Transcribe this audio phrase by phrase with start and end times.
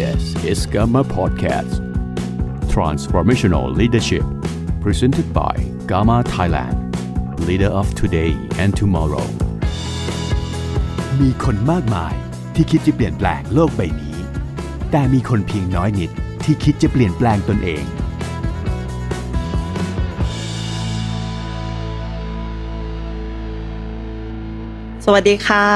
[0.00, 1.74] This is Gamma Podcast
[2.74, 4.24] Transformational Leadership
[4.80, 5.54] Presented by
[5.86, 6.78] Gamma Thailand
[7.46, 8.30] Leader of today
[8.62, 9.26] and tomorrow
[11.20, 12.14] มีคนมากมาย
[12.54, 14.16] ที่คิดจะเปลี่ยนแปลงโลกใบนี้
[14.90, 16.10] แต่มีคนเพียงน้อยนิด
[16.44, 17.84] ที่คิดจะเปลี่ยนแปลงตนเอง
[25.06, 25.66] สวัสดีค่ะ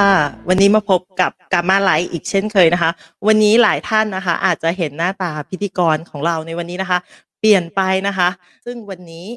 [0.49, 2.91] วันนี้มาพบกับกามาไลฟ์อีกเช่นเคยนะคะ
[3.27, 6.99] วันนี้หลายท่านนะคะ อาจจะเห็นหน้าตาพิธีกรของเราในวันนี้นะคะ
[7.39, 8.29] เปลี่ยนไปนะคะ
[8.65, 9.27] ซึ่งวันนี้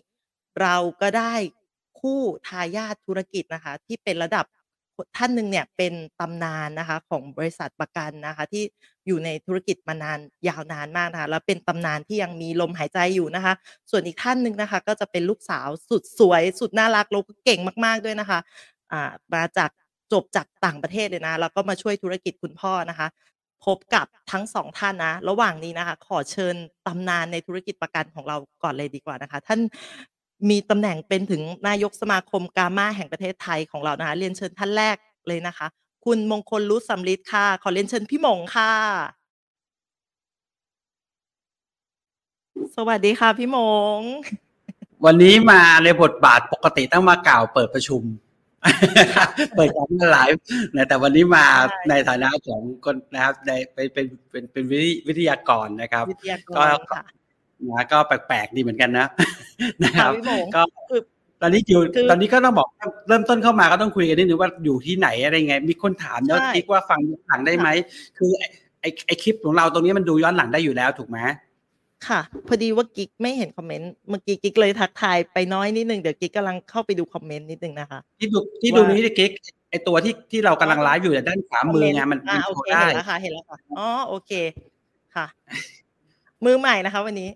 [0.60, 1.34] เราก็ได้
[2.00, 4.44] คู่ทายาทธุรกิจนะคะ ที่เป็นระดับ
[5.16, 8.62] ท่านหนึ่งเนี่ยเป็นตำนานนะคะของบริษัทประกันนะคะ ที่
[9.06, 10.18] อยู่ในธุรกิจมานาน
[10.48, 13.54] ยาวนานมากนะคะแล้วเป็นตำนานที่ยังมีลมหายใจอยู่นะคะ
[13.90, 18.38] ส่วนอีกท่านหนึ่งนะคะ ก็จะเป็นลูกสาวสุดสวย สุดน่ารักแล้วก็เก่งมาก ๆด้วยนะคะ
[19.34, 19.70] มาจาก
[20.12, 23.08] จบจากต่างประเทศเลยนะ แล้วก็มาช่วยธุรกิจคุณพ่อนะคะ
[23.64, 26.54] พบกับทั้งสองท่านนะ ระหว่างนี้นะคะ ขอเชิญ
[26.86, 29.60] ตำนานในธุรกิจประกันของเราก่อนเลยดีกว่านะคะ ท่าน
[30.50, 34.96] มีตำแหน่งเป็นถึงนายกสมาคมกามาแห่งประเทศไทยของเรานะคะ เรียนเชิญท่านแรก
[35.28, 35.66] เลยนะคะ
[36.04, 38.72] คุณมงคลรุตสำลิดค่ะ ขอเรียนเชิญพี่มงค่ะ
[42.76, 43.58] สวัสดีค่ะพี่ม
[43.96, 43.98] ง
[45.04, 48.02] วันนี้มาในบทบาทปกติต้องมากล่าวเปิดประชุม
[49.54, 50.42] เปิดการไลฟ์
[50.76, 57.02] นะแต่วันนี้มาใช่ในฐานะของคนนะครับในเป็นเป็นเป็นเป็นวิทยวิทยากรนะครับวิทยากก็รค่ะ
[57.70, 59.06] นะก็แปลกๆดีเหมือนกันนะ
[59.84, 61.00] นะคค่ะรับพี่หมงก็คือ
[61.42, 62.68] ตอนนี้อยู่คือตอนนี้ก็ต้องบอก
[63.08, 67.68] เริ่มต้นเข้ามาก็ต้องคุยกันนิดนึงว่าอยู่ที่ไหนอะไรไง มีคนถามแล้วใช่คิดว่าฟังย้อนหลังได้ไหม
[68.18, 68.48] คือไอ้
[68.80, 71.18] ไอไอคลิปของเราตรงนี้มันดูย้อนหลังได้อยู่แล้วถูกไหม
[72.08, 79.30] ค่ะ พอดีว่ากิ๊กไม่เห็นคอมเมนต์เมื่อกี้กิ๊กเลยทักทายไปน้อยนิดนึงเดี๋ยวกิ๊กกำลังเข้าไปดูคอมเมนต์นิดนึงนะคะ ที่ดูที่ดูว่านี้ที่กิ๊ก
[79.70, 84.32] ไอตัวที่ที่เรากำลังไลฟ์อยู่เนี่ยด้านขวามือไงมันอ่ามันโอโชเคว์ได้เห็นแล้วค่ะเห็นแล้วค่ะอ๋อโอเค
[85.14, 85.26] ค่ะ
[86.44, 87.28] มือใหม่นะคะวันนี้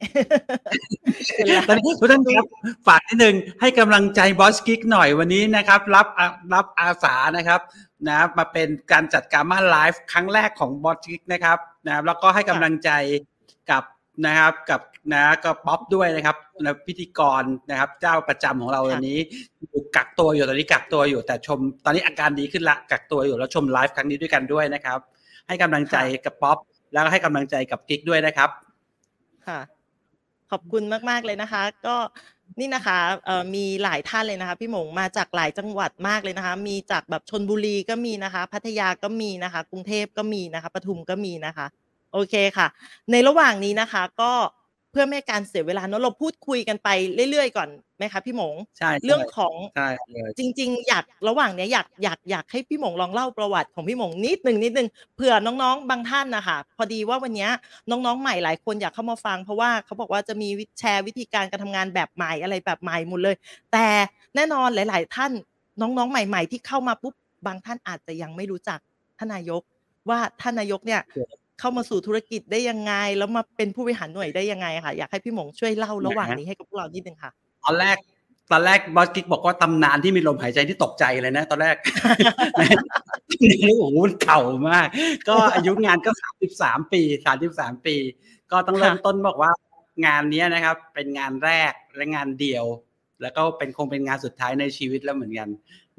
[1.36, 2.46] เห็นแล้วตอนนี้ทุกท่านครับ
[2.86, 7.60] ฝากนิดนึงให้กำลังใจบอสกิ๊กหน่อยวันนี้นะครับ รับอะรับอาสานะครับ
[8.08, 12.90] นะมาเป็นการจัดการมาไลฟ์ครั้งแรกของบอสกิ๊กนะครับนะครับแล้วก็ให้กำลังใจ
[13.70, 13.82] กับ
[14.26, 14.80] นะครับกับ
[15.12, 19.18] นะก็ป๊อปด้วยนะครับนะพิธีกรนะครับ เจ้าประจำของเราวันนี้
[19.70, 24.98] อยู่กักตัวอยู่ตอนนี้กักตัวอยู่แต่ชมตอนนี้อาการดีขึ้นละกักตัวอยู่แล้วชมไลฟ์ครั้งนี้ด้วยกันด้วยนะครับ
[25.48, 26.58] ให้กำลังใจกับป๊อป
[26.92, 28.50] แล้วก็ให้กำลังใจกับกิ๊กด้วยนะครับ
[29.46, 29.60] ค่ะ
[30.50, 31.96] ขอบคุณมากๆเลยนะคะ ก็
[32.60, 41.66] นี่นะคะเอ่อมีหลายท่านเลยนะคะ พี่หมงมาจากหลายจังหวัดมากเลยนะคะ มีจากแบบชนบุรีก็มีนะคะ พัทยาก็มีนะคะ กรุงเทพก็มีนะคะปทุมก็มีนะคะ
[42.14, 42.66] โอเคค่ะ
[43.10, 44.32] ในระหว่างนี้นะคะ ก็
[44.90, 46.88] เพื่อไม่ให้การเสียเวลาเนอะเราพูดคุยกันไป
[47.30, 57.50] เรื่อยๆก่อนไหมคะพี่หมงใช่เรื่องของใช่เลยจริง ๆ อยากระหว่างเนี้ยอยากอยากอยากให้พี่หมงลองเล่าประวัติของพี่หมงนิดหนึ่งนิดหนึ่งเผื่อน้องๆบางท่านนะคะพอดีว่าวันเนี้ย
[57.90, 63.36] น้องๆใหม่หลายคนอยากเข้ามาฟัง เพราะว่าเขาบอกว่าจะมีวิแชร์วิธีการการทำงานแบบใหม่อะไรแบบใหม่หมดเลย
[63.72, 63.86] แต่
[64.34, 65.32] แน่นอนหลาย ๆ ท่าน
[65.80, 67.14] น้องๆใหม่ ๆ ที่เข้ามาปุ๊บ
[67.46, 68.78] บางท่านอาจจะยังไม่รู้จัก
[69.18, 69.62] ท่านนายก
[70.08, 71.00] ว่าท่านนายกเนี่ย
[71.60, 77.30] เข้ามาสู่ธุรกิจได้ยังไง แล้วมาเป็นผู้บริหารหน่วยได้ยังไงค่ะ อยากให้พี่หมงช่วยเล่าระหว่างนี้ให้กับพวกเรานิดนึงค่ะ
[77.64, 77.96] ตอนแรก
[78.52, 81.76] ตอนแรกบอสกิ๊กบอกว่าตำนานที่มีลมหายใจที่ตกใจเลยนะ ตอนแรก
[83.60, 84.86] โอ้โหมันเก่ามาก
[85.28, 87.96] ก็อายุงานก็สามสิบสามปีสามสิบสามปี
[88.50, 89.50] ก็ต้องเริ่มค่ะต้องบอกว่า
[90.06, 92.64] งานเนี้ยนะครับ เป็นงานแรกและงานเดียว
[93.22, 95.48] แล้วก็เป็นคงเป็นงานสุดท้ายในชีวิตแล้วเหมือนกัน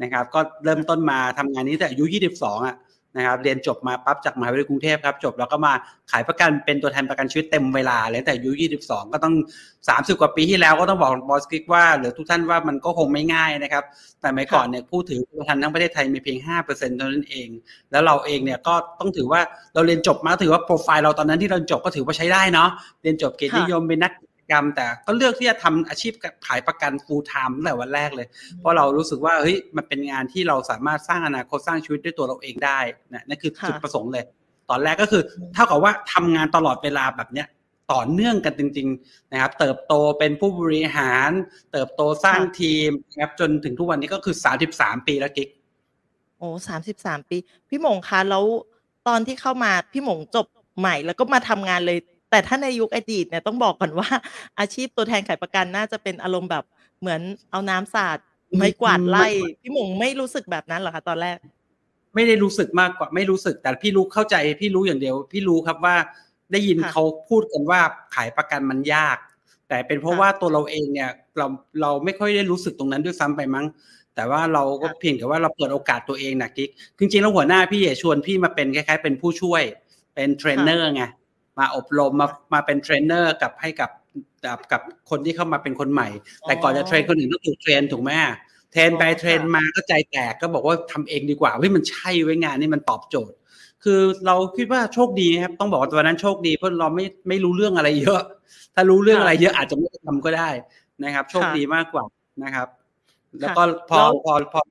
[0.01, 2.75] นะครับ ก็เริ่มต้นมาทำงานนี้แต่อายุยี่สิบสองอะ
[3.17, 5.73] นะครับเรียนจบมาปั๊บจากมหาวิทยาลัยกรุงเทพครับจบแล้วก็มา
[6.11, 8.51] ขายประกันเป็นตัวแทนประกันชีวิตเต็มเวลาเลยแต่อายุ
[8.83, 9.33] 22 ก็ต้อง
[9.77, 13.83] 30 กว่าปีที่แล้วก็ต้องบอกบอสกิ๊กว่าหรือทุกท่านว่ามันก็คงไม่ง่ายนะครับ
[14.21, 16.37] แต่เมื่อก่อนเนี่ยผู้ถือประกันทั้งประเทศไทยมีเพียง
[16.67, 17.47] 5%เท่านั้นเอง
[17.91, 19.41] แล้วเราเองเนี่ยก็ต้องถือว่า
[19.73, 22.69] เราเรียนจบมาถือว่าโปรไฟล์เราตอนนั้นที่เราจบก็ถือว่าใช้ได้เนาะ
[23.01, 24.11] เรียนจบเกียรตินิยมเป็นนัก
[24.45, 26.13] กิจกรรม แต่ก็เลือกที่จะทำอาชีพ
[26.47, 28.27] ขายประกัน full time ตั้งแต่วันแรกเลย
[28.59, 32.79] เพราะเรารู้สึกว่าเฮ้ยมันเป็นงานที่เราสามารถสร้างอนาคตสร้างชีวิตด้วยตัวเราเองได้
[33.13, 34.23] นะนั่นคือค่ะจุดประสงค์เลย
[34.69, 35.23] ตอนแรกก็คือ
[35.53, 37.47] เท่ากับว่าทำงานตลอดเวลาแบบเนี้ย
[37.93, 41.29] ต่อเนื่องกันจริง ๆ นะครับ เติบโตเป็นผู้บริหาร
[41.71, 44.35] เติบโตสร้างทีมนะครับจนถึงทุกวันนี้ก็คือ
[44.71, 45.49] 33ปีแล้วกิ๊ก
[46.37, 47.37] โอ้สามสิบสามปี
[47.69, 48.43] พี่หมงคะแล้ว
[49.07, 50.45] ตอนที่เข้ามาพี่หมงจบ
[50.79, 51.99] ใหม่แล้วก็มาทำงานเลย
[52.29, 54.09] แต่ถ้าในยุคอดีตเนี่ยต้องบอกก่อนว่า
[54.59, 56.63] อาชีพตัวแทนขายประกันน่าจะเป็นอารมณ์แบบ
[56.99, 58.17] เหมือนเอาน้ำสาด
[58.57, 59.27] ไม้กวาดไล่
[59.61, 61.37] พี่หมงไม่รู้สึกแบบนั้นเหรอคะตอนแรก
[62.15, 65.95] ไม่ได้รู้สึกมากกว่าไม่รู้สึก แต่พี่รู้เข้าใจพี่รู้อย่างเดียว พี่รู้ครับว่า
[66.51, 67.79] ได้ยินค่ะเขาพูดกันว่า
[68.15, 69.17] ขายประกันมันยาก
[69.69, 71.47] แต่เป็นเพราะค่ะว่าตัวเราเองเนี่ยเรา
[71.81, 73.65] เราไม่ค่อยได้รู้สึกตรงนั้นด้วยซ้ำไปมั้ง
[74.15, 76.69] แต่ว่าเราก็ค่ะเพียงแต่ว่าเราเปิดโอกาสตัวเองนะกิ๊ก
[76.99, 79.63] จริงๆแล้วหัวหน้าพี่อะชวนพี่มาเป็นคล้ายๆ เป็นผู้ช่วย
[80.15, 81.03] เป็นเทรนเนอร์ไง
[81.59, 83.91] มาอบรมมามาเป็นเทรนเนอร์กับให้กับ
[84.45, 86.09] กับกับคนที่เข้ามาเป็นคนใหม่
[86.41, 88.11] แต่ก่อนจะ train คนอื่นต้องถูก train ถูกไหม
[88.71, 93.35] train ไป train มาก็ใจแตกก็บอกว่าทำเองดีกว่าเฮ้ยมันใช่เว้ยงานนี้มันตอบโจทย์
[93.83, 98.21] คือเราคิดว่าโชคดีครับ ต้องบอกว่าตอนนั้นโชคดีเพราะเราไม่ไม่รู้เรื่องอะไรเยอะ
[98.75, 100.49] ถ้ารู้เรื่องอะไรเยอะอาจจะไม่ทำก็ได้
[101.03, 102.03] นะครับ โชคดีมากกว่า
[102.43, 102.67] นะครับ
[103.39, 104.61] แล้วก็พอพอพอ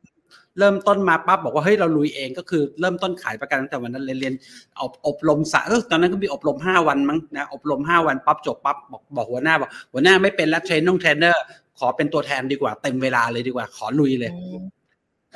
[0.58, 4.34] เริ่มต้นมาปั๊บบอกว่าเฮ้ยเราลุยเองก็คือเริ่มต้นขายประกันตั้งแต่วันนั้นเรียนเรียน
[4.80, 5.60] อบอบรมสะ
[5.90, 11.42] ตอนนั้นก็มีอบรมห้าวันมั้งนะอบรมห้าวันปั๊บจบปั๊บบอกบอกหัวหน้าบอกหัวหน้าไม่เป็นแล้ว train น้องเทรนเนอร์
[11.78, 14.30] ขอเป็นตัวแทนดีกว่าเต็มเวลาเลยดีกว่าขอลุยเลย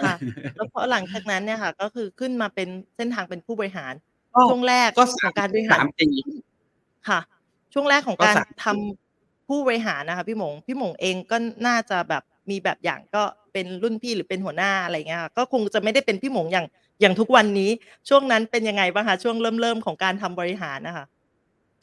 [0.05, 0.15] ค่ะ
[0.57, 3.93] แล้วพอหลังจากนั้นเนี่ยค่ะ ก็คือขึ้นมาเป็นเส้นทางเป็นผู้บริหาร
[4.51, 6.09] ช่วงแรกก็ของการบริหารสามปี
[7.09, 7.21] ค่ะ
[7.73, 11.37] ช่วงแรกของการก็สามทำผู้บริหารนะคะพี่หมงพี่หมงเองก็
[11.67, 13.23] น่าจะแบบมีแบบอย่างก็
[13.53, 16.67] เป็นรุ่นพี่หรือเป็นหัวหน้าอะไรเงี้ยค่ะก็คงจะไม่ได้เป็นพี่หมงอย่าง
[17.01, 17.71] อย่างทุกวันนี้
[18.09, 21.05] ช่วงนั้นเป็นยังไงบ้างคะช่วงเริ่มเริ่มของการทำบริหารนะคะ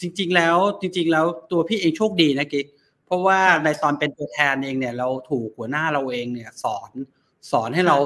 [0.01, 2.65] จริง ๆ แล้วจริง ๆ แล้วตัวพี่เองโชคดีนะกิ๊ก
[3.05, 6.91] เพราะว่าค่ะในตอนเป็นตัวแทนเองเนี่ยเราถูกหัวหน้าเราเองเนี่ยสอน
[7.51, 7.97] สอนให้เรา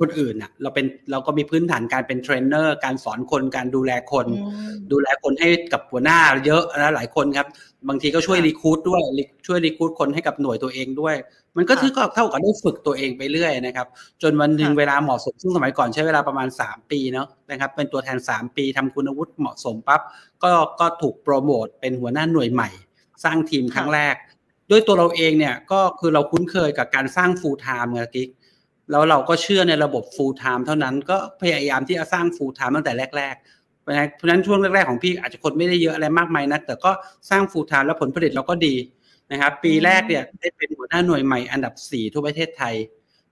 [0.00, 7.46] คนอื่นน่ะเราเป็นเราก็มีพื้นฐานการเป็นเทรนเนอร์การสอนคนการดูแลคนอืมดูแลคนให้กับหัวหน้าเยอะนะหลายคนครับ
[7.88, 11.16] บางทีก็ช่วยค่ะรีคูดด้วยรีช่วยรีคูดคนให้กับหน่วยตัวเองด้วย
[11.56, 13.86] มันก็ค่ะถือก็เท่ากับได้ฝึกตัวเองไปเรื่อยนะครับ
[14.22, 20.00] จนวันหนึ่งค่ะเวลาเหมาะสมซึ่งสมัยก่อนใช้เวลาประมาณ 3 ปีเนาะนะครับ เป็นตัวแทน 3 ปีทำคุณวุฒิเหมาะสมปั๊บ
[20.42, 20.50] ก็
[20.80, 22.68] ก็ถูกโปรโมทเป็นหัวหน้าหน่วยใหม่
[23.24, 24.14] สร้างทีมครั้งแรก
[24.70, 28.28] ด้วยตัวเราเองเนี่ยก็คือเราคุ้นเคยกับการสร้าง full time ไงกิ๊ก
[28.90, 36.90] แล้วเราก็เชื่อในระบบ full time เท่านั้นก็พยายามที่จะสร้าง full time ตั้งแต่แรกๆเพราะฉะนั้นเพราะฉะนั้นช่วงแรก ๆ ของพี่อาจจะคนไม่ได้เยอะอะไรมากมายนะแต่ก็
[37.30, 38.74] สร้าง full time แล้วผลผลิตเราก็ดี
[39.32, 42.74] นะครับ ปีแรกเนี่ยได้เป็นหัวหน้าหน่วยใหม่อันดับ4ทั่วประเทศไทย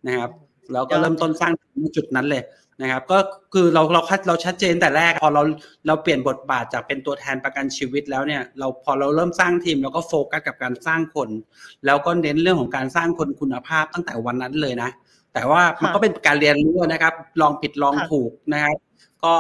[0.07, 0.31] นะครับ
[0.73, 1.53] แล้วก็เริ่มต้นสร้าง
[1.97, 2.43] จุดนั้นเลย
[2.83, 3.19] นะครับ ก็
[3.55, 5.43] คือเราเราคัดเราชัดเจนแต่แรกพอเรา
[5.87, 11.31] เราเปลี่ยนบทบาทจากเป็นตัวแทนประกันชีวิตแล้วเนี่ยเราพอเราเริ่มสร้างทีมเราก็โฟกัสกับการสร้างคน
[11.87, 14.91] แล้วก็เน้นเรื่องของการสร้างคนคุณภาพตั้งแต่วันนั้นเลยนะ
[15.39, 18.77] แต่ว่ามันค่ะก็เป็นการเรียนรู้นะครับ ลองผิดลองค่ะถูกนะครับ
[19.25, 19.33] ก็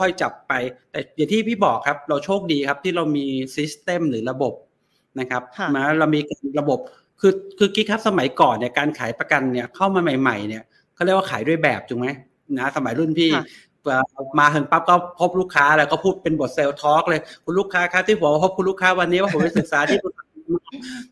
[0.00, 0.52] ค่อยๆจับไป
[0.90, 3.26] แต่อย่างที่พี่บอกครับ เราโชคดีครับที่เรามี
[3.56, 4.54] system หรือระบบ
[5.20, 6.20] นะครับค่ะมาเรามี
[6.60, 6.78] ระบบ
[7.20, 10.62] คือคือกิ๊กครับสมัยก่อนเนี่ยการขายประกันเนี่ยเข้ามาใหม่ๆเนี่ย
[10.94, 12.08] เขาเรียกว่าขายด้วยแบบถูกไหม
[12.58, 13.44] นะสมัยรุ่นพี่ค่ะ
[13.84, 14.04] เอ่อ
[14.40, 19.98] มาถึงปั๊บก็พบลูกค้าแล้วก็พูดเป็นบท sales talk เลย คุณลูกค้าครับที่ผมพบคุณลูกค้าวันนี้ว่าผมไปศึกษาที่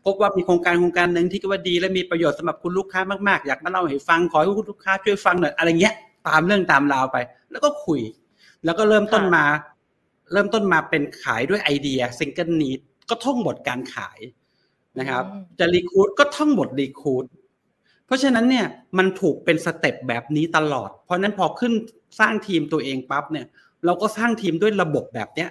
[0.05, 5.95] พบว่ามีโครงการโครงการหนึ่งที่คิดว่าดีและมีประโยชน์สำหรับคุณลูกค้ามากๆ อยากมาเล่าให้ฟังขอให้คุณลูกค้าช่วยฟังหน่อยอะไรเงี้ย
[6.27, 7.17] ตามเรื่องตามราวไป
[7.51, 8.01] แล้วก็คุย
[8.65, 9.45] แล้วก็เริ่มต้นค่ะมา
[10.31, 14.19] เริ่มต้นมาเป็นขายด้วยไอเดีย single need ก็ท่องบทการขาย
[14.99, 17.25] นะครับอืมจะ recruit ก็ท่องบท recruit
[18.05, 18.65] เพราะฉะนั้นเนี่ย
[18.97, 21.73] มันถูกเป็น step แบบนี้ตลอด เพราะฉะนั้นพอขึ้น
[22.19, 23.45] สร้างทีมตัวเองปั๊บเนี่ย
[23.85, 25.49] เราก็สร้างทีมด้วยระบบแบบเนี้ย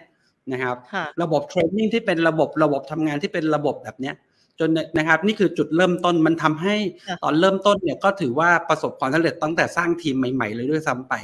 [0.52, 4.14] นะครับค่ะระบบ training ที่เป็นระบบระบบทำงานที่เป็นระบบแบบเนี้ย
[4.60, 6.76] จนนะครับนี่คือจุดเริ่มต้นมันทำให้
[7.08, 11.14] ค่ะตอนเริ่มต้นเนี่ยก็ถือว่าประสบความสำเร็จตั้งแต่สร้างทีมใหม่ ๆ เลยด้วยซ้ำไป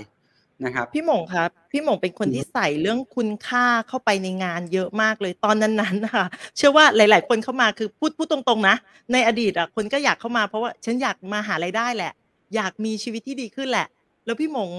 [0.64, 6.26] นะครับพี่หมงครับ พี่หมงเป็นคนอือฮึที่ใส่เรื่องคุณค่าเข้าไปในงานเยอะมากเลยตอนนั้นๆนะคะ
[6.56, 8.76] เชื่อว่าหลาย ๆ คนเข้ามาคือพูดพูดตรงๆนะ
[9.12, 12.12] ในอดีตอะคนก็อยากเข้ามาเพราะว่าฉันอยากมาหารายได้แหละ
[12.54, 13.86] อยากมีชีวิตที่ดีขึ้นแหละ
[14.26, 14.70] แล้วพี่หมง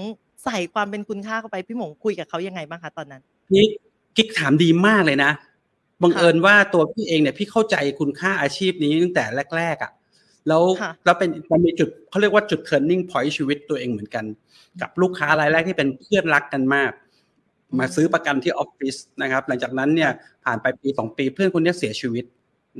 [0.44, 3.22] ใส่ความเป็นคุณค่าเข้าไปพี่หมงคุยกับเขายังไงบ้างคะตอนนั้น
[3.54, 3.66] นี่
[4.16, 5.32] กิ๊กถามดีมากเลยนะ
[6.02, 9.24] บังเอิญว่าตัวพี่เองเนี่ยพี่เข้าใจคุณค่าอาชีพนี้ตั้งแต่
[9.56, 9.92] แรกๆอะ่ะ
[10.48, 14.24] แล้วค่ะแล้วเป็นมันมีจุดเขาเรียกว่าจุด turning point ชีวิตตัวเองเหมือนกัน
[14.80, 16.92] กับลูกค้ารายแรกที่เป็นเพื่อนรักกันมาก
[17.78, 20.10] มาซื้อประกันที่ออฟฟิศนะครับ หลังจากนั้นเนี่ย
[20.44, 22.24] ผ่านไปปีสองปีเพื่อนคนนี้เสียชีวิต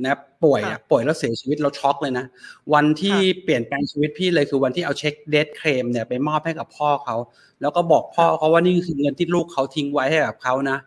[0.03, 2.25] นะป่วยอะค่ะป่วยแล้วเสียชีวิตเราช็อกเลยนะ
[2.73, 7.15] วันที่ค่ะเปลี่ยนแปลงชีวิตพี่เลยคือวันที่เอาเช็คเดทเคลมเนี่ยไปมอบให้กับพ่อเขา
[7.61, 10.77] แล้วก็บอกพ่อเขาว่านี่คือเงินที่ลูกเขาทิ้งไว้ให้กับเขานะ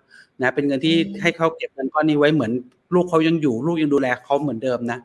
[0.42, 2.52] นะเป็นเงินที่อืมให้เขาเก็บเงินก้อนนี้ไว้เหมือน
[2.94, 4.98] ลูกเขายังอยู่ลูกยังดูแลเขาเหมือนเดิมนะ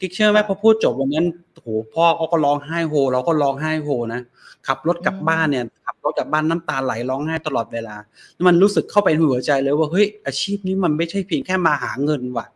[0.00, 4.20] กิ๊กเชื่อไหมพอพูดจบวันนั้นโหพ่อเขาก็ร้องไห้โฮ เราก็ร้องไห้โฮนะ
[4.66, 7.96] ขับรถกลับอืมบ้านเนี่ยขับรถกลับบ้านน้ำตาไหลร้องไห้ตลอดเวลา
[8.46, 12.46] มันรู้สึกเข้าไปในหัวใจเลยว่าเฮ้ยอาชีพนี้มันไม่ใช่เพียงแค่มาหาเงินว่ะ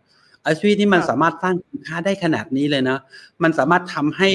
[0.46, 2.98] อาชีพนี้มันค่ะสามารถสร้างคุณค่าได้ขนาดนี้เลยนะ
[3.42, 4.28] มันสามารถทำให้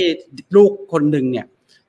[0.55, 1.45] ลูกคนหนึ่งเนี่ย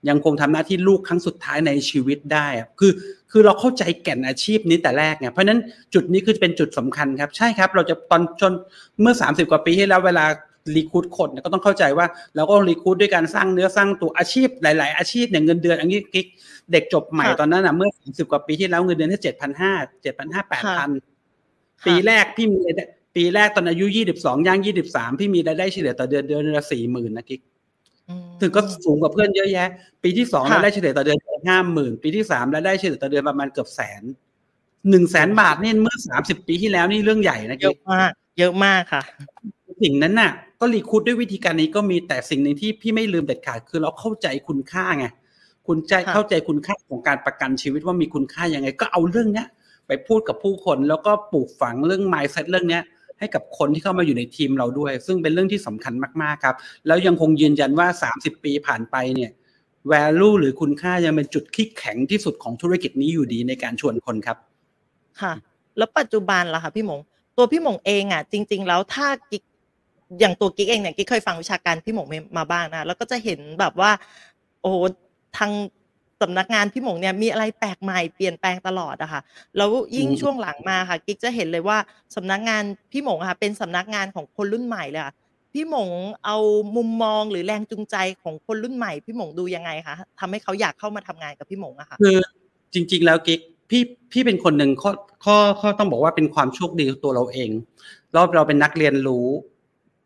[0.09, 2.93] ยังคงทำหน้าที่ลูกครั้งสุดท้ายในชีวิตได้อะคือ
[3.33, 5.61] คือเราเข้าใจแก่นอาชีพนี้แต่แรกไงเพราะฉะนั้น
[5.95, 8.53] จุดนี้คือเป็นจุดสำคัญครับ ใช่ครับ เราจะตอนจน
[9.01, 10.25] เมื่อ 30 กว่าปีที่แล้วเวลา
[10.77, 12.07] รีคูดคนเนี่ยก็ต้องเข้าใจว่า
[12.37, 16.27] เราก็รีคูดด้วยการสร้างเนื้อสร้างตัวอาชีพหลาย ๆ อาชีพเนี่ยเงินเดือนอันนี้กิ๊ก
[16.73, 20.91] เด็กจบใหม่ค่ะตอนนั้นอะเมื่อ30กว่าปีที่แล้วเงินเดือนแค่เจ็ดพันห้าเจ็ดพันห้าแปดพัน
[21.83, 22.85] ค่ะปีแรกพี่มีรายได้
[23.17, 27.48] ปีแรกตอนอายุยี่สิบสองย่างยี่สิบสามพี่มีรายได้เฉลี่ยต่อเดือนเดือนละสี่หมื่นนะกิ๊กอืม
[28.41, 29.69] ถึงก็สูงกว่าเพื่อนเยอะแยะ
[30.03, 34.03] ปีที่สองค่ะรายได้เฉลี่ยต่อเดือนห้าหมื่นปีที่สามรายได้เฉลี่ยต่อเดือนประมาณเกือบแสน
[34.91, 39.03] หนึ่งแสนบาทนี่เมื่อสามสิบปีที่แล้วนี่เรื่องใหญ่นะเยอะมากเยอะมากค่ะ
[39.83, 45.07] สิ่งนั้นน่ะ ก็รีคูดด้วยวิธีการนี้ก็มีแต่สิ่งหนึ่งที่พี่ไม่ลืมเด็ดขาดคือเราเข้าใจคุณค่าไง
[45.67, 49.47] คุณใจค่ะเข้าใจคุณค่าของการประกันชีวิตว่ามีคุณค่ายังไง ก็เอาเรื่องเนี้ย
[49.87, 52.83] ไปพูดกับผู้คนแล้วก็ปลูกฝังเรื่อง mindset เรื่องเนี้ย
[53.19, 56.57] ให้กับคนที่เข้ามาอยู่ในทีมเราด้วย ซึ่งเป็นเรื่องที่สำคัญมากๆครับ
[56.87, 59.31] แล้วยังคงยืนยันว่า 30 ปีผ่านไปเนี่ย
[59.93, 64.37] value หรือคุณค่ายังเป็นจุดที่แข็งที่สุดของธุรกิจนี้อยู่ดีในการชวนคนครับ
[65.21, 65.33] ค่ะ
[65.79, 67.01] แล้วปัจจุบันล่ะคะพี่หมง
[67.37, 69.43] ตัวพี่หมงเองอะ จริง ๆ แล้วถ้ากิ๊ก
[70.21, 72.07] อย่างตัวกิ๊กเองเนี่ยกิ๊กเคยฟังวิชาการพี่หมง
[72.39, 73.91] มาบ้างนะแล้วก็จะเห็นแบบว่า
[74.63, 74.73] โอ้
[75.39, 75.53] ทาง
[76.23, 79.21] สำนักงานพี่หมงเนี่ยมีอะไรแปลกใหม่เปลี่ยนแปลงตลอดอะค่ะ
[79.57, 81.79] แล้วยิ่งอืมช่วงหลังมาค่ะ กิ๊กจะเห็นเลยว่า
[82.17, 85.15] สำนักงานพี่หมงอะค่ะ เป็นสำนักงานของคนรุ่นใหม่เลยค่ะ
[85.53, 85.91] พี่หมง
[86.25, 86.37] เอา
[86.77, 92.17] มุมมองหรือแรงจูงใจของคนรุ่นใหม่ พี่หมงดูยังไงคะทำให้เขาอยากเข้ามาทำงานกับพี่หมงอะค่ะคือ
[92.73, 93.83] จริง ๆ แล้วกิ๊กพี่
[94.13, 94.91] พี่เป็นคนหนึ่งข้อ
[95.25, 97.51] ข้อข้อต้องบอกว่าเป็นความโชคดีของตัวเราเอง
[98.13, 99.27] เราเราเป็นนักเรียนรู้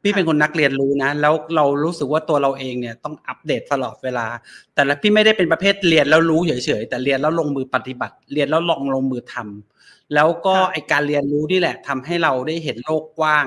[0.03, 4.27] พี่เป็นคนนักเรียนรู้นะ แล้วเรารู้สึกว่าตัวเราเองเนี่ยต้องอัปเดตตลอดเวลา
[4.75, 13.47] แต่ละพี่ไม่ได้เป็นประเภทเรียนแล้วรู้เฉยๆแต่เรียนแล้วลงมือปฏิบัติ เรียนแล้วลองลงมือทำแล้วก็ค่ะไอการเรียนรู้นี่แหละทำให้เราได้เห็นโลกกว้าง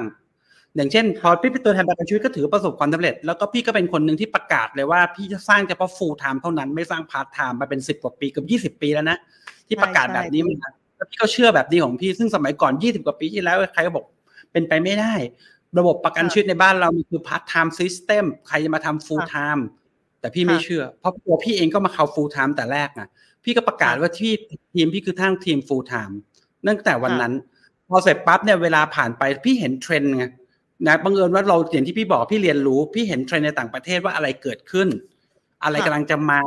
[0.76, 9.18] อย่างเช่นพอพี่เป็นตัวแทนประกันชีวิตก็ถือประสบความสำเร็จ แล้วก็พี่ก็เป็นคนหนึ่งที่ประกาศเลยว่าพี่จะสร้างเฉพาะ full time เท่านั้นไม่สร้าง part time มาเป็นสิบกว่าปีเกับยี่สิบปีแล้วนะ
[9.68, 14.06] ที่ประกาศใช่แบบนี้มาแล้วพี่ก็เชื่อแบบนี้ของพี่ซึ่งสมัยก่อนยี่สิบกว่าปีที่แล้วใครก็บอก
[14.52, 15.14] เป็นไปไม่ได้
[15.78, 19.62] ระบบประกันชีวิตในบ้านเรามันคือ part time system ใครจะมาทำ full time
[20.20, 23.08] แต่พี่ไม่เชื่อ เพราะตัวพี่เองก็มาเข้า full time แต่แรกนะ
[23.44, 24.32] พี่ก็ประกาศว่าที่
[24.74, 26.14] ทีมพี่คือทั้งทีม full time
[26.68, 27.34] ตั้งแต่วันนั้น
[27.90, 30.26] พอเสร็จปั๊บเนี่ยเวลาผ่านไปพี่เห็นเทรนด์ไง
[30.88, 34.88] นะบังเอิญว่าเราอย่างที่พี่บอกพี่เรียนรู้ พี่เห็นเทรนด์ในต่างประเทศว่าอะไรเกิดขึ้น
[35.66, 36.40] อะไรค่ะกำลังจะมา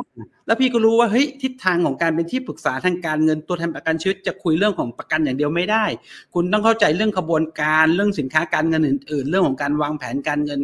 [0.45, 5.85] แล้วพี่ก็รู้ว่าเฮ้ยทิศทางของการเป็นที่ปรึกษาทางการเงินตัวแทนประกันชีวิตจะคุยเรื่องของประกันอย่างเดียวไม่ได้
[6.33, 10.59] คุณต้องเข้าใจเรื่องขบวนการเรื่องสินค้าการเงินอื่น ๆ เรื่องของการวางแผนการเงิน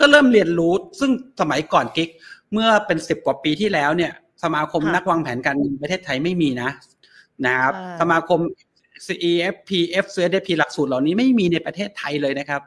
[0.00, 2.08] ก็เริ่มเรียนรู้ ซึ่งสมัยก่อนกิ๊ก
[2.52, 4.12] เมื่อเป็นสิบกว่าปีที่แล้วเนี่ย
[4.42, 6.70] สมาคมค่ะนักวางแผนการเงินประเทศไทยไม่มีนะ
[7.46, 8.40] นะครับใช่สมาคม
[9.06, 9.70] CFP
[10.04, 12.62] FChFP หลักสูตรเหล่านี้ไม่มีในประเทศไทยเลยนะครับ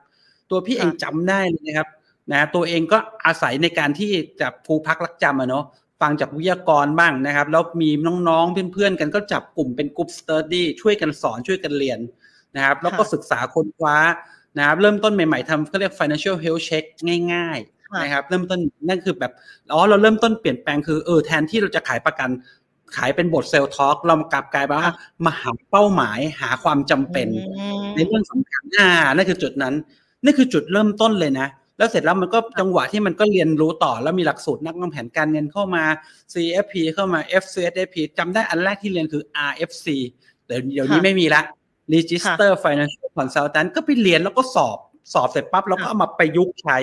[0.50, 1.88] ตัวพี่เองจำได้เลยนะครับ
[2.32, 5.66] นะตัวเองก็อาศัยในการที่จะครูพักลักจำอะเนาะ
[6.02, 7.90] ฟังจากวิทยากรบ้างนะครับ แล้วมี
[8.28, 12.00] น้องๆเพื่อนๆกันก็จับกลุ่มเป็นกลุ่ม study ช่วยกันสอนช่วยกันเรียน
[12.56, 13.98] นะครับ แล้วก็ค่ะศึกษาค้นคว้า
[14.58, 16.86] นะครับเริ่มต้นใหม่ๆทำเขาเรียก financial health check
[17.34, 17.60] ง่าย
[17.92, 18.60] ค่ะๆนะครับเริ่มต้น
[18.90, 19.32] นั่นคือแบบ
[19.74, 22.30] อ๋อเราเริ่มต้นเปลี่ยนแปลงคือเออแทนที่เราจะขายประกัน
[22.98, 24.96] ขายเป็นบทเซลล์ทอล์กเรากลับกลายเป็นว่าค่ะ
[25.26, 29.74] มาหาเป้าหมายหาความจำเป็นอืมในเรื่องสำคัญอ่านั่นคือจุดนั้น
[30.24, 31.48] นั่นคือจุดเริ่มต้นเลยนะ
[31.82, 35.84] แล้วเสร็จแล้วมันก็จังหวะที่มันก็เรียนรู้ต่อแล้วมีหลักสูตรนักวางแผนการเงินเข้ามา
[36.34, 39.88] CFP เข้ามา FCSFP จำได้อันแรกที่เรียนคือ RFC
[40.46, 41.42] แต่เดี๋ยวนี้ค่ะไม่มีละ
[41.94, 44.78] Register Financial Consultant ก็ไปเรียนแล้วก็สอบ
[45.14, 46.78] สอบเสร็จปั๊บเราก็ค่ะเอามาประยุกต์ใช้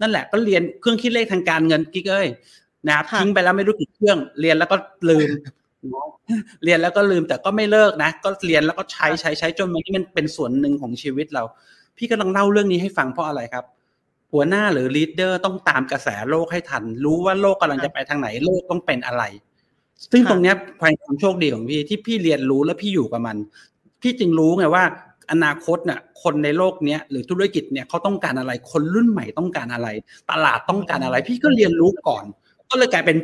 [0.00, 2.28] นั่นแหละก็เรียนเครื่องคิดเลขทางการเงินกิ๊กเอ้ย
[2.86, 4.76] นะครับค่ะทิ้งไปแล้วไม่รู้กี่เครื่อง เรียนแล้วก็
[5.08, 5.28] ลืม
[6.64, 11.44] เรียนแล้วก็ลืมแต่ก็ไม่เลิกนะ ก็เรียนแล้วก็ใช้ใช้ใช้จนวันนี้มันเป็นส่วนหนึ่งของชีวิตเรา
[11.96, 13.64] พี่กำลังเล่าเรื่องนี้ให้ฟังเพราะอะไรครับ
[14.32, 19.22] หัวหน้าหรือลีดเดอร์ต้องตามกระแสโลกให้ทัน รู้ว่าโลกกำลังจะไปทางไหนโลกต้องเป็นอะไร
[20.12, 23.36] ซึ่งค่ะตรงเนี้ยความโชคดีของพี่ที่พี่เรียนรู้และพี่อยู่กับมัน
[24.02, 24.84] พี่จึงรู้ไงว่า
[25.30, 29.88] อนาคตน่ะคนในโลกเนี้ยหรือธุรกิจเนี่ยเขาต้องการอะไร คนรุ่นใหม่ต้องการอะไร
[30.30, 32.24] ตลาดต้องการอะไร พี่ก็เรียนรู้ก่อน
[32.70, 33.16] ก็เลยกลายเป็น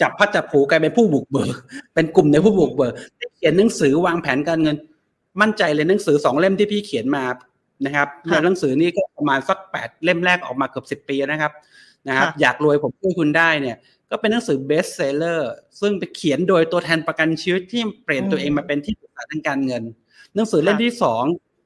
[0.00, 1.54] จับพัดจับผูกลายเป็นผู้บุกเบิก
[1.94, 4.76] เป็นกลุ่มในผู้บุกเบิกได้เขียนหนังสือวางแผนการเงิน
[5.40, 7.24] มั่นใจเลยหนังสือสองเล่มที่พี่เขียนมา
[7.84, 11.52] นะครับค่ะในหนังสือนี้ก็ ประมาณสักแปดเล่มแรกออกมาเกือบสิบปีนะครับ
[12.08, 13.76] นะครับค่ะอยากรวยผมช่วยคุณได้เนี่ย
[14.10, 19.82] ก็เป็นหนังสือ best seller ซึ่งไปเขียนโดยตัวแทนประกันชีวิตที่เปลี่ยนตัวเองมาเป็นที่ปรึกษาทางการเงิน
[20.34, 21.24] หนังสือเล่มที่สอง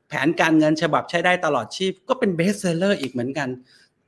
[0.08, 3.48] แผนการเงินฉบับใช้ได้ตลอดชีพ ก็เป็น best seller อีกเหมือนกัน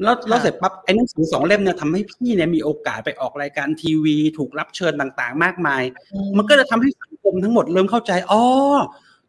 [0.02, 5.82] แล้วแล้วเสร็จปั๊บไอ้หนังสือสองเล่มเนี่ยทำให้พี่เนี่ยมีโอกาสไปออกรายการทีวี ถูกรับเชิญต่างๆ มากมาย
[6.36, 8.42] มันก็จะทำให้สังคมทั้งหมดเริ่มเข้าใจอ๋อ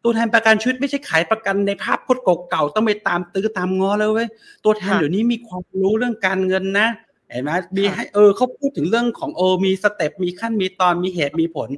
[0.04, 4.28] ตัวแทนประกันชีวิตไม่ใช่ขายประกันในภาพพจน์เก่าๆต้องไปตามตื้อตามง้อเลยเว้ย
[4.64, 6.88] ตัวแทนค่ะเดี๋ยวนี้มีความรู้เรื่องการเงินนะ
[7.30, 11.68] เห็นไหมมีค่ะให้เออเขาพูดถึงเรื่องของเออมีสเต็ปมีขั้นมีตอนมีเหตุมีผล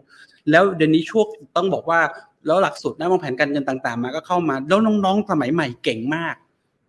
[0.51, 2.01] แล้วเดี๋ยวนี้ช่วงต้องบอกว่า
[2.47, 6.35] แล้วหลักสูตรนักวางแผนการเงินต่างๆ มาก็เข้ามา แล้วน้องๆสมัยใหม่เก่งมาก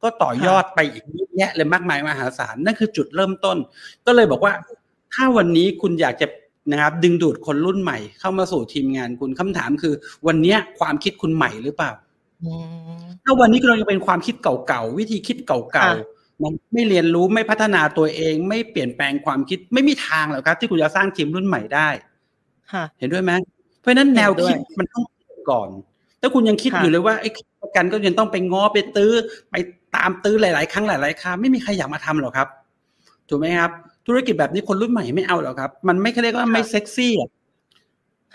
[0.03, 3.57] ก็ต่อยอดไปอีกเยอะแยะเลยมากมายมหาศาลนั่นคือจุดเริ่มต้น
[4.05, 4.53] ก็เลยบอกว่า
[5.13, 6.27] ถ้าวันนี้คุณอยากจะ
[6.71, 9.93] นะครับดึงดูดคนรุ่นใหม่เข้ามาสู่ทีมงานคุณคำถามคือ
[10.27, 11.91] วันเนี้ยความคิดคุณใหม่หรือเปล่า
[12.43, 12.51] อื
[12.97, 21.89] มถ้าวันนี้เรายังเป็นความคิดเก่าๆวิธีคิดเก่าค่ะๆมันไม่เรียนรู้ไม่พัฒนาตัวเอง ไม่เปลี่ยนแปลงความคิดไม่มีทางหรอกครับ ที่คุณจะสร้างทีมรุ่นใหม่ได้
[22.71, 23.31] ค่ะเห็นด้วยไหม
[23.79, 25.69] เพราะฉะนั้นแนวเห็นด้วยคิดมันต้องเปลี่ยนก่อน
[26.21, 27.29] ถ้าคุณยังคิดอยู่เลยว่าไอ้
[27.61, 29.13] ประกันก็ยังต้องไปง้อไปตื้อ
[29.51, 29.55] ไป
[29.95, 32.47] ตามตื้อหลาย ๆ ครั้งหลาย ๆครั้งไม่มีใครอยากมาทำหรอกครับ
[33.29, 33.71] ถูกไหมครับ
[34.07, 37.29] ธุรกิจแบบนี้คนรุ่นใหม่ไม่เอาหรอกครับ มันไม่เรียกว่าไม่เซ็กซี่อะ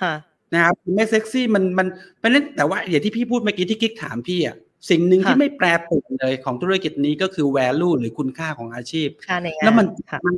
[0.03, 0.15] ค่ะ
[0.55, 1.87] นะครับไม่เซ็กซี่มันมัน
[2.21, 4.57] เป็นเล่นแต่ว่าอย่างที่พี่พูดเมื่อกี้ที่กิ๊กถามพี่อะ
[4.91, 10.35] สิ่งหนึ่งที่ไม่แปรเปลี่ยนเลยของธุรกิจนี้ก็คือ value หรือคุณค่าของอาชีพค่าในงานแล้วมันค่ะมัน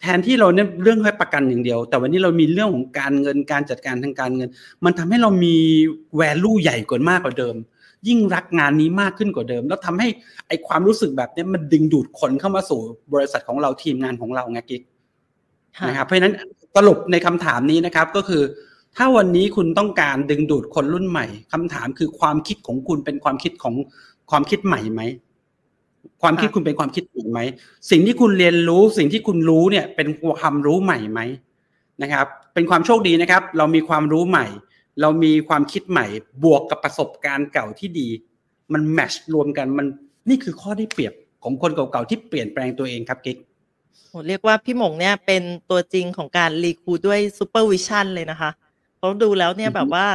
[0.00, 4.48] แทนที่เราเนี่ยเรื่องแค่ประกันอย่างเดียว แต่วันนี้เรามีเรื่องของการเงินการจัดการทางการเงิน
[4.84, 5.56] มันทำให้เรามี
[6.20, 7.56] value ใหญ่กว่ามากกว่าเดิม
[8.08, 10.08] ยิ่งรักงานนี้มากขึ้นกว่าเดิม แล้วทำให้
[10.48, 12.80] ไอความรู้สึกแบบเนี้ยมันดึงดูดคนเข้ามาสู่
[13.14, 14.82] บริษัทของเราทีมงานของเราไงกิ๊ก
[15.78, 16.34] ค่ะนะครับเพราะฉะนั้น
[16.76, 18.42] สรุปในคำถามนี้นะครับก็คือ
[18.96, 23.74] ถ้าวันนี้คุณต้องการดึงดูดคนรุ่นใหม่คำถามคือความคิดของคุณเป็นความคิดของ
[24.30, 25.02] ความคิดใหม่ไหม
[26.22, 27.40] ความคิดค่ะคุณเป็นความคิดใหม่ไหม
[27.90, 31.20] สิ่งที่คุณเรียนรู้สิ่งที่คุณรู้เนี่ยเป็นความรู้ใหม่ไหม
[32.02, 34.46] นะครับ เป็นความโชคดีนะครับ เรามีความรู้ใหม่
[35.00, 36.06] เรามีความคิดใหม่
[36.44, 38.08] บวกกับประสบการณ์เก่าที่ดี
[38.72, 39.86] มันแมชรวมกันมัน
[40.28, 41.14] นี่คือข้อได้เปรียบ
[41.44, 43.36] ของคนเก่าๆที่เปลี่ยนแปลงตัวเองครับกิ๊ก
[44.08, 48.50] โหเรียกว่าพี่หมงเนี่ยเป็นตัวจริงของการ recruit ด้วย super vision เลยนะคะ
[48.96, 50.06] เพราะดูแล้วเนี่ยอือฮึแบบว่า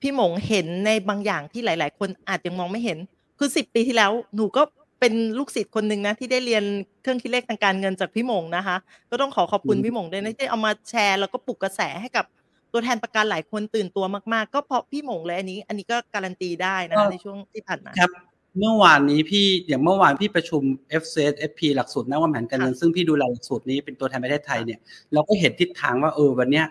[0.00, 2.98] พี่หมงเห็นในบางอย่างที่หลาย ๆ คนอาจยังมองไม่เห็น
[3.38, 4.62] คือสิบปีที่แล้วหนูก็
[5.00, 6.64] เป็นลูกศิษย์คนหนึ่งนะที่ได้เรียน
[7.02, 8.76] เครื่องคิดเลขทางการเงินจากพี่หมงนะคะ
[9.10, 12.24] ก็ต้องขอขอบคุณพี่หมงด้วยนะที่เอามาแชร์แล้วก็ปลุกกระแสให้กับ
[12.72, 18.10] ตัวแทนประกันหลายคนตื่นตัวมากๆ ก็เพราะพี่หมงเลยอันนี้ อันนี้ก็การันตีได้นะคะในช่วงที่ผ่านมาครับ
[18.58, 20.62] เมื่อวานนี้พี่อย่างเมื่อวานพี่ประชุม
[21.02, 24.78] f c s FP หลักสูตรนักวางแผนการเงินค่ะซึ่งพี่ดูแลหลักสูตรนี้เป็นตัวแทนประเทศไทยเนี่ย
[25.12, 26.66] เราก็เห็นทิศทางว่าเออวันเนี้ย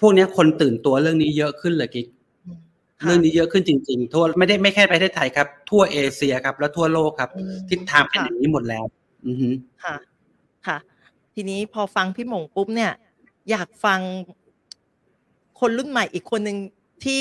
[0.00, 2.06] พวกเนี้ยคนตื่นตัวเรื่องนี้เยอะขึ้นเลยกิ๊ก
[3.00, 8.84] ค่ะเรื่องนี้เยอะขึ้นจริงๆทั่วไม่ได้ไม่แค่ประเทศไทยครับ ทั่วเอเชียครับ และทั่วโลกครับอืมทิศทางเป็นค่ะอย่างนี้หมดแล้ว
[9.26, 9.48] อือฮึ
[9.84, 9.96] ค่ะ
[10.66, 10.78] ค่ะ
[11.34, 12.92] ทีนี้พอฟังพี่หมงปุ๊บเนี่ย
[13.50, 14.00] อยากฟัง
[15.62, 16.58] คนรุ่นใหม่อีกคนหนึ่ง
[17.04, 17.20] ที่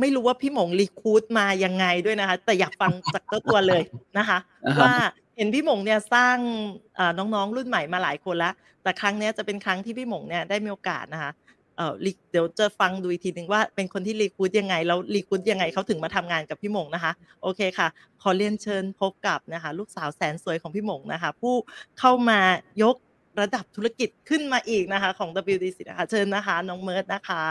[0.00, 3.82] ไม่รู้ว่าพี่หมงรีคูดมายังไงด้วยนะคะ แต่อยากฟังจากเจ้าตัวเลย
[4.18, 4.92] นะคะอ่าฮะว่า
[5.36, 6.36] เห็นพี่หมงเนี่ยสร้าง
[6.96, 11.32] เอ่อน้องๆ รุ่นใหม่มาหลายคนแล้วแต่ครั้งเนี้ยจะเป็นครั้งที่พี่หมงเนี่ยได้มีโอกาสนะคะ
[11.76, 17.12] เอ่อรีเดี๋ยวจะฟังดูอีกทีหนึ่งว่าเป็นคนที่รีคูดยังไงแล้วรีคูดยังไงเขาถึงมาทำงานกับพี่หมงนะคะ
[17.42, 17.88] โอเคค่ะ
[18.22, 21.54] ขอเรียนเชิญพบกับนะคะ ลูกสาวแสนสวยของพี่หมงนะคะ ผู้
[21.98, 22.40] เข้ามา
[22.82, 22.96] ยก
[23.40, 27.44] ระดับธุรกิจขึ้นมาอีกนะคะ ของ WDC นะคะเชิญนะคะ น้องเมิร์ดนะคะ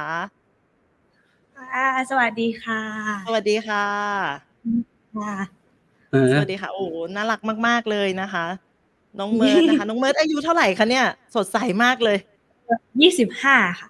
[1.57, 2.81] ค่ะสวัสดีค่ะ
[3.27, 3.85] สวัสดีค่ะ
[5.17, 5.33] ค่ะ
[6.11, 8.45] เออสวัสดีค่ะ โอ้โหน่ารักมาก ๆเลยนะคะ
[9.19, 12.17] น้องเมิร์ดนะคะ น้องเมิร์ดอายุเท่าไหร่คะเนี่ย สดใสมากเลย
[13.01, 13.89] ยี่สิบห้าค่ะ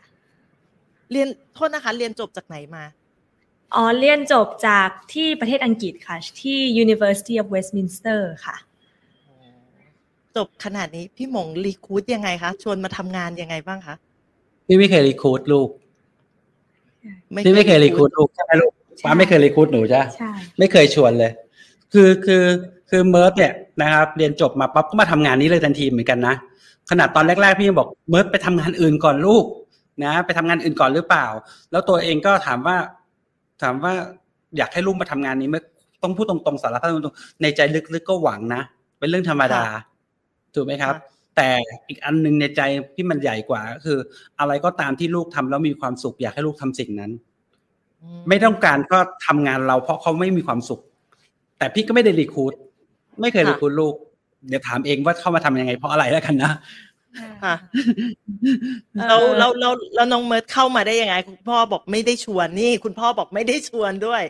[1.11, 2.83] เรียนโทนะคะ เรียนจบจากไหนมา
[3.75, 8.55] อ๋อเรียนจบจากที่ประเทศอังกฤษค่ะ ที่ University of Westminster ค่ะ
[10.37, 13.95] จบขนาดนี้พี่หมง recruit ยังไงคะชวนมาทำงานยังไงบ้างคะ
[14.65, 15.69] พี่ไม่เคย recruit ลูก
[17.45, 18.71] พี่ไม่เคย recruitลูกใช่ไหมลูก
[19.05, 21.31] ป๊าไม่เคย recruit หนูจ้ะใช่ไม่เคยชวนเลย
[21.93, 22.43] คือคือ
[22.89, 26.35] คือเมิร์ฟเนี่ยนะครับ เรียนจบมาปั๊บก็มาทำงานนี้เลยทันทีเหมือนกันนะ
[26.89, 29.45] ขนาดตอนแรกๆพี่ยังบอกเมิร์ฟไปทำงานอื่นก่อนลูก
[30.03, 31.25] นะไปทำงานอื่นก่อนหรือเปล่า
[31.71, 32.77] แล้วตัวเองก็ถามว่า
[33.61, 33.93] ถามว่า
[34.57, 35.55] อยากให้ลูกมาทำงานนี้ไหม
[36.03, 38.61] ต้องพูดตรงๆสารภาพตรงๆในใจลึกๆก็หวังนะ
[38.99, 39.63] เป็นเรื่องธรรมดา
[40.55, 40.95] ถูกไหมครับ
[41.35, 41.49] แต่
[41.87, 42.61] อีกอันหนึงในใจ
[42.95, 43.99] ที่มันใหญ่กว่าก็คือ
[44.39, 47.11] อะไรก็ตามที่ลูกทำแล้วมีความสุข อยากให้ลูกทำสิ่งนั้น
[48.29, 50.81] ไม่ต้องการก็ทำงานเราเพราะเขาไม่มีความสุข
[51.57, 52.53] แต่พี่ก็ไม่ได้รีคูด
[53.21, 53.95] ไม่เคยค่ะรีคูดลูก
[54.47, 56.51] เดี๋ยวถามเองว่าเข้ามาทำยังไง เพราะอะไรแล้วกันนะ
[57.43, 57.55] ค่ะ
[59.07, 64.23] แล้วแล้วแล้วแล้วน้องเมิร์ดเข้ามาได้ยังไง คุณพ่อบอกไม่ได้ชวนนี่ คุณพ่อบอกไม่ได้ชวนด้วย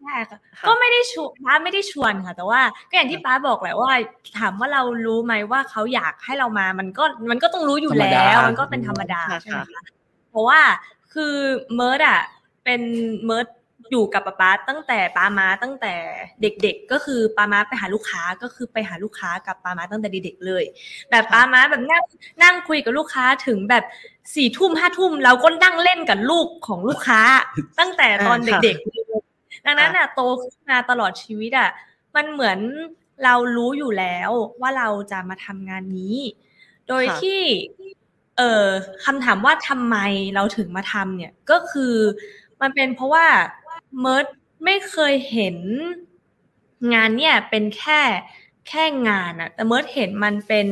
[0.00, 2.60] ใช่ค่ะค่ะก็ไม่ได้ชวนป๊าไม่ได้ชวนค่ะ แต่ว่า
[2.90, 3.92] ก็อย่างที่ป๊าบอกแหละว่า
[4.38, 9.82] ถามว่าเรารู้ไหมว่าเขาอยากให้เรามามันก็มันก็ต้องรู้อยู่ธรรมดาแล้วมันก็เป็นธรรมดาค่ะใช่ไหมค่ะคะ
[10.30, 10.60] เพราะว่า
[11.14, 11.34] คือ
[11.74, 12.20] เมิร์ดอะ
[12.64, 12.80] เป็น
[13.24, 13.46] เมิร์ด
[13.90, 15.94] อยู่กับป๊าป๊าตั้งแต่ป๊าม้าตั้งแต่
[16.42, 20.64] เด็กๆ ก็คือป๊าม้าไปหาลูกค้าก็คือไปหาลูกค้ากับป๊ามาตั้งแต่เด็กๆเลย
[21.10, 22.02] แบบป๊าม้าแบบนั่ง
[22.42, 23.84] นั่งคุยกับลูกค้าถึงแบบ
[24.34, 27.20] สี่ทุ่มห้าทุ่มเราก็นั่งเล่นกับลูกของลูกค้า
[27.78, 29.22] ตั้งแต่ตอนอ่าค่ะเด็กๆเลย
[29.64, 31.70] ดังนั้นอะโตขึ้นมาตลอดชีวิตอะ
[32.16, 32.58] มันเหมือน
[33.24, 36.16] เรารู้อยู่แล้วว่าเราจะมาทำงานนี้
[36.88, 37.40] โดยค่ะที่
[38.36, 38.66] เอ่อ
[39.04, 39.96] คำถามว่าทำไม
[40.34, 41.94] เราถึงมาทำเนี่ย ก็คือ
[42.60, 43.26] มันเป็นเพราะว่า
[44.00, 44.26] เมิร์ด
[44.64, 45.56] ไม่เคยเห็น
[46.94, 48.00] งานเนี่ยเป็นแค่
[48.68, 50.66] แค่งานอะแต่เมิร์ดเห็นมันเป็น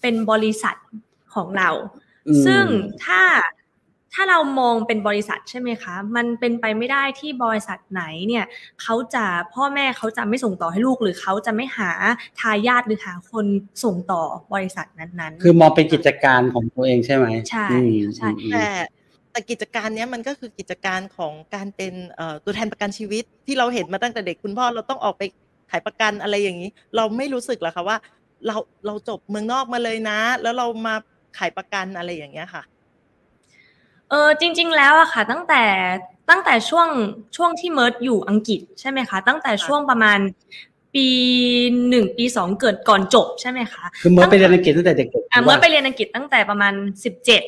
[0.00, 0.76] เป็นบริษัท
[1.34, 1.70] ของเรา
[2.28, 2.64] อืมซึ่ง
[3.04, 3.22] ถ้า
[4.14, 8.44] ถ้าเรามองเป็นบริษัทใช่ไหมคะ มันเป็นไปไม่ได้ที่บริษัทไหนเนี่ย
[8.82, 11.90] เขาจะพ่อแม่เขาจะไม่ส่งต่อให้ลูก หรือเขาจะไม่หา
[12.40, 13.46] ทายาทหรือหาคน
[13.84, 14.22] ส่งต่อ
[14.54, 18.66] บริษัทนั้นๆ คือมองเป็นกิจการของตัวเองใช่ไหมใช่อืมใช่อืมแต่
[19.30, 25.22] แต่กิจการเนี้ยมันก็คือกิจการของการเป็นเอ่อตัวแทนประกันชีวิตที่เราเห็นมาตั้งแต่เด็กคุณพ่อเราต้องออกไป
[25.70, 27.96] ขายประกันอะไรอย่างนี้ เราไม่รู้สึกหรอคะว่า
[28.46, 30.94] เราเราจบเมืองนอกมาเลยนะ แล้วเรามา
[31.38, 32.62] ขายประกันอะไรอย่างเงี้ยค่ะ
[34.12, 35.62] เออจริง ๆ แล้วอะค่ะ ตั้งแต่
[36.30, 36.88] ตั้งแต่ช่วง
[37.36, 40.18] ช่วงที่เมิร์ดอยู่อังกฤษใช่ไหมคะตั้งแต่ช่วงประมาณ
[40.94, 41.08] ปี
[41.88, 47.42] หนึ่งปีสองเกิดก่อนจบใช่ไหมคะคือเมื่อไปเรียนอังกฤษตั้งแต่เด็กๆอะเมื่อไปเรียนอังกฤษตั้งแต่ประมาณสิบเจ็ด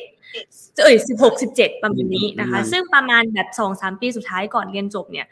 [0.83, 5.27] เอ้ยสิบหกสิบเจ็ดประมาณนี้นะคะ ซึ่งประมาณแบบสองสามปีสุดท้ายก่อนเรียนจบเนี่ย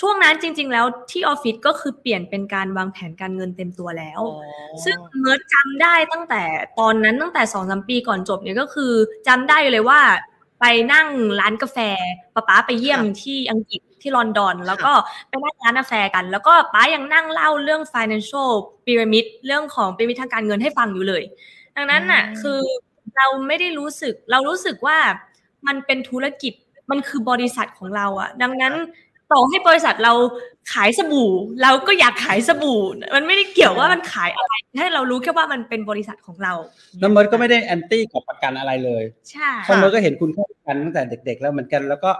[0.00, 4.20] ช่วงนั้นจริง ๆ แล้วที่ออฟฟิศก็คือเปลี่ยนเป็นการวางแผนการเงินเต็มตัวแล้ว
[4.84, 6.42] ซึ่งเมิร์ดจำได้ตั้งแต่
[6.78, 8.92] ตอนนั้นตั้งแต่สองสามปีก่อนจบเนี่ยก็คือ
[9.28, 10.00] จำได้เลยว่า
[10.60, 11.06] ไปนั่ง
[11.40, 11.78] ร้านกาแฟ
[12.34, 14.92] ป้าป๊าไปเยี่ยมที่อังกฤษที่ลอนดอน แล้วก็
[15.28, 18.50] ไปนั่งร้านกาแฟกัน แล้วก็ป้ายังนั่งเล่าเรื่อง financial
[18.84, 21.22] pyramid เรื่องของพีระมิดทางการเงินให้ฟังอยู่เลย
[21.76, 22.60] ดังนั้นน่ะคือ
[23.16, 24.98] เราไม่ได้รู้สึกเรารู้สึกว่า
[25.66, 26.52] มันเป็นธุรกิจ
[26.90, 28.74] มันคือบริษัทของเราอะดังนั้น
[29.32, 30.12] ต่อให้บริษัทเรา
[30.72, 31.30] ขายสบู่
[31.62, 32.80] เราก็อยากขายสบู่
[33.16, 36.54] มันไม่ได้เกี่ยวว่ามันขายอะไรให้เรารู้แค่ว่ามันเป็นบริษัทของเรา
[37.00, 42.10] แล้วเมิร์ดก็ไม่ได้ anti กับประกันอะไรเลยใช่เพราะเมิร์ดก็เห็นคุณค่าประกันตั้งแต่เด็ก ๆ แล้วเหมือนกันแล้วก็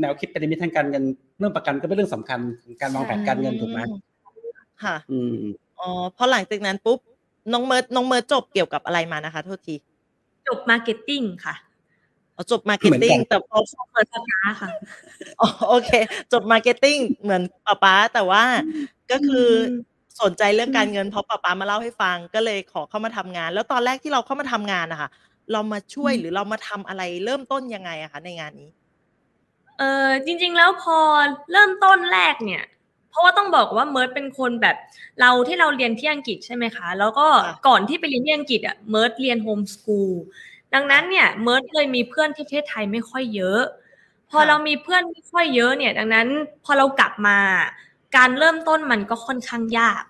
[0.00, 1.04] แนวคิดพีระมิดทางการเงิน
[1.38, 3.80] เรื่องประกันก็เป็นเรื่องสำคัญของการวางแผนการเงินถูกไหม
[4.84, 5.34] ค่ะอืม
[5.78, 6.98] อ๋อพอหลังจากนั้นปุ๊บ
[7.52, 9.74] น้องเมิร์ดน้องเมิร์ดจบเกี่ยวกับอะไรมานะคะ โทษที
[10.48, 11.65] จบ marketing ค่ะอ๋อ
[12.50, 13.58] จบ marketing แต่พอ
[13.92, 14.68] ผิดสาขาค่ะ
[15.40, 15.90] อ๋อโอเค
[16.32, 18.44] จบ marketing เหมือนป้าป๊าแต่ว่า
[19.10, 19.48] ก็คือ
[20.22, 25.10] สนใจเรื่องการเงินเพราะป้าป๊ามาเล่าให้ฟังก็เลยขอเข้ามาทำงาน แล้วตอนแรกที่เราเข้ามาทำงานนะคะ
[25.52, 28.70] เรามาช่วยหรือเรามาทำอะไรเริ่มต้นยังไงอะคะในงานนี้
[29.78, 30.98] เออจริง ๆ แล้วพอ
[31.52, 32.64] เริ่มต้นแรกเนี่ย
[33.10, 34.76] เพราะว่าต้องบอกว่าเมิร์ดเป็นคนแบบ
[35.20, 40.12] เราที่เราเรียนที่อังกฤษใช่ไหมคะ แล้วก็ค่ะก่อนที่ไปเรียนที่อังกฤษอะเมิร์ดเรียน homeschool
[40.74, 43.62] ดังนั้นเนี่ยเมิร์ดเลยมีเพื่อนที่ประเทศไทยไม่ค่อยเยอะ
[44.30, 46.28] พอเรามีเพื่อนไม่ค่อยเยอะเนี่ย ดังนั้น
[46.64, 47.38] พอเรากลับมา
[48.16, 50.04] การเริ่มต้นมันก็ค่อนข้างยาก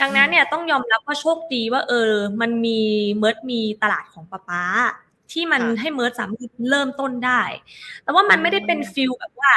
[0.00, 2.80] ดังนั้นเนี่ยต้องยอมรับว่าโชคดีว่า เออ มันมี
[3.18, 4.62] เมิร์ดมีตลาดของป้าป๊า
[5.32, 7.42] ที่มันค่ะให้เมิร์ดสามารถเริ่มต้นได้
[8.02, 9.52] แต่ว่ามันไม่ได้เป็น feel แบบว่า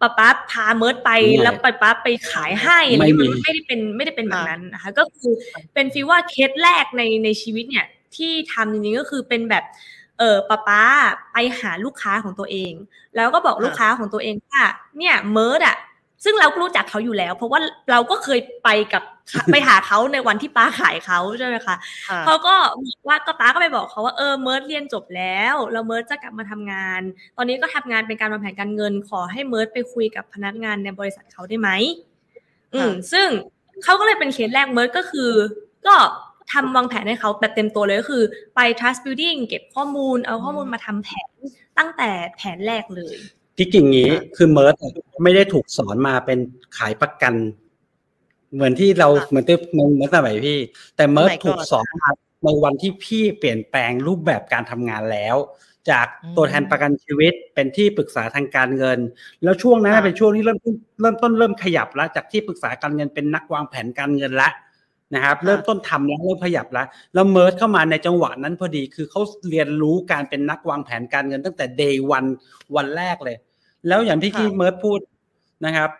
[0.00, 5.32] ป้าป๊าพาเมิร์ดไปไม่แล้วป้าป๊าไปขายให้อะไรไม่มีมันไม่ได้เป็นไม่ได้เป็นแบบค่ะนั้นนะคะ ก็คือ
[5.74, 9.64] เป็น feel ว่าเคสแรกในในชีวิตเนี่ย ที่ทำจริงๆก็คือเป็นแบบ
[10.18, 10.82] เออป้าป๊า
[11.32, 12.72] ไปหาลูกค้าของตัวเอง
[13.16, 14.62] แล้วก็บอกค่ะลูกค้าของตัวเองว่า
[14.98, 15.76] เนี่ยเมิร์ดอะ
[16.24, 19.02] ซึ่งเราก็รู้จักเขาอยู่แล้ว เพราะว่าเราก็เคยไปกับ
[19.52, 21.76] ไปหาเขาในวันที่ป้าขายเขาใช่ไหมคะ
[22.08, 22.54] ค่ะเขาก็
[22.86, 27.00] บอกว่าก็ป้าก็ไปบอกเขาว่าเออเมิร์ดเรียนจบแล้วแล้วเมิร์ดจะกลับมาทำงาน
[27.36, 31.70] ตอนนี้ก็ทำงานเป็นการวางแผนการเงินขอให้เมิร์ดไปคุยกับพนักงานในบริษัทเขาได้ไหม
[32.74, 33.28] อืมซึ่ง
[33.84, 35.30] เขาก็เลยเป็นเคสแรกเมิร์ดก็คือ
[35.86, 35.96] ก็
[36.52, 38.22] ทำวางแผนให้เขาแบบเต็มตัวเลยก็คือ
[38.54, 41.30] ไป trust building เก็บข้อมูล เอาข้อมูลมาทำแผน
[41.78, 43.16] ตั้งแต่แผนแรกเลย
[43.56, 44.74] ที่กิ่งนี้คือเมิร์ด
[45.22, 46.38] ไม่ได้ถูกสอนมาเป็น
[46.78, 47.34] ขายประกัน
[48.54, 50.58] เหมือนที่เราค่ะเหมือนที่เมื่อสมัยพี่
[50.96, 52.10] แต่เมิร์ดสมัยก่อนถูกสอนมา
[52.44, 55.36] ในวันที่พี่เปลี่ยนแปลงรูปแบบการทำงานแล้ว
[55.90, 58.98] จากอืมตัวแทนประกันชีวิตเป็นที่ปรึกษาทางการเงิน
[59.42, 64.50] แล้วช่วงนั้นค่ะเป็นช่วงที่เริ่มต้นเริ่มต้นเริ่มขยับแล้วจากที่ปรึกษาการเงินเป็นนักวางแผนการเงินละ
[65.14, 69.20] นะครับเริ่มต้นทำแล้วเริ่มขยับแล้วแล้วเมิร์ดเข้ามาในจังหวะนั้นพอดีคือเขา
[69.50, 72.24] เรียนรู้การเป็นนักวางแผนการเงินตั้งแต่ day วัน
[72.76, 73.36] วันแรกเลย
[73.88, 75.00] แล้วอย่างที่ค่ะที่เมิร์ดพูด
[75.66, 75.90] นะครับ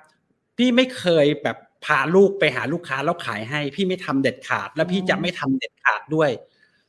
[0.57, 6.31] พี่ไม่เคยแบบพาลูกไปหาลูกค้าแล้วขายให้ พี่ไม่ทำเด็ดขาด แล้วพี่จะไม่ทำเด็ดขาดด้วย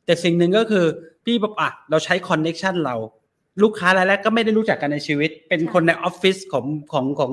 [0.06, 0.86] แต่สิ่งหนึ่งก็คือ
[1.26, 2.96] พี่บอกอะเราใช้ connection เรา
[3.64, 7.32] ลูกค้ารายแรกก็ไม่ได้รู้จักกันในชีวิต เป็นคนในออฟฟิศของของของ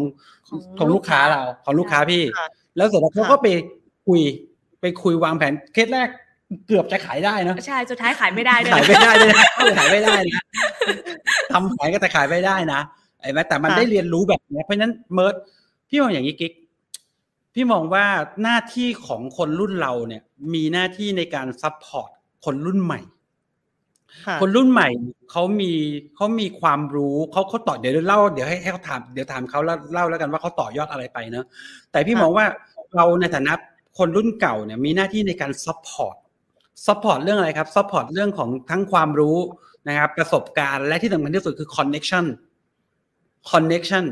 [0.49, 3.49] ของของลูกค้าเราของลูกค้าพี่ค่ะแล้วเสร็จแล้วเขาค่ะก็ไป
[4.07, 4.21] คุย
[4.81, 6.09] ไปคุยวางแผนเคสแรก
[6.67, 9.47] เกือบจะขายได้เนอะใช่สุดท้ายขายไม่ได้ด้วยขายไม่ได้เลยนะ
[9.79, 10.43] ขายไม่ได้นะ
[11.53, 12.81] ทำขายก็แต่ขายไม่ได้นะ
[13.21, 15.35] ไอ้แม้แต่มันค่ะได้เรียนรู้แบบเนี้ยเพราะฉะนั้นเมิร์ด
[15.89, 16.53] พี่มองอย่างนี้กิ๊ก
[17.55, 18.05] พี่มองว่า
[18.43, 20.23] หน้าที่ของคนรุ่นเราเนี่ย
[20.55, 22.11] มีหน้าที่ในการ support
[22.45, 23.01] คนรุ่นใหม่
[24.27, 24.89] ค่ะคนรุ่นใหม่
[25.31, 25.73] เขามี
[26.17, 31.45] เขามีความรู้เขาเขาต่อเดี๋ยวเล่าเดี๋ยวให้ให้เขาถามเดี๋ยวถามเขาแล้วเล่าแล้วกันว่าเขาต่อยอดอะไรไปเนอะ
[31.93, 32.45] แต่พี่ค่ะมองว่า
[32.97, 33.53] เราในฐานะ
[33.99, 36.17] คนรุ่นเก่าเนี่ยมีหน้าที่ในการ support
[36.87, 39.39] support เรื่องอะไรครับ support เรื่องของทั้งความรู้
[39.89, 44.05] นะครับประสบการณ์และที่สำคัญที่สุดคือ connection connection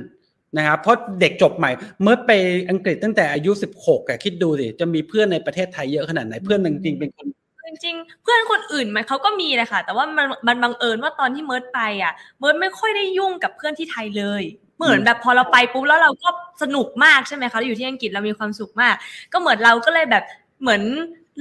[0.56, 1.70] นะครับเพราะเด็กจบใหม่
[2.02, 2.30] เมื่อไป
[2.70, 7.26] อังกฤษตั้งแต่อายุ 16อะคิดดูสิจะมีเพื่อนในประเทศไทยเยอะขนาดไหนเพื่อนจริงๆเป็นคน
[7.66, 14.42] จริงๆเพื่อนคนอื่นมันเขาก็มีแหละค่ะ แต่ว่ามันมันบังเอิญว่าตอนที่เมิร์ดไปอะเมิร์ดไม่ค่อยได้ยุ่งกับเพื่อนที่ไทยเลย
[14.76, 16.28] เหมือนแบบพอเราไปปุ๊บแล้วเราก็
[16.62, 18.94] สนุกมากใช่ไหมคะเราอยู่ที่อังกฤษเรามีความสุขมาก
[19.32, 20.24] ก็เหมือนเราก็เลยแบบ
[20.62, 20.82] เหมือน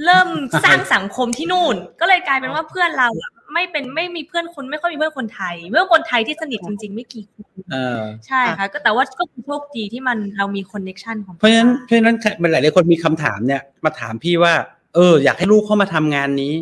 [0.04, 0.28] เริ่ม
[0.64, 12.16] สร้างสังคมที่นู่น ก็เลยกลายเป็นว่าเพื่อนเราอะไม่เป็นไม่มีเพื่อนคนไม่ค่อยมีเพื่อนคนไทยเพื่อนคนไทยที่สนิทจริง ๆ ไม่กี่คนเออใช่ค่ะก็แต่ว่าก็คือโชคดีที่มันเรามีคอนเน็ชันของเพราะฉะนั้นเพราะฉะนั้น
[12.52, 14.52] หลายๆคนมีคำถามเนี่ย มาถามพี่ว่า
[14.94, 16.54] เออ อยากให้ลูกเข้ามาทำงานนี้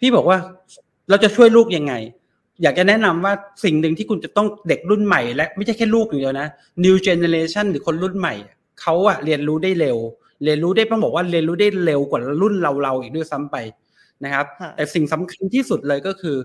[0.00, 0.38] พี่บอกว่า
[1.08, 1.94] เราจะช่วยลูกยังไง
[2.62, 3.32] อยากจะแนะนำว่า
[3.64, 6.48] สิ่งหนึ่งที่คุณจะต้องเด็กรุ่นใหม่ และไม่ใช่แค่ลูกอย่างเดียวนะ
[6.84, 8.34] new generation หรือคนรุ่นใหม่
[8.80, 9.98] เขาอะเรียนรู้ได้เร็ว
[10.44, 13.56] เรียนรู้ได้ต้องบอกว่าเรียนรู้ได้เร็วกว่ารุ่นเราเราๆอีกด้วยซ้ำไป
[14.24, 16.36] นะครับค่ะแต่สิ่งสำคัญที่สุดเลยก็คือ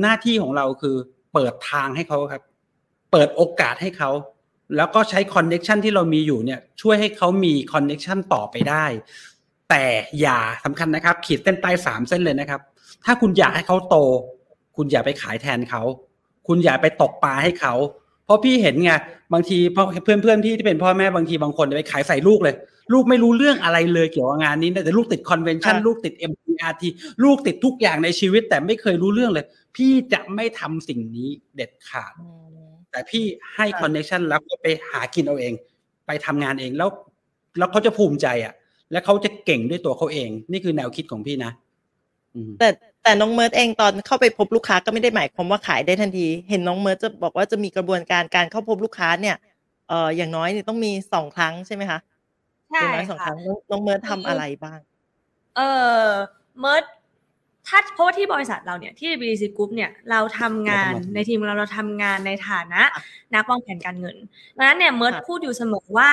[0.00, 0.96] หน้าที่ของเราคือ
[1.32, 2.42] เปิดทางให้เขาครับ
[3.12, 4.10] เปิดโอกาสให้เขา
[4.76, 8.84] แล้วก็ใช้ connection ที่เรามีอยู่เนี่ยช่วยให้เขามี connection ต่อไปได้
[9.70, 9.84] แต่
[10.20, 12.60] อย่าสำคัญนะครับ ขีดเส้นใต้สามเส้นเลยนะครับ
[13.04, 13.96] ถ้าคุณอยากให้เขาโต
[14.78, 15.82] คุณอย่าไปขายแทนเขา
[16.48, 17.74] คุณอย่าไปตกปลาให้เขา
[18.24, 18.90] เพราะพี่เห็นไง
[19.32, 22.54] บางทีพ่อเพื่อนเพื่อนๆที่ที่เป็นพ่อแม่บางทีบางคนไปขายใส่ลูกเลย
[22.92, 26.82] ลูกไม่รู้เรื่องอะไรเลยเกี่ยวกับงานนี้แต่ลูกติด convention ค่ะลูกติด MDRT
[27.24, 32.26] ลูกติดทุกอย่างในชีวิต แต่ไม่เคยรู้เรื่องเลย พี่จะไม่ทำสิ่งนี้เด็ดขาดอื
[32.68, 35.54] มแต่พี่ให้ค่ะ connection แล้วก็ไปหากินเอาเอง
[36.06, 36.90] ไปทำงานเองแล้ว
[37.58, 38.54] แล้วเขาจะภูมิใจอะ
[38.92, 41.52] และเขาจะเก่งด้วยตัวเขาเอง นี่คือแนวคิดของพี่นะ
[42.34, 42.68] อืมแต่
[43.08, 49.36] แต่น้องเมิร์ดเองตอนเข้าไปพบลูกค้าก็ไม่ได้หมายความว่าขายได้ทันที เห็นน้องเมิร์ดจะบอกว่าจะมีกระบวนการการเข้าพบลูกค้าเนี่ย
[49.88, 51.98] เอ่ออย่างน้อยเนี่ยต้องมีสองครั้งใช่ไหมคะ
[52.70, 54.78] ใช่อย่างน้อยสองครั้งค่ะน้องน้องเมิร์ดทำอะไรบ้าง
[55.56, 55.60] เอ
[56.02, 56.04] อ
[56.60, 56.84] เมิร์ด
[57.66, 63.02] ถ้าเพราะว่าที่บริษัทเราเนี่ยที่ BDC Group เนี่ยเราทำงานเราทำงานในทีมเราเราทำงานในฐานะค่ะ
[63.34, 64.16] นักวางแผนการเงิน
[64.56, 66.10] ดังนั้นเนี่ยเมิร์ดค่ะพูดอยู่เสมอว่า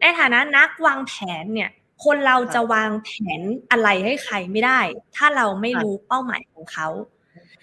[0.00, 1.70] ในฐานะนักวางแผนเนี่ย
[2.04, 4.80] คนเราค่ะจะวางแผนอะไรให้ใครไม่ได้
[5.16, 6.88] ถ้าเราไม่ค่ะรู้เป้าหมายของเขา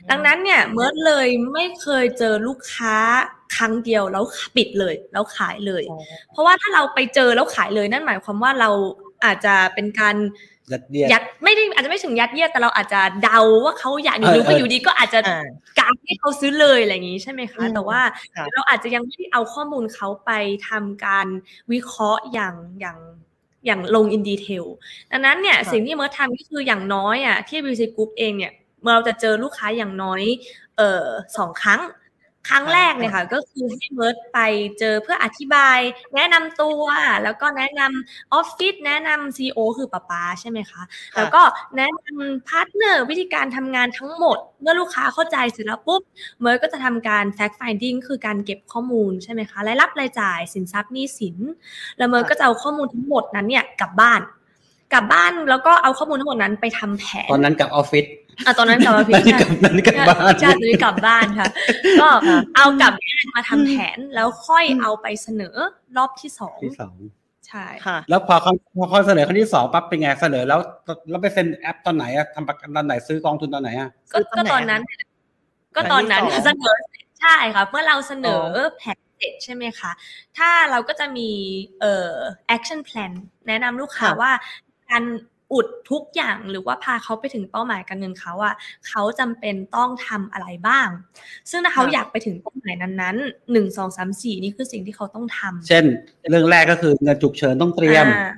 [0.09, 2.97] ดังนั้นเนี่ยเมิร์ดเลยไม่เคยเจอลูกค้า
[3.55, 4.23] ครั้งเดียวแล้ว
[4.55, 8.69] ปิดเลยแล้วขายเลยอ๋อเพราะว่าถ้าเราไปเจอแล้วขายเลยนั่นหมายความว่าเรา
[9.25, 10.15] อาจจะเป็นการ
[10.71, 15.45] ยัดเยียดยัดไม่ได้อาจจะไม่ถึงยัดเยียดแต่เราอาจจะเดาว่าเขาอยากหเออรือเอก็ออยู่ดีก็อาจจะอ่า
[15.79, 18.01] การให้เขาซื้อเลยอะไรอย่างนี้ใช่ไหมคะอืมแต่ว่า
[18.35, 20.31] ค่ะเราอาจจะยังไม่ได้เอาข้อมูลเขาไป
[20.69, 21.27] ทำการ
[21.71, 22.97] วิเคราะห์อย่างอย่าง
[23.65, 24.65] อย่างลง in detail
[25.11, 30.21] ดังนั้นเนี่ยค่ะสิ่งที่เมิร์ดทำก็คืออย่างน้อยอะที่ BDC Group เองเนี่ยเมิร์ดเราจะเจอลูกค้าอย่างน้อย
[30.77, 31.05] เอ่อ
[31.37, 31.81] สองครั้ง
[32.49, 34.39] ครั้งแรกเนี่ยค่ะ ก็คือให้เมิร์ดไป
[34.79, 35.79] เจอเพื่ออธิบาย
[36.15, 36.81] แนะนำตัว
[37.23, 40.81] แล้วก็แนะนำออฟฟิศแนะนำ CEO คือป้าป๊าใช่ไหมคะ
[41.15, 41.41] แล้วก็
[41.77, 46.01] แนะนำ partner วิธีการทำงานทั้งหมด เมื่อลูกค้าเข้าใจเสร็จแล้วปุ๊บ
[46.41, 51.37] เมิร์ดก็จะทำการ fact finding คือการเก็บข้อมูลใช่ไหมคะรายรับรายจ่ายสินทรัพย์หนี้สิน
[51.97, 54.21] แล้วเมิร์ดก็จะเอาข้อมูลทั้งหมดนั้นเนี่ยกลับบ้าน
[54.93, 58.05] กลับบ้านแล้วก็เอาข้อมูลทั้งหมดนั้นไปทำแผน ตอนนั้นกับออฟฟิศ
[58.45, 61.47] อะตอนนั้นกลับมาพิตอนนี้กลับตอนนี้กลับบ้านใช่ตอนนี้กลับบ้านค่ะ
[62.01, 62.09] ก็
[62.55, 65.55] เอากลับบ้านมาทำแผนแล้วค่อยเอาไปเสนอ
[65.97, 66.95] รอบที่สองที่สอง
[67.47, 70.59] ใช่ค่ะ แล้วพอเขาพอเขาเสนอครั้งที่สองปั๊บเป็นไงเสนอแล้ว
[71.09, 74.81] แล้วไปเซ็นแอปตอนไหนอะทำประกันตอนไหนซื้อกองทุนตอนไหนอะก็ซื้อตอนไหนก็ตอนนั้น
[75.75, 76.75] ก็ตอนนั้นอันที่สองเสนอ
[77.21, 79.91] ใช่ค่ะเมื่อเราเสนออแผนเสร็จใช่ไหมคะ
[80.37, 81.29] ถ้าเราก็จะมี
[81.79, 82.11] เอ่อ
[82.55, 83.11] action plan
[83.47, 84.31] แนะนำลูกค้าค่ะว่า
[84.91, 85.03] การ
[85.53, 88.55] อุดทุกอย่างหรือว่าพาเขาไปถึงเป้าหมายการเงินเขาอะ
[88.87, 90.87] เขาจำเป็นต้องทำอะไรบ้าง
[91.49, 95.85] ซึ่งถ้าเขาอยากไปถึงเป้าหมายนั้นๆหนึ่งสองสามสี่นี่คือสิ่งที่เขาต้องทำเช่น
[96.29, 98.31] เรื่องแรกก็คือเงินฉุกเฉินต้องเตรียมอ่า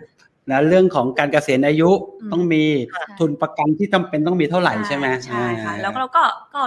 [0.52, 1.90] นะเรื่องของการเกษียณอายุ
[2.22, 6.24] อืมต้องมีค่ะทุนประกันที่จำเป็นต้องมีเท่าไหร่ใช่ไหมใช่ค่ะอ่าแล้วเราก็
[6.56, 6.62] ก็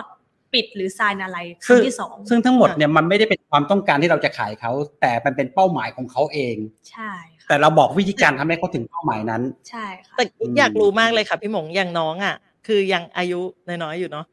[0.53, 6.57] ปิดหรือ sign อะไรซึ่รั้งงที่สองซึ่งทั้งหมดเนี่ยมันไม่ได้เป็นความต้องการที่เราจะขายเขาแต่มันเป็นเป้าหมายของเขาเอง
[6.91, 12.35] ใช่ค่ะ แต่เราบอกวิธีการทำให้เขาถึงเป้าหมายนั้น ใช่ค่ะแต่อืมอยากรู้มากเลยค่ะพี่หมงอย่างน้องอะ
[12.67, 14.27] คือยังอายุน้อยๆอยู่เนาะ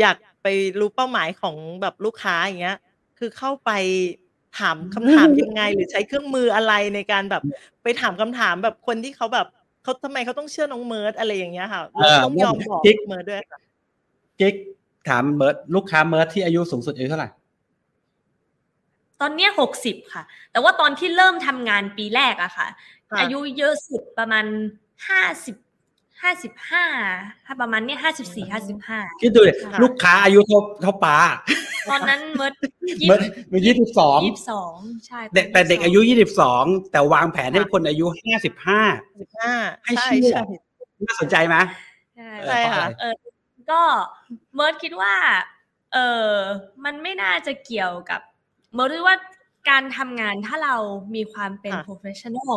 [0.00, 0.46] อยากไป
[0.80, 2.78] รู้เป้าหมายของแบบลูกค้าอย่างเงี้ย
[3.18, 3.70] คือเข้าไป
[4.58, 7.42] ถามคำถามยังไง หรือใช้เครื่องมืออะไรในการแบบ
[7.82, 9.46] ไปถามคำถามแบบคนที่เขาแบบ
[9.82, 13.58] เขาทำไมเขาต้องเชื่อน้องเมิร์ดอะไรอย่างเงี้ยค่ะแล้วต้องยอมบอกกิ๊กเมิร์ดด้วยค่ะ
[14.40, 14.54] กิ๊ก
[15.08, 17.28] ถามเมิร์ดลูกค้าเมิร์ดที่อายุสูงสุดอายุเท่าไหร่
[19.20, 20.22] ตอนเนี้ยหกสิบค่ะ
[20.52, 22.68] แต่ว่าตอนที่เริ่มทำงานปีแรกอะค่ะ
[23.10, 24.44] ค่ะ อายุเยอะสุดประมาณ
[25.08, 25.56] ห้าสิบ
[26.22, 26.84] ห้าสิบห้า
[27.46, 31.16] ถ้าประมาณเนี้ยห้าสิบสี่ห้าสิบห้าคิดดูดิค่ะลูกค้าอายุเท่าเท่าป้า
[31.90, 32.54] ตอนนั้นเมิร์ด
[33.08, 33.20] เมิร์ด
[33.52, 38.80] มันยี่สิบสองยี่สิบสองใช่เด็กแต่เด็กอายุยี่สิบสองแต่วางแผนให้คนอายุห้าสิบห้า
[39.20, 40.44] สิบห้าให้ใช่เชื่อใช่
[41.06, 41.56] น่าสนใจไหม
[42.16, 43.14] ใช่ใช่ค่ะเออ
[43.70, 43.80] ก็
[44.54, 45.14] เมิร์ดคิดว่า
[45.92, 45.98] เอ
[46.28, 46.32] อ
[46.84, 48.20] มันไม่น่าจะเกี่ยวกับ
[48.74, 49.16] เมิร์ดคิดว่า
[49.70, 50.76] การทำงานถ้าเรา
[51.14, 52.56] มีความเป็นค่ะ professional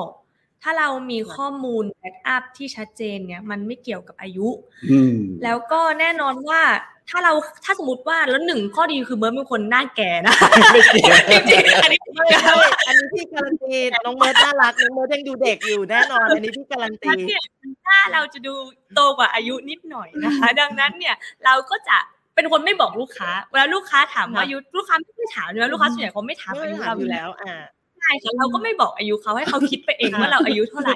[0.63, 4.47] ถ้าเรามีข้อมูล backup ที่ชัดเจนเนี่ย มันไม่เกี่ยวกับอายุ
[4.91, 6.61] อืมแล้วก็แน่นอนว่า
[7.09, 10.35] ถ้าเราถ้าสมมติว่าแล้วหนึ่งข้อดีคือเมิร์ดเป็นคนหน้าแก่นะ
[10.73, 12.53] ไม่เกี่ยวจริงๆอันนี้ไม่ใช่
[12.87, 17.43] อันนี้พี่การันตีน้องเมิร์ดน่ารักน้องเมิร์ดยังดูเด็กอยู่แน่นอน อันนี้พี่การันตีนั้นเนี่ย
[17.83, 18.53] หน้าเราจะดู
[18.93, 21.97] โตกว่าอายุนิดหน่อยนะคะ ดังนั้นเนี่ยเราก็จะ
[22.37, 27.55] เป็นคนไม่บอกลูกค้าเวลาลูกค้าถามว่าค่ะอายุลูกค้าไม่ได้ถามเลยลูกค้าส่วนใหญ่เขาไม่ถามไม่ได้ถามเราออยู่ยู่แล้แล้วอ่า
[27.99, 30.95] ใช่ค่ะเราก็ไม่บอกอายุเขาให้เขาคิดไปเองค่ะว่าเราอายุเท่าไหร่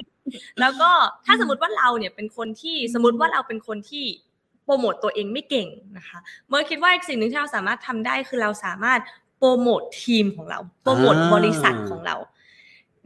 [0.60, 0.90] แล้วก็
[1.26, 4.04] ถ้าสมมติว่าเราเนี่ยเป็นคนที่สมมติว่าเราเป็นคนที่
[4.64, 9.00] โปรโมตตัวเองไม่เก่งนะคะ เมิร์ดคิดว่าอีกสิ่งหนึ่งที่เราสามารถทำได้คือเราสามารถ
[9.38, 12.16] โปรโมตทีมของเรา โปรโมตอ่าบริษัทของเรา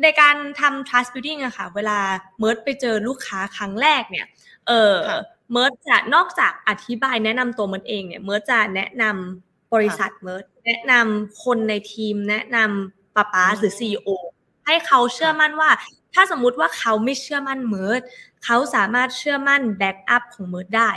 [0.03, 1.99] ในการทำ trust building อะค่ะ เวลา
[2.38, 4.27] เมิร์ดไปเจอลูกค้าครั้งแรกเนี่ย
[4.68, 5.20] เออค่ะ
[5.52, 14.09] เมิร์ดจะนอกจากอธิบายแนะนำตัวเมิร์ดเองเนี่ยเมิร์ดจะแนะนำบริษัทเมิร์ดแนะนำคนในทีม แนะนำป้าป้าหรือ CEO
[14.66, 15.70] ให้เขาเชื่อมั่นว่า
[16.14, 18.00] ถ้าสมมุติว่าเขาไม่เชื่อมั่นเมิร์ด
[18.44, 20.90] เขาสามารถเชื่อมั่น backup ของเมิร์ดได้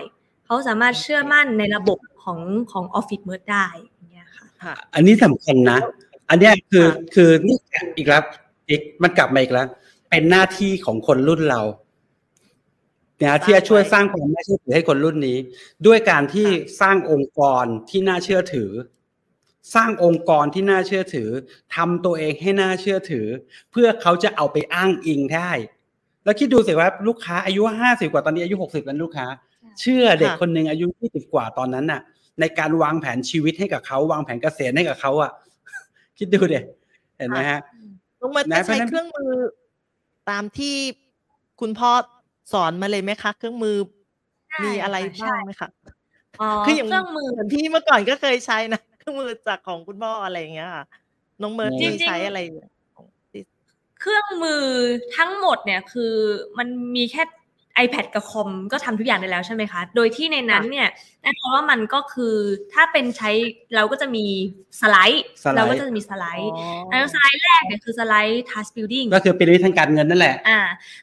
[0.45, 2.39] เขาสามารถเชื่อมั่นในระบบของ
[2.71, 5.79] ของออฟฟิศเมิร์ดได้อย่างเงี้ยค่ะค่ะอันนี้สำคัญนะ
[6.29, 7.57] อันเนี้ยคือค่ะคือนี่
[7.97, 8.23] อีกแล้ว
[8.69, 9.67] อีกมันกลับมาอีกแล้ว
[10.09, 11.61] เป็นหน้าที่ของคนรุ่นเรา
[13.21, 15.37] นะที่จะช่วยสร้างความน่าเชื่อถือให้คนรุ่นนี้
[15.87, 16.47] ด้วยการที่
[16.81, 18.71] สร้างองค์กรที่น่าเชื่อถือ
[19.75, 21.29] สร้างองค์กรที่น่าเชื่อถือ
[21.75, 23.27] ทำตัวเองให้น่าเชื่อถือ
[23.71, 25.51] เพื่อเขาจะเอาไปอ้างอิงได้
[26.23, 29.27] แล้วคิดดูสิว่าลูกค้าอายุห้าสิบกว่าตอนนี้อายุหกสิบแล้วลูกค้า
[29.81, 32.01] เชื่อเด็กค่ะคนหนึ่งอายุยี่สิบกว่าตอนนั้นน่ะ
[32.39, 35.31] ในการวางแผนชีวิตให้กับเขาวางแผนเกษียณให้กับเขาอะ
[36.17, 36.59] คิดดูเด็
[37.17, 37.59] เห็นไหมฮะ
[38.21, 39.31] ลงมานะจะเพราะใช้ฉะนั้นเครื่องมือ
[40.29, 40.75] ตามที่
[41.61, 41.91] คุณพ่อ
[42.51, 43.75] สอนมาเลยไหมคะ เครื่องมือ
[44.49, 45.69] ใช่มีอะไรค่ะบ้างไหมคะ
[46.41, 50.85] อ๋อคืออย่างเครื่องมือเหมือนพี่เมื่อก่อนก็เคยใช้นะเครื่องมือจากของคุณพ่ออะไรอย่างเงี้ยค่ะ
[51.41, 52.39] น้องเมิร์ดจริมีงๆใช้อะไร
[52.95, 53.43] ของที่
[53.99, 54.63] เครื่องมือ
[55.17, 56.13] ทั้งหมดเนี่ยคือ
[56.57, 57.23] มันมีแค่
[57.83, 60.87] iPad กับคอมก็ทำทุกอย่างได้แล้วใช่ไหมคะ โดยที่ในนั้นเนี่ย
[61.21, 62.35] แน่นอนว่ามันก็คือ
[62.73, 63.31] ถ้าเป็นใช้
[63.75, 64.25] เราก็จะมี
[64.81, 66.51] สไลด์สไลด์ เราก็จะมีสไลด์
[66.89, 70.59] แล้วสไลด์แรกเนี่ยคือสไลด์ trust building ก็คือเป็นวิธีทางการเงินนั่นแหละอ่า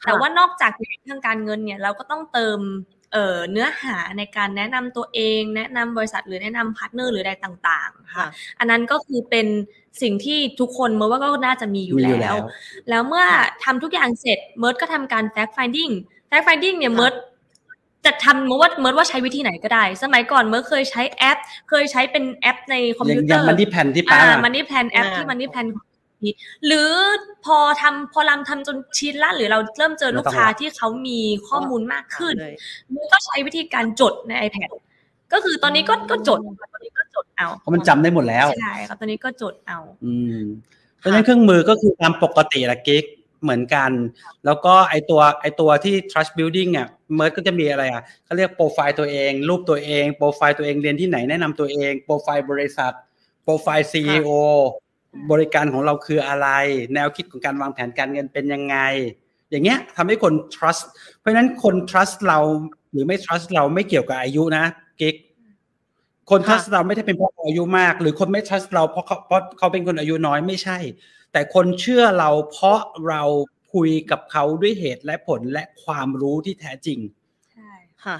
[0.06, 2.60] แต่ว่านอกจากในทางการเงินเนี่ยเราก็ต้องเติม
[3.12, 8.26] เอ่อเนื้อหาในการแนะนำตัวเอง แนะนำบริษัทหรือแนะนำ partner หรืออะไรต่างๆค่ะค่ะ
[8.58, 9.46] อันนั้นก็คือเป็น
[10.02, 12.38] สิ่งที่ทุกคนเมื่อว่าก็น่าจะมีอยู่มีอยู่แล้แล้วว
[12.90, 13.24] แล้วเมื่อ
[13.64, 15.92] ทำทุกอย่างเสร็จเมิร์ดก็ทำการ fact finding
[16.30, 17.14] fact finding เนี่ยค่ะเมิร์ด
[18.06, 25.66] จะทำเมิร์ดว่าเมิร์ดว่าใช้วิธีไหนก็ได้ สมัยก่อนเมิร์ดเคยใช้แอป เคยใช้เป็นแอปในคอมอย่าพิงวอเตอย่างร์มันที่แผ่นที่ป้าอ่ามันนี่แพลนแอปอ่าที่มันนี่แพลน
[26.66, 26.90] หรือ
[27.44, 32.54] พอทำพอรำทำจนชินละหรือเราเริ่มเจอลูกค้าที่เขามีข้อมูลมากขึ้นเลย
[32.94, 34.70] มันก็ใช้วิธีการจดใน iPad
[35.32, 36.40] ก็คือตอนนี้ก็ก็จด
[36.72, 40.40] ตอนนี้ก็จดเอาเพราะมันจำได้หมดแล้วใช่ครับตอนนี้ก็จดเอา อืม
[40.98, 43.04] เพราะฉะนั้นเครื่องมือก็คือตามปกติละกิ๊ก
[43.42, 43.90] เหมือนกัน
[44.44, 52.92] แล้วก็ไอตัวไอตัวที่ trust building อะเมิร์ดก็จะมีอะไรอะเขาเรียกโปรไฟล์ตัวเอง รูปตัวเอง โปรไฟล์ตัวเองเรียนที่ไหนแนะนำตัวเอง โปรไฟล์บริษัท
[53.44, 54.30] โปรไฟล์ CEO
[55.30, 56.48] บริการของเราคืออะไร
[56.94, 58.76] แนวคิดของการวางแผนการเงินเป็นยังไง
[59.50, 60.82] อย่างเงี้ยทำให้คน trust
[61.18, 62.38] เพราะฉะนั้นคน trust เรา
[62.92, 64.64] หรือไม่ trust เราไม่เกี่ยวกับอายุนะ
[65.00, 65.16] กิ๊ก
[66.30, 70.78] คนค่ะ trust เราไม่ได้เป็นเพราะเขาอายุมาก หรือคนไม่ trust เราเพราะเขาเพราะเขาเป็นคนอายุน้อยไม่ใช่
[71.36, 73.22] แต่คนเชื่อเราเพราะเรา
[73.74, 76.98] คุยกับเขาด้วยเหตุและผลและความรู้ที่แท้จริง
[77.52, 77.72] ใช่
[78.04, 78.18] ค่ะ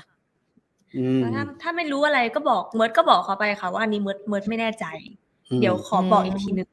[0.96, 4.87] อืมแล้วถ้าถ้าไม่รู้อะไรก็บอกเมิร์ดก็บอกเขาไปค่ะว่าอันนี้เมิร์ดเมิร์ดไม่แน่ใจ
[5.61, 6.68] เดี๋ยวขอบอกอีกทีนึง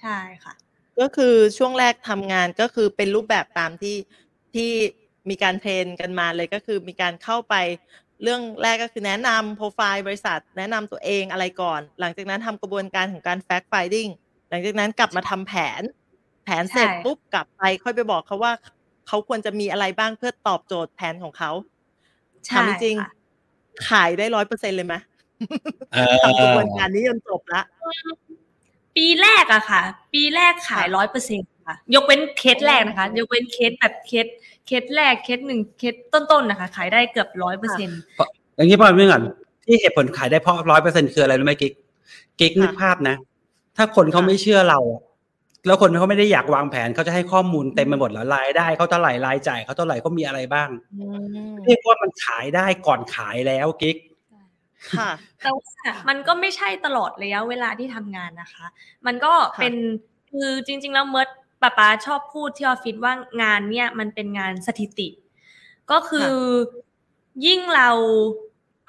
[0.00, 0.54] ใช่ค่ะ
[1.00, 3.96] ก็คือช่วงแรกทำงานก็คือเป็นรูปแบบตามที่
[4.54, 4.70] ที่
[5.30, 7.54] มีการเทรนกันมาเลยก็คือมีการเข้าไป
[8.22, 14.10] เรื่องแรกก็คือแนะนำโปรไฟล์บริษัท แนะนำตัวเองอะไรก่อน หลังจากนั้นทำกระบวนการของการ fact finding
[14.48, 15.82] หลังจากนั้นกลับมาทำแผน
[16.44, 18.52] แผนเสร็จใช่ปุ๊บกลับไปค่อยไปบอกเขาว่า
[19.08, 21.50] เขาควรจะมีอะไรบ้างเพื่อตอบโจทย์แผนของเขา
[22.46, 23.10] ใช่ทำจริงค่ะ
[23.88, 24.94] ขายได้ร้อยเปอร์เซ็นเลยไหม
[25.92, 27.62] เออทำกระบวนการนี้จนจบละ
[28.96, 29.82] ปีแรกอะค่ะ
[30.14, 34.26] ปีแรกขายร้อยเปอร์เซ็นค่ะ ยกเว้นเคสแรกนะคะ ยกเว้นเคสแบบ case
[34.66, 37.90] case แรกเคสหนึ่งเคสต้นๆนะคะ ขายได้เกือบร้อยเปอร์เซ็น
[38.56, 39.22] อย่างนี้พอเรื่องก่อน
[39.66, 41.72] ที่เหตุผลขายได้เพราะร้อยเปอร์เซ็นคืออะไรรู้ไหมกิ๊ก
[42.40, 43.16] กิ๊กนึกภาพนะ
[43.76, 45.02] ถ้าคนเขาไม่เชื่อเราอะ
[45.66, 51.06] แล้วคนเขาไม่ได้อยากวางแผนเขาจะให้ข้อมูลเต็มไปหมดแล้วรายได้เขาเท่าไหร่รายจ่ายเขาเท่าไหร่เขามีอะไรบ้างอื
[51.52, 53.96] มเรียกว่ามันขายได้ก่อนขายแล้วกิ๊ก
[54.98, 55.10] ค่ะ
[55.42, 55.64] แต่ว่า
[56.08, 58.66] มันก็ไม่ใช่ตลอดระยะเวลาที่ทำงานนะคะ
[59.06, 59.74] มันก็ค่ะเป็น
[60.32, 61.28] คือจริง ๆ แล้วเมิร์ด
[61.62, 65.08] ป้าป๊าชอบพูดที่ออฟฟิศว่างานเนี่ยมันเป็นงานสถิติ
[65.90, 66.32] ก็คือ
[67.46, 67.90] ยิ่งเรา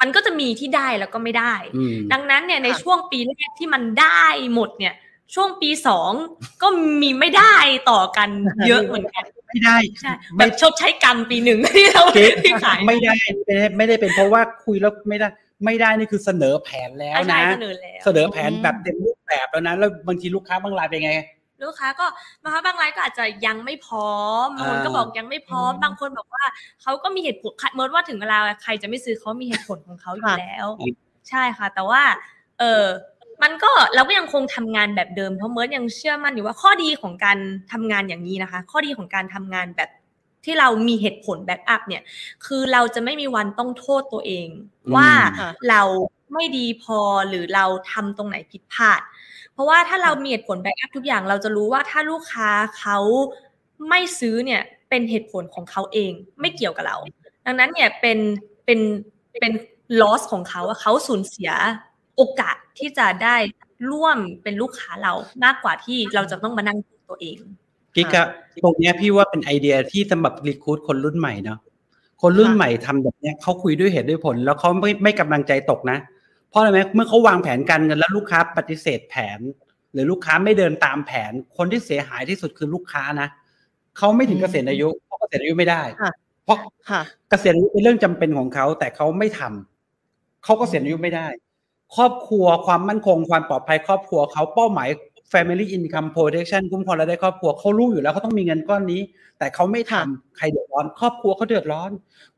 [0.02, 4.24] มันก็จะมีที่ได้แล้วก็ไม่ได้อืมดังนั้นเนี่ยในค่ะช่วงปีแรกที่มันได้
[4.54, 4.94] หมดเนี่ย
[5.36, 6.12] ช่วงปีสอง
[6.62, 6.68] ก็
[7.02, 7.56] มีไม่ได้
[7.92, 8.30] ต่อกัน
[8.68, 13.14] เยอะเหมือนกันไม่ได้ใช่แบไม่บชดใช้กรรมปีหนึ่งที่เรากิ๊กที่ขายไม่ได้
[13.48, 15.28] ไม่ได้ไม่ได้เป็นเพราะว่าคุยแล้วไม่ได้
[15.66, 21.12] ไม่ได้นี่คือเสนอแผนแล้วใช่นะเสนอแล้วเสนอแผนแบบเต็มรูปแบบแล้วนะแล้วบางทีลูกค้าบางรายเป็นไง
[21.64, 22.06] ลูกค้าก็
[22.42, 26.44] บางครั้งบางรายก็อาจจะยังไม่พร้อมบางคนอ่าก็บอกยังไม่พร้อมอืมบางคนบอกว่า
[26.82, 30.68] เขาก็มีเหตุผลเมื่อว่าถึงเวลาใครจะไม่ซื้อเขามีเหตุผลของเขาอยู่ค่ะแล้ว
[31.30, 32.02] ใช่ค่ะ แต่ว่า
[32.60, 32.86] เออ
[33.44, 37.38] มันก็เราก็ยังคงทำงานแบบเดิมเพราะเมิร์ดยังเชื่อมั่นอยู่ว่าข้อดีของการ
[37.72, 39.90] ทำงานอย่างนี้นะคะ ข้อดีของการทำงานแบบ
[40.46, 42.04] ที่เรามีเหตุผล backup เนี่ย
[42.46, 44.48] คือเราจะไม่มีวันต้องโทษตัวเอง
[44.96, 45.10] ว่า
[45.70, 45.82] เรา
[46.34, 47.00] ไม่ดีพอ
[47.30, 49.02] หรือเราทำตรงไหนผิดพลาด
[49.58, 52.50] เพราะว่าถ้าเรามีเหตุผล backup ทุกอย่างเราจะรู้ว่าถ้าลูกค้า
[52.80, 52.98] เขา
[53.90, 56.98] ไม่ซื้อเนี่ยเป็นเหตุผลของเขาเองไม่เกี่ยวกับเรา
[57.46, 58.18] ดังนั้นเนี่ยเป็น
[58.66, 58.80] เป็น
[59.40, 59.54] เป็น
[60.02, 61.52] loss ของเขาว่าเขาสูญเสีย
[62.16, 63.36] โอกาสที่จะได้
[63.92, 66.78] ร่วมเป็นลูกค้าเรามากกว่าที่เราจะต้องมานั่ง
[67.10, 67.38] ตัวเอง
[67.96, 68.28] กิ๊กอะ
[68.64, 71.60] ตรงนี้พี่ว่าเป็นไอเดียที่สำหรับรีคูดคนรุ่นใหม่เนาะ
[72.22, 79.40] คนรุ่นใหม่ทำแบบนี้เขาคุยด้วยเหตุด้วยผล แล้วเขาไม่ไม่กำลังใจตกนะเพราะอะไรไหมเมื่อเขาวางแผนการเงินแล้วลูกค้าปฏิเสธแผน
[79.94, 83.30] หรือลูกค้าไม่เดินตามแผน คนที่เสียหายที่สุดคือลูกค้านะ
[83.98, 85.82] เขาไม่ถึงเกษียณอายุเพราะเกษียณอายุไม่ได้
[86.46, 86.58] เพราะ
[87.30, 91.28] เกษียณอายุเป็นเรื่องจำเป็นของเขาแต่เขาไม่ทำเขาเกษียณอายุไม่ได้
[91.96, 94.90] ครอบครัวความมั่นคงความปลอดภัย ครอบครัวเขาเป้าหมาย
[95.32, 99.02] Family Income Protection คุ้มครองรายได้ครอบครัวเขารู้อยู่แล้วเขาต้องมีเงินก้อนนี้
[99.40, 101.92] แต่เขาไม่ทำใครเดือดร้อน ครอบครัวเขาเดือดร้อน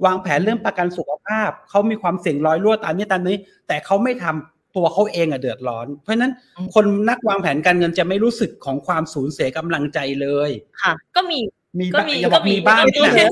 [0.05, 3.37] วางแผนเรื่องประกันสุขภาพเขามีความเสี่ยงร้อยรั่วตามนี้ตามนี้
[3.67, 6.31] แต่เขาไม่ทำตัวเขาเองอะเดือดร้อน เพราะฉะนั้น
[6.73, 10.49] คนนักวางแผนการเงินจะไม่รู้สึกของความสูญเสียกำลังใจเลย
[10.81, 11.39] ค่ะ ก็มี
[11.79, 13.25] มีก็มีก็มีบ้างแต่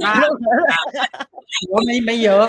[1.73, 2.45] ว่าไม่ไม่เยอะ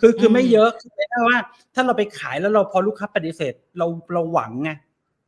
[0.00, 1.38] คือคือไม่เยอะคือไม่ว่า
[1.74, 4.70] ถ้าเราไปขายแล้วเราพอลูกค้าปฏิเสธ เราเราหวังไง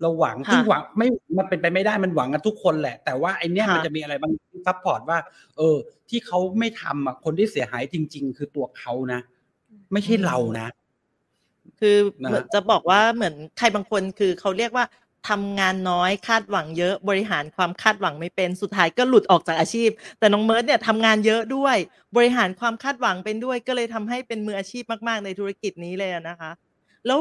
[0.02, 4.32] เราหวังที่หวังไม่มันเป็นไปไม่ได้มันหวังกันทุกคนแหละ แต่ว่าไอ้เนี้ยมันจะมีอะไรบาง
[4.66, 5.18] support ว่า
[5.56, 5.76] เออ
[6.08, 9.20] ที่เขาไม่ทำอะคนที่เสียหายจริง ๆ คือตัวเขานะ
[9.92, 10.68] ไม่ใช่เรานะ
[11.80, 11.96] คือ
[12.54, 14.84] จะบอกว่าเหมือนใครบางคนคือเขาเรียกว่า
[15.30, 21.76] ทำงานน้อยคาดหวังเยอะบริหารความคาดหวังไม่เป็นสุดท้ายก็หลุดออกจากอาชีพ แต่น้องเมิร์ดเนี่ยทำงานเยอะด้วย
[22.16, 26.50] บริหารความคาดหวังเป็นด้วย ก็เลยทำให้เป็นมืออาชีพมาก ๆ ในธุรกิจนี้เลยนะคะ
[27.06, 27.20] แล้ว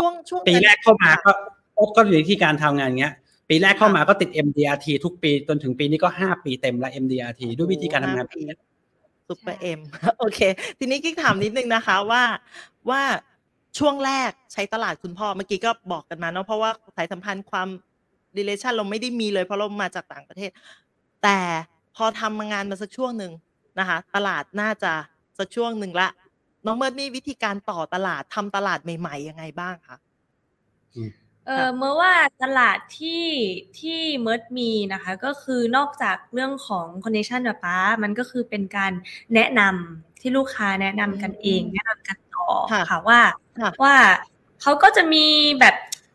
[0.00, 1.32] ช่วงช่วงปีแรกเข้ามาก็
[1.96, 3.14] ก็อยู่ที่การทำงานเงี้ย
[3.48, 8.40] ปีแรกเข้ามาก็ติด MDRT ทุกปีจนถึงปีนี้ก็ห้าปีเต็มละ MDRT ด้วยวิธีการทำงานปี
[9.28, 9.80] ซุปเปอร์เอ็ม
[10.18, 10.40] โอเค
[10.78, 12.22] ทีนี้กิ๊กถามนิดนึงนะคะว่า
[12.90, 13.02] ว่า
[13.78, 17.68] ช่วงแรกใช้ตลาดคุณพ่อเมื่อกี้ก็บอกกันมาเนาะเพราะว่าสายสัมพันธ์ความ
[18.36, 20.50] relation เราไม่ได้มีเลย เพราะเรามาจากต่างประเทศ
[21.22, 21.38] แต่
[21.96, 23.32] พอทำงานมาสักช่วงหนึ่ง
[23.78, 24.92] นะคะ ตลาดน่าจะ
[25.38, 26.08] สักช่วงหนึ่งละ
[26.66, 29.96] น้องเมิร์ดมีวิธีการต่อตลาดทำตลาดใหม่ ๆ ยังไงบ้างคะ
[31.50, 33.24] เออเมื่อว่าตลาดที่
[33.78, 38.92] ที่เมิร์ดมีนะคะ ก็คือนอกจากเรื่องของ connection แบบป๊า มันก็คือเป็นการ
[39.34, 42.48] แนะนำที่ลูกค้าแนะนำกันเอง แนะนำกันต่อ
[42.88, 43.20] ค่ะว่า
[43.82, 43.94] ว่า
[44.62, 45.26] เขาก็จะมี
[45.60, 45.74] แบบ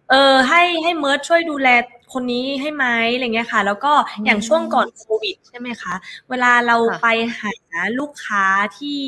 [0.09, 1.69] เออให้ให้เมิร์ดช่วยดูแล
[2.13, 3.93] คนนี้ให้ไหมอะไรเงี้ยค่ะ แล้วก็
[4.25, 5.93] อย่างช่วงก่อนโควิดใช่ไหมคะ
[6.29, 7.07] เวลาเราไป
[7.39, 7.51] หา
[7.99, 8.45] ลูกค้า
[8.77, 9.01] ที่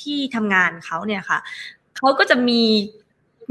[0.00, 1.38] ที่ทำงานเขาเนี่ยค่ะ
[1.96, 2.62] เขาก็จะมี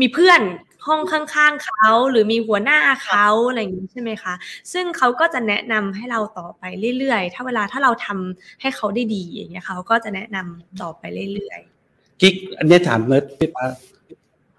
[0.02, 0.42] มีเพื่อน
[0.88, 4.34] ห้องข้างๆเขาหรือมีหัวหน้าเขาอะไรอย่างนี้ใช่ไหมคะ
[4.74, 6.64] ซึ่งเขาก็จะแนะนำให้เราต่อไป
[6.98, 11.04] เรื่อยๆ ถ้าเวลาถ้าเราทำให้เขาได้ดีอย่างเงี้ยเขาก็จะแนะนำต่อไป
[11.34, 13.24] เรื่อยๆกิ๊กอันนี้ถามเมิร์ด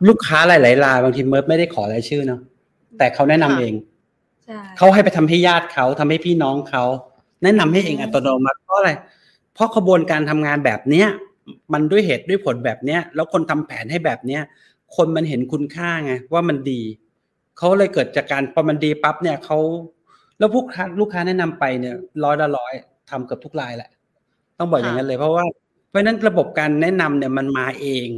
[0.09, 2.41] ลูกค้าหลายๆรายบางทีเมิร์ดไม่ได้ขอรายชื่อเนาะ
[2.99, 3.75] แต่เขาแนะนำเอง
[4.77, 6.85] เขาให้ไปทำให้ญาติเขาทำให้พี่น้องเขา
[7.43, 8.91] แนะนำให้เองอัตโนมัติเพราะอะไร
[9.55, 11.09] เพราะกระบวนการทำงานแบบเนี้ย
[11.73, 14.43] มันด้วยเหตุด้วยผลแบบเนี้ย แล้วคนทำแผนให้แบบเนี้ย
[14.97, 16.81] คนมันเห็นคุณค่าไงว่ามันดี
[17.59, 19.59] เขาเลยเกิดจากการพอมันดีปั๊บเนี่ยเขา
[20.39, 20.67] แล้วพวก
[21.01, 22.73] ลูกค้าแนะนำไปเนี่ยร้อยละร้อย
[23.11, 23.91] ทำเกือบทุกรายแหละ
[24.59, 25.45] ต้องบอกอย่างนั้นเลยเพราะว่า
[25.89, 28.09] เพราะนั้นระบบการแนะนำเนี่ยมันมาเอง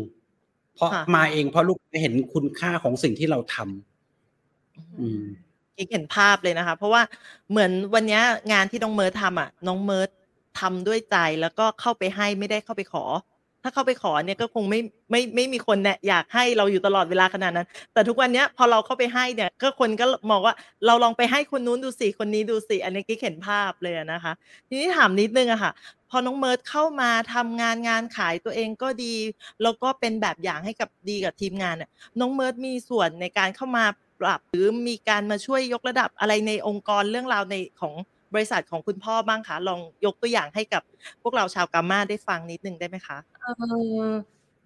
[0.75, 5.25] เพราะมาเองเพราะลูกเห็นคุณค่าของสิ่งที่เราทำอืม
[5.91, 7.03] เห็นภาพเลยนะคะ เพราะว่า
[7.51, 8.21] เหมือนวันนี้
[8.53, 10.09] งานที่น้องเมิร์ดทำอะ น้องเมิร์ด
[10.61, 13.05] ทำด้วยใจแล้วก็เข้าไปให้ไม่ได้เข้าไปขอ
[13.67, 20.55] ถ้าเข้าไปขอเนี่ยก็คงไม่ไม่ไม่มีคนเนี่ยอยากให้เราอยู่ตลอดเวลาขนาดนั้น แต่ทุกวันเนี้ยพอเราเข้าไปให้เนี่ยก็คนก็มองว่า
[20.87, 24.33] เราลองไปให้คนนู้นดูสิคนนี้ดูสิอันนี้กิ๊กเห็นภาพเลยนะคะ
[24.69, 25.73] ทีนี้ถามนิดนึงอะค่ะ
[26.11, 29.15] พอน้องเมิร์ดเข้ามาทำงานงานขายตัวเองก็ดี
[29.63, 31.91] แล้วก็เป็นแบบอย่างให้กับดีกับทีมงานเนี่ย
[32.21, 33.85] น้องเมิร์ดมีส่วนในการเข้ามา
[34.21, 37.95] ปรับหรือมีการมาช่วยยกระดับอะไรในองค์กรเรื่องราวในของ
[38.35, 40.83] บริษัทของคุณพ่อบ้างคะลองยกตัวอย่างให้กับ
[41.23, 43.47] พวกเราชาวกาม่าได้ฟังนิดนึงได้ไหมคะเอ
[44.07, 44.11] อ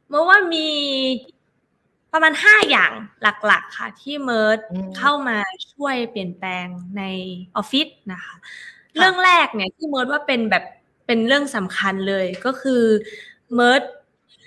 [0.09, 0.69] เมื่อว่ามี
[2.13, 2.93] ประมาณห้าอย่าง
[3.23, 4.59] หลักๆ ค่ะ ที่เมิร์ด
[4.99, 5.39] เข้ามา
[5.73, 6.67] ช่วยเปลี่ยนแปลง
[6.99, 7.03] ใน
[7.57, 8.35] ออฟฟิศนะคะ
[8.97, 10.65] เรื่องแรกเนี่ยที่เมิร์ดว่าเป็นแบบ
[11.07, 12.83] เป็นเรื่องสำคัญเลยก็คือ
[13.55, 13.83] เมิร์ด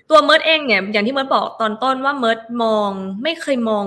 [0.09, 2.89] ตัวเมิร์ดเองเนี่ยอย่างที่เมิร์ดบอกตอนต้นว่าเมิร์ดมอง
[3.23, 3.85] ไม่เคยมอง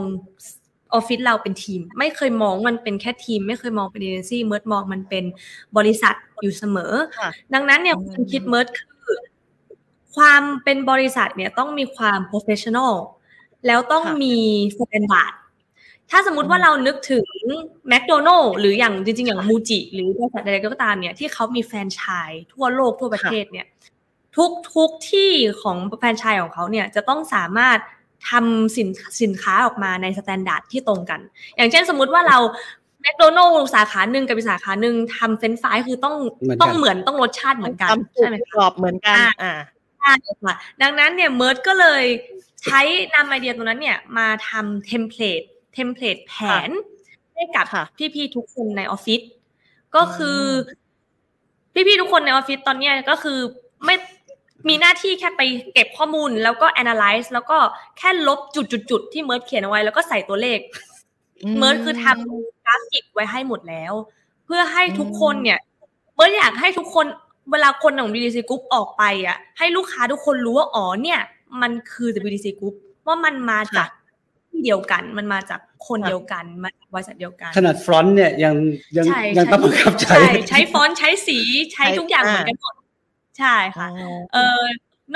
[0.96, 5.24] ออฟฟิศเราเป็นทีม ไม่เคยมองมันเป็นแค่ทีม ไม่เคยมองเป็นเอเจนซี่เมิร์ดมองมันเป็น
[5.76, 6.92] บริษัทอยู่เสมอ
[7.54, 8.66] ดังนั้นเนี่ยคุณคิดเมิร์ด
[9.04, 9.18] คือ
[10.14, 12.94] ความเป็นบริษัทเนี่ยต้องมีความ professional
[13.66, 14.36] แล้วต้องค่ะมี
[14.78, 15.32] standard
[16.10, 17.26] ถ้าสมมุติว่าเรานึกถึง
[17.88, 23.66] แมคโดนัลด์หรืออย่างจริงๆ อย่างมูจิ หรือบริษัทใดๆก็ตามเนี่ยที่เขามีแฟรนไชส์ทั่วโลกทั่วประเทศเนี่ย
[24.36, 25.32] ทุกทุกที่
[25.62, 27.78] ของแฟรนไชส์ของเขาเนี่ยจะต้องสามารถ
[28.30, 28.88] ทำสิน
[29.22, 31.20] สินค้าออกมาใน standard ที่ตรงกัน
[31.56, 32.38] อย่างเช่นสมมุติว่าเรา
[33.00, 39.52] แมคโดนัลด์สาขาหนึ่งกับอีกสาขาหนึ่งทำเฟรนช์ฟรายคือต้องเหมือนกันต้องเหมือนต้องรสชาติเหมือนกันทำสูตรใช่ไหมคะกรอบเหมือนกันอ่าอ่า
[40.00, 40.12] ใช่
[40.42, 42.04] ค่ะดังนั้นเนี่ยเมิร์ดก็เลย
[42.62, 42.80] ใช้
[43.14, 45.42] นำไอเดียตรงนั้นเนี่ยมาทำ template
[45.74, 46.34] template แผ
[46.68, 46.70] น
[47.34, 49.20] ให้กับค่ะพี่ๆทุกคนในออฟฟิศ
[49.96, 50.40] ก็คือ
[51.74, 53.38] อพี่ๆทุกคนในออฟฟิศตอนเนี้ยก็คือ
[53.84, 53.94] ไม่
[54.68, 55.42] มีหน้าที่แค่ไป
[55.74, 57.58] เก็บข้อมูลแล้วก็ analyze แล้วก็
[57.98, 60.58] แค่ลบจุดๆๆที่เมิร์ดเขียนเอาไว้แล้วก็ใส่ตัวเลข
[61.58, 63.92] เมิร์ดคือทำกราฟิกไว้ให้หมดแล้ว
[64.46, 65.58] เพื่อให้ทุกคนเนี่ย
[66.14, 67.06] เมิร์ดอยากให้ทุกคน
[67.50, 71.20] เวลาคนของ BDC Group ออกไปอะ ให้ลูกค้าทุกคนรู้ว่าอ๋อเนี่ย
[71.60, 72.74] มันคือ BDC Group
[73.06, 73.88] ว่ามันมาจาก
[74.50, 78.54] ที่เดียวกัน มันมาจากคนเดียวกันมาจากบริษัทเดียวกัน ขนาดฟรอนต์เนี่ยยัง
[78.96, 81.38] ยังใช่ยังใช้ต้องบังคับใช้ใช่ใช้ฟอนต์ใช้สี
[81.72, 82.75] ใช้ใช้ทุกอย่างอ่าเหมือนกันหมด
[83.38, 84.62] ใช่ค่ะอ๋อเออ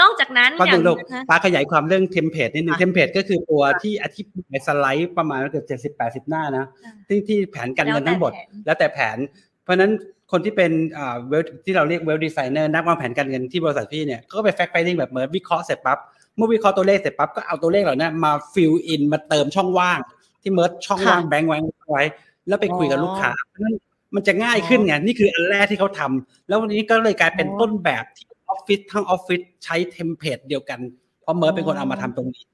[0.00, 8.32] นอกจากนั้นฟังอย่างดูลูกนะป๊าขยายความเรื่อง template นิดนึงค่ะ template ก็คือตัวที่อธิบายสไลด์ประมาณเกือบเจ็ดสิบแปดสิบหน้านะอ่าที่ที่แผนการเงินทั้งหมด
[8.66, 9.92] แล้วแต่แผนแล้วแต่แผนเพราะฉะนั้น
[10.32, 15.98] คนที่เป็นอ่า wealth ที่เราเรียก wealth designer นักวางแผนการเงินที่บริษัทพี่เนี่ยก็ไป fact finding แบบเหมือนวิเคราะห์เสร็จปั๊บ
[16.36, 19.98] เมื่อวิเคราะห์ตัวเลขเสร็จปั๊บก็เอาตัวเลขเหล่านั้นมา fill in มาเติมช่องว่าง
[20.42, 21.58] ที่เมิร์ดช่องว่างค่ะ blank ไว้
[21.90, 22.02] ไว้
[22.48, 23.74] แล้วไปคุยกับอ๋อลูกค้าเพราะฉะนั้น
[24.14, 30.80] มันจะง่ายขึ้นไงนี่คืออันแรกที่เขาทำแล้ววันนี้ก็เลยกลายเป็นอ๋อต้นแบบที่ออฟฟิศทั้งออฟฟิศใช้ template เดียวกัน
[31.22, 32.44] เพราะเมิร์ดเป็นคนเอามาทำตรงนี้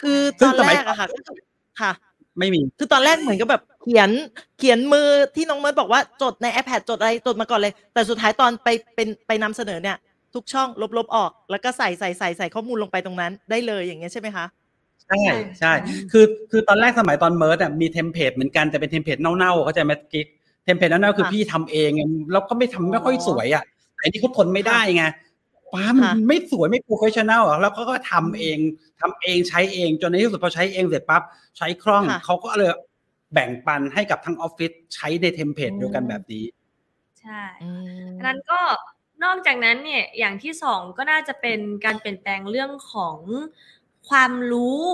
[0.00, 1.36] คือซึ่งตอนแรมัยอะค่ะก็คือ
[1.80, 1.92] ค่ะ
[2.38, 4.10] ไม่มี คือตอนแรกเหมือนกับแบบเขียน
[4.58, 9.96] เขียนมือที่น้องเมิร์ดบอกว่าจดใน iPad จดอะไรจดมาก่อนเลย แต่สุดท้ายตอนไปเป็นไปนำเสนอเนี่ย
[10.34, 14.46] ทุกช่องลบๆออก แล้วก็ใส่ใส่ใส่ใส่ข้อมูลลงไปตรงนั้น ได้เลยอย่างเงี้ยใช่ไหมคะ
[15.06, 15.22] ใช่
[15.60, 15.72] ใช่
[16.12, 20.26] คือคือตอนแรกสมัยตอนเมิร์ดอะมี template เหมือนกันแต่เป็น template เน่าๆเข้าใจไหมกิ๊ก
[20.66, 22.02] template เน่าๆคือค่ะพี่ทำเองไง
[22.32, 23.64] แล้วก็ไม่ทำไม่ค่อยอ๋อสวยอะ
[23.94, 25.04] แต่อันนี้เขาทนไม่ได้ไง
[25.72, 28.58] ป้ามันค่ะไม่สวยไม่ professional อะแล้วก็ก็ทำเอง
[29.00, 31.22] ทำเองใช้เองจนในที่สุดพอใช้เองเสร็จปั๊บ
[31.58, 32.70] ใช้คล่องค่ะเขาก็เลย
[33.32, 36.44] แบ่งปันให้กับทั้งออฟฟิศใช้ใน template เดียวกันแบบนี้
[37.20, 37.70] ใช่อื
[38.06, 38.60] มอันนั้นก็
[39.24, 43.18] นอกจากนั้นเนี่ยอย่างที่สองก็น่าจะเป็นการเปลี่ยนแปลงเรื่องของ
[44.08, 44.84] ความรู้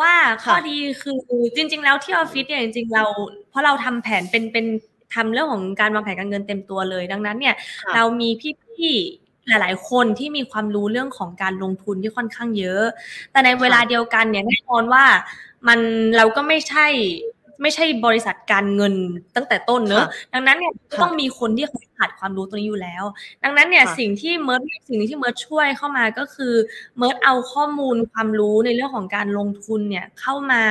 [0.00, 1.16] ว่าข้อค่ะดีคือ
[1.56, 3.04] จริง ๆ แล้วที่ออฟฟิศเนี่ยจริง ๆ เรา
[3.50, 4.66] เพราะเราทำแผนเป็นเป็น
[5.14, 8.28] ทำเรื่องของการวางแผนการเงินเต็มตัวเลย ดังนั้นเนี่ยค่ะเรามี
[8.74, 12.84] พี่ๆหลาย ๆ คนที่มีความรู้เรื่องของการลงทุนที่ค่อนข้างเยอะ
[13.30, 15.04] แต่ในเวลาเดียวกันเนี่ยแน่นอนว่า
[15.68, 15.78] มัน
[16.16, 16.86] เราก็ไม่ใช่
[17.62, 18.94] ไม่ใช่บริษัทการเงิน
[19.36, 23.04] ตั้งแต่ต้นเนอะค่ะดังนั้นเนี่ยก็ค่ะต้องมีคนที่เขาขาดความรู้ตรงนี้อยู่แล้ว
[23.44, 26.54] ดังนั้นเนี่ยค่ะสิ่งที่เมิร์ดสิ่งที่เมิร์ดช่วยเข้ามาก็คือ
[26.98, 30.62] เมิร์ดเอาข้อมูลความรู้ในเรื่องของการลงทุนเนี่ยเข้ามา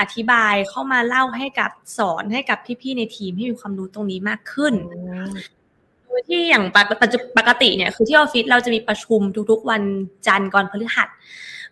[0.00, 4.74] อธิบายเข้ามาเล่าให้กับสอนให้กับพี่ๆในทีมให้มีความรู้ตรงนี้มากขึ้น
[6.06, 9.20] โดยที่อย่างปกปัจจุปกติเนี่ยคือที่ออฟฟิศเราจะมีประชุม
[9.50, 9.82] ทุกๆวัน
[10.26, 11.08] จันทร์ก่อนพฤหัส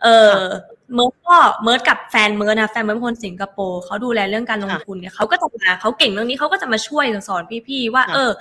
[0.02, 8.32] เออค่ะ เมิร์ดก็เมิร์ดกับแฟนเมิร์ดนะแฟนเมิร์ดเป็นคนสิงคโปร์เขาดูแลเรื่องการลงค่ะทุนเนี่ยเขาก็จะมาเขาเก่งเรื่องนี้เขาก็จะมาช่วยสอนพี่ๆว่าค่ะเออ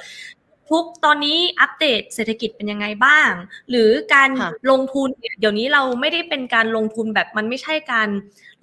[0.69, 3.31] ทุกตอนนี้อัปเดตเศรษฐกิจเป็นยังไงบ้าง
[3.69, 8.09] หรือการค่ะลงทุนเนี่ยเดี๋ยวนี้เราไม่ได้เป็นการลงทุนแบบมันไม่ใช่การ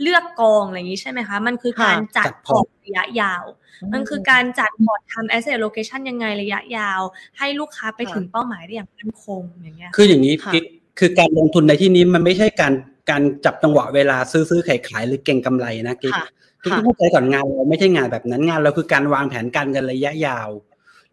[0.03, 3.45] เลือกกองอะไรอย่างนี้ใช่ไหมคะ มันคือการจัดจัดพพออร์ร์ตระยะยาว
[3.93, 7.01] มันคือการจัดพอร์ตทำ asset allocation ยังไงระยะยาว
[7.39, 10.64] ให้ลูกค้าไปค่ะถึงเป้าหมายได้อย่างมั่นคงอย่างเงี้ยคืออย่างนี้ค่ะกิ๊ก
[10.99, 12.72] คือการลงทุนในที่นี้มันไม่ใช่การ
[13.11, 16.26] การจับจังหวะเวลาซื้อซื้อขายขายหรือเก็งกำไรนะกิ๊กค่ะ
[16.62, 20.50] คือค่ะต้องเข้าใจก่อนงานเราไม่ใช่งานแบบนั้นงานเราคือการวางแผนการเงินระยะยาว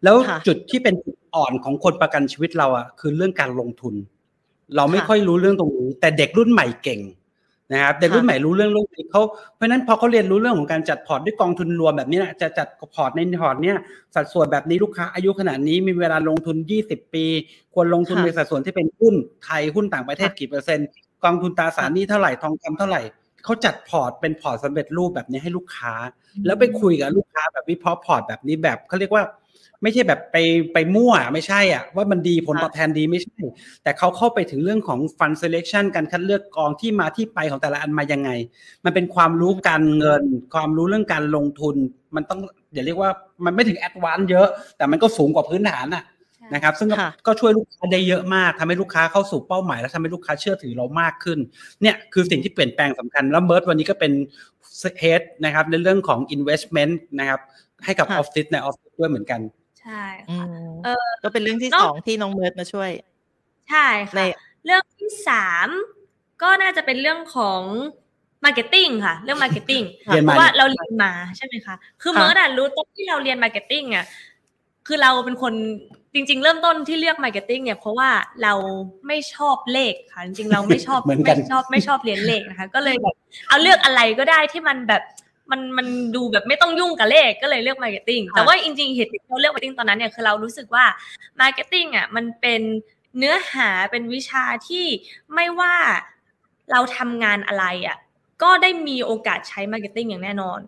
[0.04, 3.94] แล้วค่ะจุดที่เป็นจุดอ่อนของคนประกันชีวิตเราอะคือเรื่องการลงทุน
[4.76, 7.00] เราไม่ค่ะค่อยรู้เรื่องตรงนี้แต่เด็กรุ่นใหม่เก่ง
[7.72, 9.22] นะครับเด็กรุ่นค่ะใหม่รู้เรื่องเรื่องนี้เขา
[9.54, 13.76] เพราะฉะนั้นพอเขาเรียนรู้เรื่องของการจัดพอร์ตด้วยกองทุนรวมแบบนี้นะจะจัดพอร์ตในพอร์ตเนี่ย
[14.14, 17.24] สัดส่วนแบบนี้ลูกค้าอายุขนาดนี้มีเวลาลงทุน 20 ปี
[17.74, 19.14] ควรลงทุนค่ะในสัดส่วนที่เป็นหุ้น
[19.44, 20.88] ไทยหุ้นต่างประเทศกี่เปอร์เซ็นต์
[21.24, 23.02] กองทุนตราสารหนี้เท่าไหร่ทองคำเท่าไหร่
[23.44, 25.92] เขาจัดพอร์ตเป็นพอร์ตสำเร็จรูปแบบนี้ให้ลูกค้า
[26.46, 29.24] แล้วไปคุยกับลูกค้าแบบวิเคราะห์พอร์ตแบบนี้แบบเขาเรียกว่า
[29.82, 30.36] ไม่ใช่แบบไป
[30.72, 33.38] ไปมั่วไม่ใช่อะว่ามันดีผลตอบแทนดีไม่ใช่
[33.82, 38.30] แต่เขาเข้าไปถึงเรื่องของ fund selection การคัดเลือกกองที่มาที่ไปของแต่ละอันมายังไง
[38.84, 40.22] มันเป็นความรู้การเงิน
[40.54, 41.76] ความรู้เรื่องการลงทุน
[42.14, 42.40] มันต้อง
[42.72, 43.10] เดี๋ยวเรียกว่า
[43.44, 46.04] มันไม่ถึง advance เยอะ แต่มันก็สูงกว่าพื้นฐานน่ะ
[46.54, 51.38] นะครับ ซึ่งก็ค่ะก็ช่วยลูกค้าได้เยอะมากทำให้ลูกค้าเข้าสู่เป้าหมาย และทำให้ลูกค้าเชื่อถือเรามากขึ้น
[51.82, 54.12] เนี่ยคือสิ่งที่เปลี่ยนแปลงสำคัญแล้วเมิร์ดวันนี้ก็เป็น
[55.00, 57.40] head นะครับในเรื่องของ investment นะครับ
[57.84, 59.40] ให้กับค่ะออฟฟิศในออฟฟิศด้วยเหมือนกัน
[59.80, 62.90] ใช่อืค่ะมเออก็เป็นเรื่องที่นอกสองที่น้องเมิร์ดมาช่วย
[63.70, 65.68] ใช่ในค่ะเรื่องที่สาม
[66.42, 67.62] ก็น่าจะเป็นเรื่องของ
[68.44, 74.04] marketing ค่ะ เรื่อง marketing เรียนมาเพราะว่าเนี่ยเราเรียนมาใช่ไหมคะ คือค่ะเมื่อน่ะรู้ตอนที่เราเรียน marketing อะ
[74.86, 75.54] คือเราเป็นคน
[76.14, 78.10] จริง ๆ เริ่มต้นที่เลือก marketing เนี่ยเพราะว่า
[78.42, 78.54] เรา
[79.06, 83.14] ไม่ชอบเลขค่ะจริงๆเราไม่ชอบเหมือนกันไม่ชอบไม่ชอบเรียนเลขนะคะ ก็เลยแบบ
[83.48, 85.02] เอาเลือกอะไรก็ได้ที่มันแบบ
[85.50, 85.86] มันมัน
[86.16, 90.84] ดูแบบไม่ต้องยุ่งกับเลขก็เลยเลือก marketing ค่ะแต่ว่าจริงๆเหตุที่เราเลือก marketing ตอนนั้นเนี่ยคือเรารู้สึกว่า
[91.40, 92.62] marketing อะมันเป็น
[93.18, 94.86] เนื้อหาเป็นวิชาที่
[95.34, 95.74] ไม่ว่า
[96.72, 97.96] เราทำงานอะไรอะ
[98.42, 100.60] ก็ได้มีโอกาสใช้ marketing อย่างแน่นอน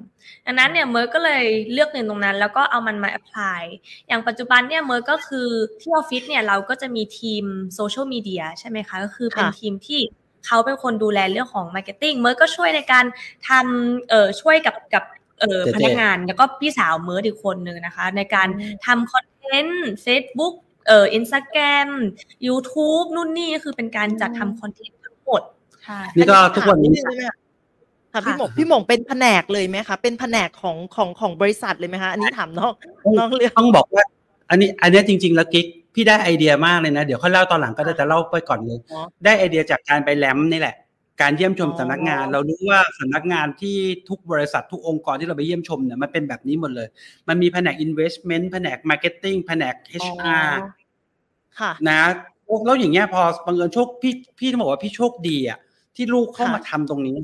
[0.47, 3.63] ดังนั้นเนี่ยเมิร์ดก็เลยเลือกเรียนตรงนั้น แล้วก็เอามันมา apply
[4.09, 5.49] อย่างปัจจุบันเนี่ยเมิร์ดก็คือ
[5.81, 7.45] ที่ออฟฟิศเนี่ยเราก็จะมีทีม
[7.75, 10.01] โซเชียลมีเดียใช่ไหมคะ ก็คือเป็นค่ะทีมที่
[10.47, 13.05] เขาเป็นคนดูแลเรื่องของ marketing เมิร์ดก็ช่วยในการ
[13.49, 15.05] ทำเอ่อช่วยกับกับ
[15.41, 18.49] เอ่อเจ๊ๆพนักงานแล้วก็พี่สาวเมิร์ดอีกคนหนึ่งนะคะ ในการ
[18.87, 20.55] ทำคอนเทนต์ Facebook
[20.87, 21.89] เอ่ออินสตาแกรม
[22.47, 25.43] YouTube นู่นนี่ก็คือเป็นการจัดทำคอนเทนต์ทั้งหมด
[25.83, 26.91] ใช่นี่ก็ทุกวันนี้
[28.13, 32.75] คะถามพี่หมงพี่หมงเป็นแผนกเลยไหมคะเป็นแผนกของของของบริษัทเลยไหมคะอันนี้ถามนอก
[33.19, 34.05] นอกเรื่องต้องบอกว่า
[34.51, 40.77] อันนี้ อันเนี้ยจริง ๆ แล้วกิ๊กพี่ได้ไอเดียมากเลยนะ เดี๋ยวค่อยเล่าตอนหลังก็ได้แต่เล่าไปก่อนเลยอ๋อได้ไอเดียจากการไปแลมนี่แหละ
[41.21, 43.77] การเยี่ยมชมอ๋อสำนักงาน เรารู้ว่าสำนักงานที่
[44.09, 46.89] ทุกบริษัททุกองค์กรที่เราไปเยี่ยมชมเนี่ยมันเป็นแบบนี้หมดเลย
[47.29, 50.49] มันมีแผนก investment แผนก marketing แผนก HR
[51.59, 52.03] ค่ะนะ
[52.65, 55.59] แล้วอย่างเงี้ยพอบังเอิญโชคพี่พี่ต้องบอกว่าพี่โชคดีอะ
[55.97, 57.17] ที่ลูกเข้าค่ะมาทำตรงนี้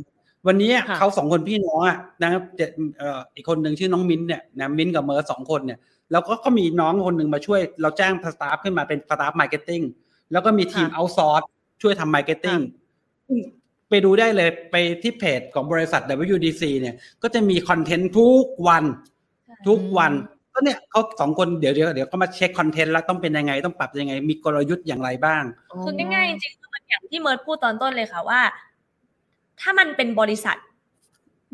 [0.46, 5.78] วันนี้ค่ะเขาสองคนพี่น้องอะนะครับเด็กเอ่ออีกคนหนึ่งชื่อน้องมิ้นท์เนี่ยนะมิ้นท์กับเมิร์ดสองคนเนี่ย
[6.12, 9.82] แล้วก็ก็มีน้องคนหนึ่งมาช่วย เราจ้าง staff ขึ้นมาเป็น staff marketing
[10.32, 11.42] แล้วก็มีทีมค่ะ outsource
[11.82, 12.58] ช่วยทำ marketing
[13.88, 16.02] ไปดูได้เลยไปที่เพจของบริษัท
[16.34, 18.84] WDC เนี่ย ก็จะมีคอนเทนต์ทุกวัน
[19.68, 20.12] ทุกวัน
[20.54, 25.42] ก็เนี่ยเขาสองคนเดี๋ยวเดี๋ยวเดี๋ยวก็มาเช็คคอนเทนต์แล้วต้องเป็นยังไงต้องปรับยังไง มีกลยุทธ์อย่างไรบ้าง
[25.84, 28.40] คือง่ายๆจริงๆคือมันอย่างที่เมิร์ดพูดตอนต้นเลยค่ะว่า
[29.60, 30.56] ถ้ามันเป็นบริษัท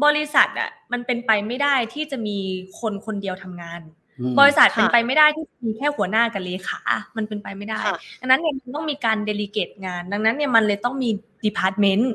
[0.05, 2.39] บริษัทอะมันเป็นไปไม่ได้ที่จะมี
[2.81, 3.81] คนคนเดียวทำงาน
[4.21, 6.81] อืมบริษัทค่ะเป็นไปไม่ได้ที่มีแค่หัวหน้ากับเลขา
[7.17, 11.11] มันเป็นไปไม่ได้ค่ะดังนั้นเนี่ยมันต้องมีการ delegate งาน ดังนั้นเนี่ยมันเลยต้องมี
[11.45, 12.13] department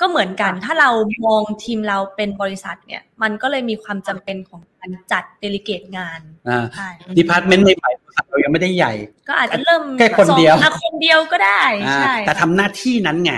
[0.00, 0.90] ก็เหมือนกันค่ะถ้าเรา
[1.26, 6.88] มองทีมเราเป็นบริษัทเนี่ย มันก็เลยมีความจำเป็นของการจัด delegate งานอ่าใช่
[7.18, 8.92] department ในฝ่ายบริษัทเรายังไม่ได้ใหญ่
[9.28, 13.32] ก็อาจจะเริ่มแค่คนเดียวสองอะคนเดียวก็ได้อ่าใช่แต่ทำหน้าที่นั้นไง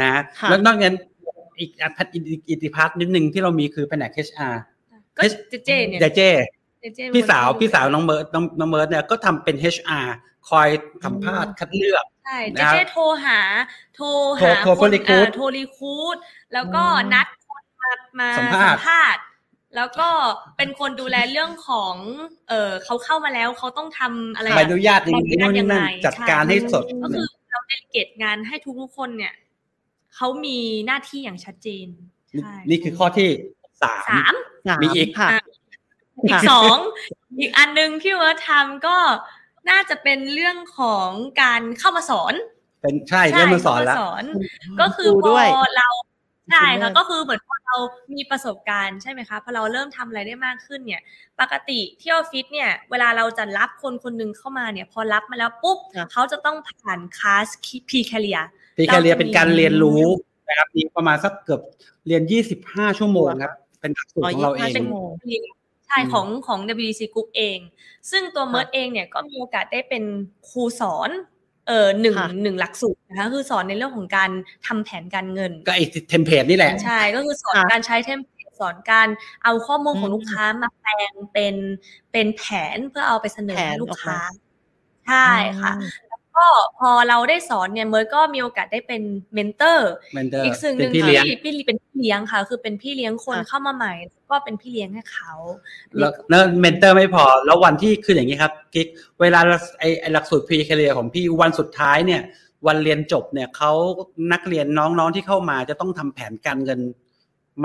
[0.00, 0.08] นะ
[0.40, 0.96] ค่ะแล้วนอกจากนั้น
[1.62, 4.54] อีกอันอีกอีกอีก department นึงที่เรามีคือแผนก HR
[5.16, 6.20] ก็เจเจเนี่ยเจเจ
[6.80, 10.06] เจเจพี่สาวเป็นคนพี่สาวน้องเมิร์ดน้องน้องเมิร์ดเนี่ยก็ทำเป็น HR
[10.48, 10.68] คอย
[11.04, 13.40] สัมภาษณ์คัดเลือกใช่เจนะครับเจโทรหา
[13.94, 14.06] โทร
[14.38, 16.16] โทรหาโทรคน recruit เอ่อโทร recruit
[16.52, 19.22] แล้วก็อืมนัดคนมามาสัสัมมภาษณ์ภาษณ์
[19.76, 20.08] แล้วก็
[20.56, 21.94] เป็นคนดูแลเรื่องของ
[22.48, 29.32] เออเขาเข้ามาแล้วเขาต้องทำอะไรใบอนุญาตยังไงใบอนุญาตนู่นนี่นั่นยังไงจัดการให้เสร็จก็คือเรา delegate งานให้ทุกๆคนเนี่ย
[30.14, 31.86] เขามีหน้าที่อย่างชัดเจน
[32.34, 33.28] นี่ใช่นี่คือข้อที่
[33.82, 34.34] สามสาม
[34.68, 35.42] สามมีอีกค่ะอะ
[36.24, 36.76] อีกค่ะสอง
[37.38, 38.96] อีกอันหนึ่งที่เมิร์ดทำก็
[39.70, 41.08] น่าจะเป็นเรื่องของ
[41.42, 42.34] การเข้ามาสอน
[42.82, 45.88] เป็นใช่เริ่มมาสอนแล้วเข้ามาก็คือครูพด้วยอเรา
[46.50, 47.76] ใช่ครูด้วค่ะยก็คือเหมือนพอเรา
[48.14, 51.02] มีประสบการณ์ใช่ไหมคะพอเราเริ่มทำอะไรได้มากขึ้นเนี่ย
[51.40, 57.46] ปกติที่ออฟฟิศเนี่ย เวลาเราจะรับคนคนหนึงเข้ามาเนี่ย พอรับมาแล้วปุ๊บค่ะเขาจะต้องผ่านคลาส
[57.88, 58.40] พีแคเรีย
[58.76, 60.02] พีแคเรียเป็นการเรียนรู้
[60.48, 61.60] นะครับมีประมาณสักเกือบ
[62.06, 62.22] เรียน
[62.60, 65.10] 25 ชั่วโมงครับ เป็นหลักสูตรของเราเอง25ชั่วโมง
[65.86, 67.58] ใช่อืมของของ WDC Group เอง
[68.10, 70.04] ซึ่งตัวเมิร์ดเองเนี่ยก็มีโอกาสได้เป็น
[70.48, 71.10] ครูสอน
[71.68, 74.30] เออหนึ่งค่ะหนึ่งหลักสูตรนะคะคือสอนในเรื่องของการ
[74.66, 79.08] ทำแผนการเงิน ก็ไอ้ template นี่แหละ ใช่ ก็คือสอนค่ะการใช้ template สอนการ
[79.44, 81.54] เอาข้อมูลของอืมลูกค้ามาแปลงเป็น
[82.12, 82.44] เป็นแผ
[82.76, 84.20] นเพื่อเอาไปเสนอแผนออกมาให้ลูกค้า
[85.06, 85.28] ใช่
[85.60, 85.72] ค่ะ
[86.36, 86.46] ก็
[86.78, 89.02] พอเราได้สอนเนี่ยเมิร์ดก็มีโอกาสได้เป็น
[89.34, 93.92] mentor mentor อีกสิ่งหนึ่งเป็นพี่เลี้ยงที่พี่เป็นพี่เลี้ยงค่ะ คือเป็นพี่เลี้ยงคนค่ะเข้ามาใหม่
[94.30, 95.32] ก็เป็นพี่เลี้ยงให้เขา
[95.98, 98.88] แล้วแล้ว mentor ไม่พอ แล้ววันที่คืออย่างนี้ครับกิ๊ก
[99.20, 99.40] เวลา
[99.78, 102.22] ไอไอหลักสูตร pre-career ของพี่วันสุดท้ายเนี่ย
[102.66, 103.72] วันเรียนจบเนี่ยเขา
[104.32, 106.80] นักเรียนน้องๆที่เข้ามาจะต้องทำแผนการเงิน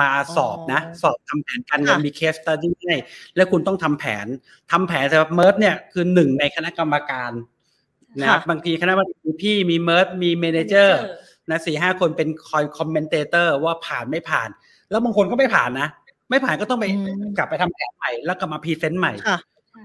[0.02, 2.96] มาสอบนะอ๋อสอบทำแผนการเงินค่ะมี case study ให้
[3.36, 4.28] แล้วคุณต้องทำแผน
[4.72, 7.32] ทำแผนสำหรับเมิร์ดเนี่ยคือหนึ่งในคณะกรรมการ
[8.20, 11.00] นะครับบางทีคณะกรรมการมีพี่มีเมิร์ดมี manager
[11.50, 14.50] นะสี่ห้าคนเป็นคอย commentator ว่าผ่านไม่ผ่าน
[14.90, 15.88] แล้วบางคนก็ไม่ผ่านนะ
[16.30, 19.40] ไม่ผ่านก็ต้องไปอืมกลับไปทำแผนใหม่แล้วกลับมา present ใหม่ค่ะ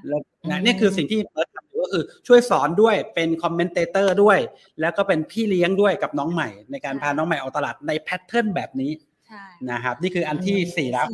[0.08, 4.38] แล้วอืมนะนี่คือสิ่งที่เมิร์ดทำอยู่ก็คือช่วยสอนด้วยเป็น commentator ด้วย
[4.80, 8.90] แล้วก็เป็นพี่เลี้ยงด้วยกับน้องใหม่ ในการพาน้องใหม่ออกตลาดใน pattern แบบนี้
[9.28, 11.06] ใช่นะครับ นี่คืออันที่อืมสี่แล้ว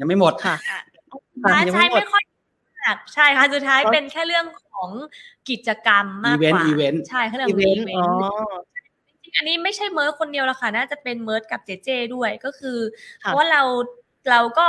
[0.00, 0.80] ยังไม่หมดค่ะอะค่ะ
[1.44, 2.22] ท้ายยังใช้ไม่หมดไม่ค่อย
[2.82, 4.90] มากใช่ค่ะสุดท้ายก็เป็นแค่เรื่องของ
[5.50, 8.10] กิจกรรมมากกว่า event event ใช่เขาเรียกอีว่า event event อ๋อ
[9.24, 12.78] จงๆอันนี้ไม่ใช่เมิร์ดคนเดียวละค่ะน่าจะเป็นเมิร์ดกับเจเจด้วยก็คือ
[13.20, 13.62] ค่ะเพราะว่าเรา
[14.30, 14.68] เราก็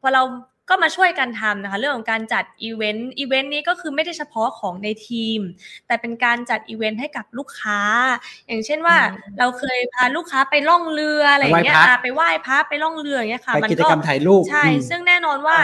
[0.00, 0.24] พอเรา
[0.72, 5.40] ก็มาช่วยกันทำนะคะเรื่องของการจัด event event นี้ก็คือไม่ได้เฉพาะของในทีม
[5.86, 7.80] แต่เป็นการจัดอีเวนต์ให้กับลูกค้า
[8.46, 15.56] อย่างเช่นว่าอืมเราเคยพาลูกค้าไปล่องเรืออะไรอย่างเงี้ยไปไหว้พระอะไปไหว้พระไปล่องเรืออย่างเงี้ยค่ะไปมันก็กิจกรรมถ่ายรูปใช่อืมซึ่งแน่นอนว่า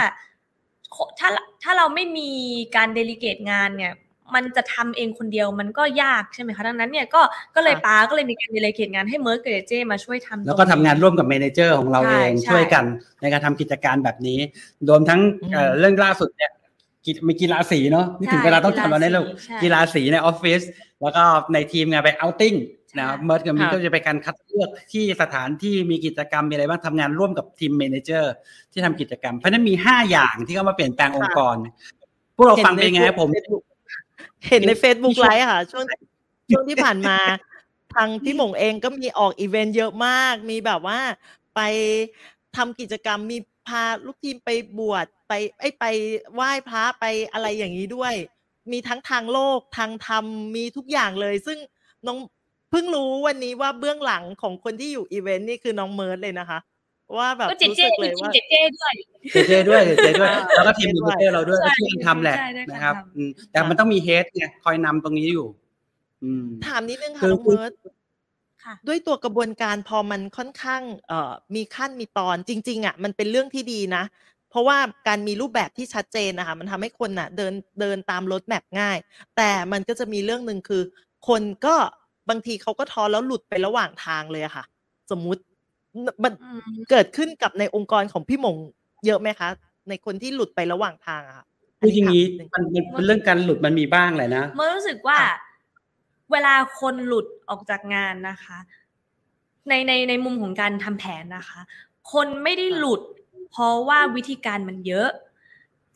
[1.21, 1.29] ถ้า
[1.63, 2.31] ถ้าเราไม่มี
[2.77, 3.95] การ delegate งานเนี่ย
[4.35, 7.23] มันจะทำเองคนเดียวมันก็ยากใช่ไหมคะดังนั้นเนี่ยก็
[7.55, 12.85] ก็เลยค่ะป้าก็เลยมีการ delegate งานให้เมิร์ดกับเจมาช่วยทำแล้วก็ตรงทำงานร่วมกับ manager ของเราใช่เองใช่ช่วยกัน
[13.21, 14.39] ในการทำกิจการแบบนี้
[14.89, 16.51] รวมทั้งอืมเอ่อเรื่องล่าสุดเนี่ย
[17.07, 20.63] กิจมีกีฬาสีเนาะนี่ถึงเวลาต้องทำแล้วเนี่ยลูกใช่กีฬาสีในออฟฟิศ
[21.03, 21.23] แล้วก็
[21.53, 22.55] ในทีมงานไป outing
[22.86, 28.33] ใช่ นะครับเมิร์ดกับมินค่ะก็จะไปการคัดเลือกที่สถานที่มีกิจกรรมมีอะไรบ้างทำงานร่วมกับทีม manager
[28.73, 31.57] ที่ทำกิจกรรม เพราะฉะนั้นมีห้าอย่างที่เข้ามาเปลี่ยนแปลงองค์กร
[32.37, 33.31] พวกเราฟังเป็นไงครับผม
[34.49, 35.85] เห็นใน Facebook Live อะค่ะ ช่วง
[36.51, 37.19] ช่วงที่ผ่านมา
[37.95, 40.99] ทางพี่หมงเองก็มีออกอีเวนต์เยอะมาก มีแบบว่า
[41.55, 41.61] ไป
[42.57, 43.39] ทำกิจกรรมมี
[43.69, 45.85] พาลูกทีมไปบวชไปไอ้ยไป
[46.35, 48.15] ไหว้พระไปอะไรอย่างนี้ด้วย
[48.73, 50.25] มีทั้งทางโลกทางธรรม
[50.57, 51.59] มีทุกอย่างเลย ซึ่ง
[52.07, 52.19] น้อง
[52.71, 56.59] เพิ่งรู้วันนี้ว่าเบื้องหลังของคนที่อยู่อีเวนต์นี่คือน้องเมิร์ดเลยนะคะ
[57.19, 58.93] ว่าแบบก็เจรู้เจสึกเลเลยยทีมว่าเจเจด้วย
[59.33, 65.47] เจเจด้วยเจเจด้วยอ่าแล้วก็ทีมเจเมเจด้วยเนเจอร์เราด้วยใช่ก็ช่วยกันทำแหละใช่ได้การนะครับทำอืมแต่มันต้องมีเฮดไงคอยนำตรงนี้อยู่
[66.25, 67.73] อืมถามนิดนึงคืค่ะอน้องเมิร์ด
[68.64, 74.05] ค่ะด้วยตัวกระบวนการพอมันค่อนข้างเอ่อมีขั้นมีตอนจริง ๆอะมันเป็นเรื่องที่ดีนะ
[74.51, 78.99] เพราะว่าการมีรูปแบบที่ชัดเจนนะคะมันทำให้คนน่ะ เดินเดินตามรถแมพง่าย
[79.37, 80.83] แต่มันก็จะมีเรื่องหนึ่งคือ
[81.29, 81.77] คนก็
[82.29, 84.64] บางทีเขาก็ท้อแล้วหลุดไประหว่างทางเลยอะค่ะ
[85.11, 85.43] สมมุติ
[86.22, 88.57] มันอืมเกิดขึ้นกับในองค์กรของพี่หมง
[89.07, 89.49] เยอะไหมคะ
[89.89, 91.47] ในคนที่หลุดไประหว่างทางอะค่ะ
[91.81, 95.35] คืออย่างนี้นี้มันมันเป็นเรื่องการหลุดมันมีบ้างแหละนะเมื่อรู้สึกว่าค่ะ
[96.33, 98.59] เวลาคนหลุดออกจากงานนะคะ
[99.68, 101.61] ในในในมุมของการทำแผนนะคะ
[102.12, 103.01] คนไม่ได้หลุด
[103.51, 105.09] เพราะว่าวิธีการมันเยอะ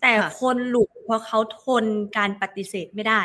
[0.02, 1.84] แต่ค่ะคนหลุดเพราะเขาทน
[2.18, 3.22] การปฏิเสธไม่ได้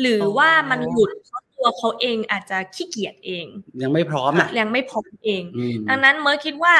[0.00, 3.46] หรือออว่ามันหลุดเพราะ ตัวเขาเองอาจจะขี้เกียจเอง
[3.82, 6.74] ยังไม่พร้อมนะยังไม่พร้อมเองอืมดังนั้นเมื่อคิดว่า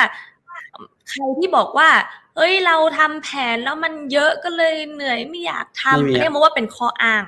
[1.11, 1.91] ใครที่บอกว่า
[2.37, 7.25] เฮ้ยเราทำแผนแล้วมันเยอะก็เลยเหนื่อยไม่อยากทำไม่มีอันอะนี้เมื่อว่าเป็นข้ออ้าง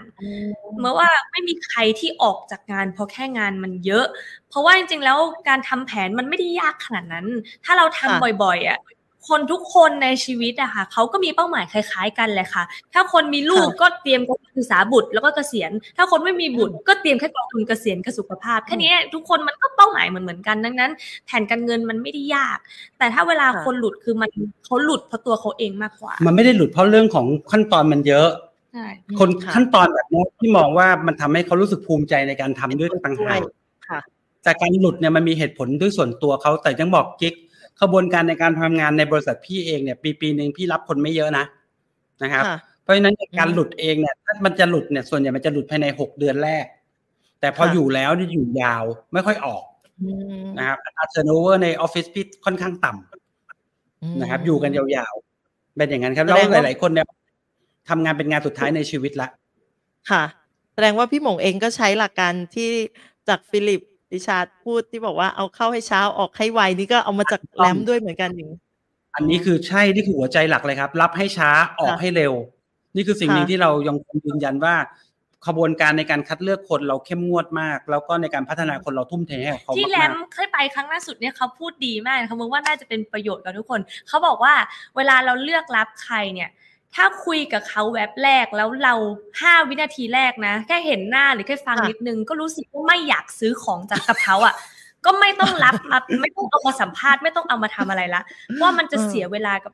[0.81, 4.07] เมื่อว่าไม่มีใครที่ออกจากงานเพราะแค่งานมันเยอะ
[4.49, 7.27] เพราะว่าจริงๆแล้วการทำแผนมันไม่ได้ยากขนาดนั้น
[7.65, 8.79] ถ้าเราทำค่ะบ่อยๆอะ
[9.29, 12.65] คนทุกคนในชีวิตอะค่ะเขาก็มีเป้าหมายคล้าย ๆ กันแหละค่ะ
[12.95, 20.91] ถ้าคนมีลูกก็เตรียมการศึกษาบุตรแล้วก็เกษียณ ถ้าคนไม่มีบุตรก็เตรียมแค่กองทุนเกษียณกับสุขภาพแค่นี้ทุกคนมันก็เป้าหมายเหมือนๆกันดังนั้น
[21.27, 22.59] แผนการเงินมันไม่ได้ยาก
[22.99, 24.31] แต่ถ้าเวลาค่ะคนหลุดคือมัน
[24.65, 28.29] เขาหลุดเพราะตัวเขาเองมากกว่า มันไม่ได้หลุดเพราะเรื่องของขั้นตอนมันเยอะ
[28.73, 33.41] ใช่อืมคนค่ะขั้นตอนแบบนี้ที่มองว่ามันทำให้เขารู้สึกภูมิใจในการทำด้วยต่างหาก
[33.89, 34.01] ค่ะ
[34.45, 37.35] แต่การหลุดเนี่ยมันมีเหตุผลด้วยส่วนตัวเขาแต่ยังบอกกิ๊ก
[37.81, 41.45] ขบวนการในการทำงานในบริษัทพี่เองเนี่ย ปีปีหนึ่งพี่รับคนไม่เยอะนะ
[42.23, 46.67] นะครับค่ะเพราะฉะนั้นการอืมหลุดเองเนี่ยถ้ามันจะหลุดเนี่ยส่วนใหญ่มันจะหลุดภายในหกเดือนแรก
[47.41, 49.63] แต่พอค่ะอยู่แล้วนี่อยู่ยาวไม่ค่อยออก
[50.03, 50.11] อื
[50.43, 57.07] มนะครับอัตรา turnover ในออฟฟิศพี่ค่อนข้างต่ำนะครับ อยู่กันยาวๆเป็นอย่างนั้นครับแล้วแสดงว่าหลาย ๆ คนเนี่ย
[57.89, 59.29] ทำงานเป็นงานสุดท้ายในชีวิตละ
[60.11, 60.23] ค่ะ
[60.75, 62.71] แสดงว่าพี่หมงเองก็ใช้หลักการที่
[63.29, 63.81] จากฟิลิป
[64.13, 68.59] ดิชาร์ดพูดที่บอกว่าเอาเข้าให้ช้าออกให้ไวนี่ก็เอามาจากแรมด้วยเหมือนกันอย่างนี้
[69.15, 71.51] อันนี้คือใช่นี่คือหัวใจหลักเลยครับ รับให้ช้า
[71.81, 72.33] ออกค่ะให้เร็ว
[72.97, 74.75] นี่คือสิ่งหนึ่งค่ะที่เรายังคงยืนยันว่า
[75.47, 84.55] ขบวนการในการคัดเลือกคนเราเข้มงวดมาก แล้วก็ในการพัฒนาคนเราทุ่มเทให้กับเขาที่แรมากมเคยไปครั้งล่าสุดเนี่ยเขาพูดดีมากเขาบอกว่าน่าจะเป็นประโยชน์กับทุกคน เขาบอกว่า
[84.97, 86.51] เวลาเราเลือกรับใครเนี่ย
[86.95, 88.95] ถ้าคุยกับเขาแว็บแรกแล้วเรา
[89.41, 94.55] ห้าวินาทีแรกนะ แค่เห็นหน้าหรือแค่ฟังค่ะนิดนึง ก็รู้สึกว่าไม่อยากซื้อของจากกับเขาอะ
[95.05, 98.23] ก็ไม่ต้องรับมาไม่ต้องเอามาสัมภาษณ์ไม่ต้องเอามาทำอะไรละ
[98.53, 99.73] เพราะว่ามันจะเสียเวลากับ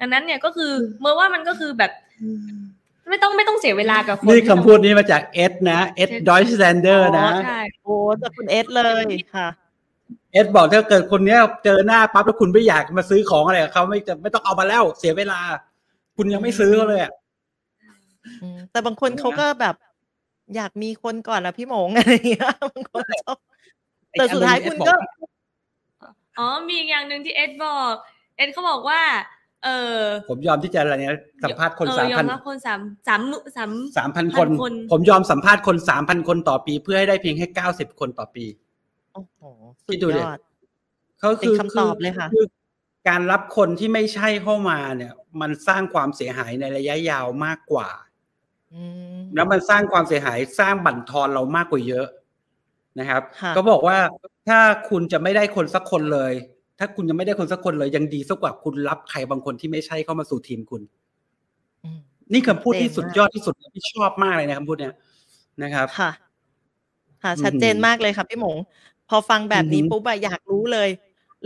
[0.00, 1.92] ดังนั้นเนี่ยก็คือเมื่อว่ามันก็คือแบบ
[3.08, 9.04] ไม่ต้องไม่ต้องเสียเวลากับคนๆนี่คำพูดนี้มาจากเอ็ดนะเอ็ดดอยสแตนเดอร์นะใช่โอ้จากคุณเอสเลย
[9.34, 9.48] ค่ะ
[10.32, 15.40] เอ็ดบอกถ้าเกิดคนเนี้ยเจอหน้าปั๊บแล้วคุณไม่อยากมาซื้อของอะไรกับเขาไม่จะไม่ต้องเอามาแล้วเสียเวลา
[16.16, 17.12] คุณยังไม่ซื้อเขาเลยอะ
[18.42, 19.74] อืมแต่บางคนเขาก็แบบ
[20.56, 23.38] อยากมีคนก่อนละพี่หมงอะไรอย่างเงี้ยบางคนชอบ
[24.12, 24.94] แต่สุดท้ายคุณก็
[26.38, 27.94] อ๋อมีอีกอย่างหนึ่งที่เอ็ดบอก
[28.36, 29.00] เอ็ดเขาบอกว่า
[29.64, 30.00] เออ
[30.30, 38.44] ผมยอมที่จะอะไรเนี้ยสัมภาษณ์คนเออสามยอพันรับคนสามสามหมื่นสามสามพันคนพันคน ผมยอมสัมภาษณ์คนสามพันคนต่อปี เพื่อให้ได้เพียงแค่เก้าสิบคนต่อปี
[39.12, 39.42] โอ้โห
[39.86, 40.38] คิสุดดดูยดิอด
[41.18, 42.46] เขาคือเป็นคำตอบเลยค่ะอ
[43.08, 47.88] การรับคนที่ไม่ใช่เข้ามาเนี่ย มันสร้างความเสียหายในระยะยาวมากกว่า
[48.74, 48.82] อื
[49.16, 52.06] มแล้วมันสร้างความเสียหายสร้างบั่นทอนเรามากกว่าเยอะ
[53.00, 53.98] นะครับค่ะก็บอกว่า
[54.48, 54.58] ถ้า
[54.90, 56.32] คุณจะไม่ได้คนสักคนเลย
[56.78, 60.82] ถ้าคุณยังไม่ได้คนสักคนเลย ยังดีสักกว่าคุณรับใครบางคนที่ไม่ใช่เข้ามาสู่ทีมคุณ
[61.84, 61.98] อืม
[62.32, 64.94] นี่คำพูดที่เจ๋งมากสุดยอดที่สุดที่ชอบมากเลยนะคำพูดเนี้ย
[65.62, 66.10] นะครับค่ะ
[67.22, 68.56] ค่ะอืมชัดเจนมากเลยค่ะพี่หมง
[69.08, 70.88] พอฟังแบบนี้อือหือปุ๊บอะอยากรู้เลย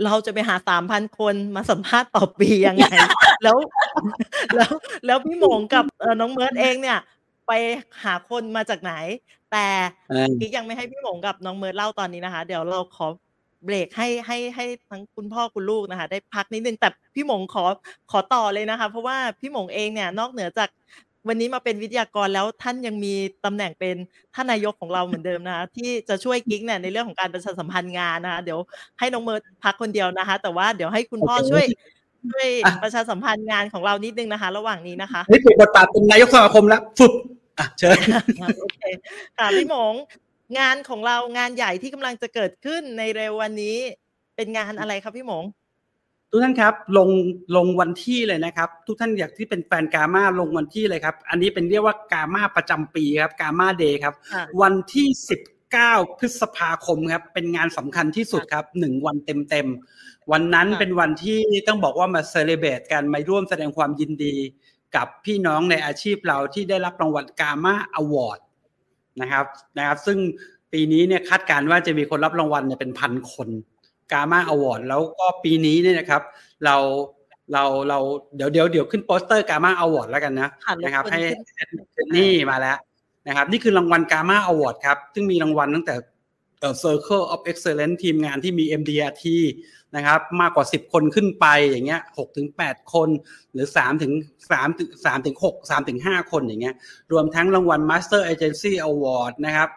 [0.05, 2.85] เราจะไปหาสามพันคนมาสัมภาษณ์ต่อปียังไง
[3.43, 3.57] แล้ว
[4.55, 4.71] แล้ว
[5.05, 6.99] แล้วพี่หมงกับเอ่อน้องเมิร์ดเองเนี่ย
[7.47, 7.51] ไป
[8.03, 8.93] หาคนมาจากไหน
[9.51, 9.67] แต่
[10.09, 13.07] เออกิ๊กยังไม่ให้พี่หมงกับน้องเมิร์ดเล่าตอนนี้นะคะ เดี๋ยวเราขอ
[13.65, 17.65] เบรกให้ให้ให้ทั้งคุณพ่อคุณลูกนะคะ ได้พักนิดนึงแต่พี่หมงขอ
[18.11, 20.69] ขอต่อเลยนะคะ เพราะว่าพี่หมงเองเนี่ยนอกเหนือจาก
[21.27, 23.13] วันนี้มาเป็นวิทยากรแล้วท่านยังมี
[23.45, 23.95] ตำแหน่งเป็น
[24.35, 28.59] ท่านนายกของเราเหมือนเดิมนะคะที่จะช่วยกิ๊กเนี่ยในเรื่องของการประชาสัมพันธ์งานนะคะเดี๋ยว
[28.99, 31.65] ให้น้องเมิร์ดพักคนเดียวนะคะ แต่ว่าเดี๋ยวให้คุณพ่อโอเคช่วย
[32.31, 37.13] ช่วยอะประชาสัมพันธ์งานของเรานิดนึงนะคะ ระหว่างนี้นะคะนี่เปลี่ยนบทบาทเป็นนายกสมาคมแล้วฝึก
[37.59, 37.97] อะเชิญ
[38.61, 38.81] โอเค
[39.37, 39.93] ค่ะพี่หมง
[40.59, 43.77] งานของเรางานใหญ่ที่กำลังจะเกิดขึ้นในเร็ววันนี้
[44.35, 45.43] เป็นงานอะไรครับพี่หมง
[46.31, 47.09] ทุกท่านครับลง
[47.55, 55.07] ลงวันที่เลยนะครับ ทุกท่านอยากที่เป็นแฟนกามาลงวันที่เลยครับ อันนี้เป็นเรียกว่า GAMA ประจำปีครับ GAMA Day ครับค่ะวันที่
[55.63, 64.35] 19พฤษภาคมครับ เป็นงานสำคัญที่สุดครับหนึ่งวันเต็มๆวันนั้นค่ะเป็นวันที่ต้องบอกว่ามา celebrate กันมาร่วมแสดงความยินดี
[64.95, 68.39] กับพี่น้องในอาชีพเราที่ได้รับรางวัล GAMA Award
[69.21, 69.45] นะครับ
[69.77, 70.17] นะครับ ซึ่ง
[70.73, 73.49] ปีนี้เนี่ยคาดการณ์ว่าจะมีคนรับรางวัลเนี่ยเป็นพันคน
[74.11, 76.21] GAMA Award แล้วก็ปีนี้เนี่ยนะครับ
[76.65, 76.75] เรา
[77.53, 77.99] เราเรา
[78.35, 81.21] เดี๋ยวเดี๋ยวเดี๋ยวขึ้นโปสเตอร์ GAMA Award แล้วกันนะค่ะนะครับรบกวนให้
[81.95, 82.77] ขึ้นนี่มาแล้ว
[83.27, 85.95] นะครับ นี่คือรางวัลกามาอวอร์ดครับ ซึ่งมีรางวัลตั้งแต่
[86.59, 89.25] เอ่อ Circle of Excellence ทีมงานที่มี MDRT
[89.95, 93.09] นะครับ มากกว่า 10 คนขึ้นไปอย่างเงี้ย6ถึง8คน
[93.53, 94.13] หรือ3ถึง
[94.49, 96.75] 3ถึง3ถึง6 3ถึง5คนอย่างเงี้ย
[97.11, 99.69] รวมทั้งรางวัล Master Agency Award นะครับ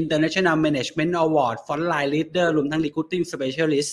[0.00, 3.90] International Management Award Frontline Leader รวมทั้ง Recruiting Specialist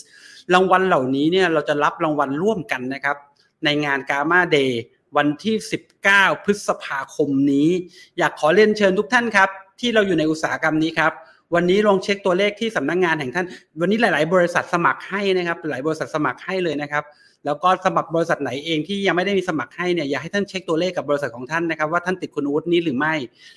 [0.54, 3.18] รางวัลเหล่านี้เนี่ยเราจะรับรางวัลร่วมกันนะครับ
[3.64, 4.72] ในงาน Gamma Day
[5.18, 5.56] วันที่
[6.00, 7.70] 19 พฤษภาคมนี้
[8.18, 11.12] อยากขอเรียนเชิญทุกท่านครับ ที่เราอยู่ในอุตสาหกรรมนี้ครับ
[11.56, 13.45] วันนี้ลองเช็คตัวเลขที่สำนักงงานแห่งท่าน
[13.80, 17.04] วันนี้หลาย ๆ บริษัทสมัครให้นะครับ หลายบริษัทสมัครให้เลยนะครับ
[17.45, 23.13] แล้วก็สมัครบริษัทไหนเองที่ยังไม่ได้มีสมัครให้เนี่ยอยากให้ท่านเช็คตัวเลขกับบริษัทของท่านนะครับว่าท่านติดคุณวุฒินี้หรือไม่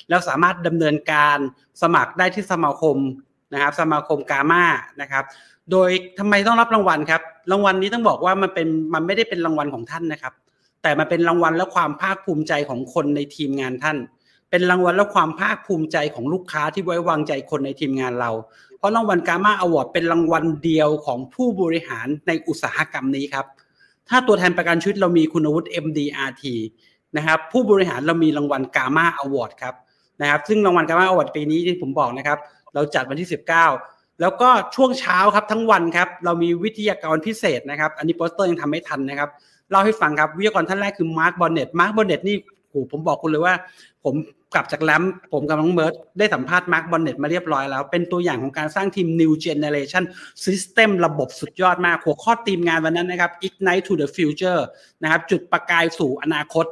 [0.08, 1.38] แล้วสามารถดำเนินการ
[1.82, 2.96] สมัครได้ที่สมาคม
[3.52, 4.64] นะครับสมาคมกามา
[5.00, 5.24] นะครับ
[5.70, 10.34] โดยทำไมต้องรับรางวัลครับ รางวัลนี้ต้องบอกว่ามันเป็นมันไม่ได้เป็นรางวัลของท่านนะครับ
[10.82, 13.98] แต่มันเป็นรางวัลและความภาคภูมิใจของคนในทีมงานท่าน
[14.50, 18.30] เป็นรางวัลและความภาคภูมิใจของลูกค้าที่ไว้วางใจคนในทีมงานเรา
[18.78, 23.46] เพราะรางวัล GAMA Award เป็นรางวัลเดียวของผู้บริหารในอุตสาหกรรมนี้ครับ
[24.10, 26.44] ถ้าตัวแทนประกันชีวิตเรามีคุณวุฒิ MDRT
[27.16, 29.74] นะครับผู้บริหารเรามีรางวัล GAMA Award ครับ
[30.20, 32.38] นะครับซึ่งรางวัล GAMA Award ปีนี้ที่ผมบอกนะครับ
[32.74, 33.28] เราจัดวันที่
[33.74, 39.30] 19 แล้วก็ช่วงเช้าครับทั้งวันครับเรามีวิทยากรพิเศษนะครับ อันนี้โปสเตอร์ยังทำไม่ทันนะครับ
[39.70, 42.36] เล่าให้ฟังครับวิทยากรท่านแรกคือมาร์คบอนเน็ตมาร์คบอนเน็ตนี่
[42.70, 43.54] โหผมบอกคุณเลยว่า
[44.04, 44.14] ผม
[44.54, 45.02] กลับจาก LAMP
[45.32, 50.04] ผมกับน้องเบิร์ดได้สัมภาษณ์มาร์คบอนเน็ตมาเรียบร้อยแล้ว เป็นตัวอย่างของการสร้างทีม New Generation
[50.44, 54.60] System ระบบสุดยอดมาก หัวข้อทีมงานวันนั้นนะครับ Ignite to the Future
[55.02, 56.66] นะครับจุดประกายสู่อนาคต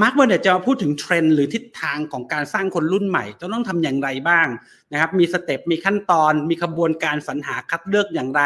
[0.00, 4.46] มาร์คบอร์เน็ตจะมาพูดถึงเทรนด์หรือทิศทางของการสร้างคนรุ่นใหม่จะต้องทำอย่างไรบ้าง
[4.92, 8.42] นะครับมี step มีขั้นตอน มีขบวนการสรรหาคัดเลือกอย่างไร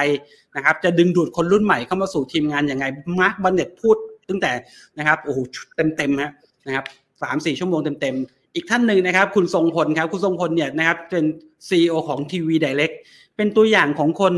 [0.57, 2.87] นะครับจะดึงดูดคนรุ่นใหม่เข้ามาสู่ทีมงานอย่างไร
[3.21, 3.97] มาร์คบอร์เน็ตพูด
[4.29, 4.53] ตั้งแต่
[4.99, 5.39] นะครับโอ้โห
[5.77, 6.33] เต็มเต็มๆฮะ
[6.67, 6.85] นะครับ
[7.23, 11.25] สามสี่ชั่วโมงเต็มๆ อีกท่านหนึ่งนะครับ คุณทรงพลครับ คุณทรงพลเนี่ยนะครับเป็น
[11.69, 12.93] CEO ของทีวีไดเ c ก
[13.37, 14.35] เป็นตัวอย่างของคน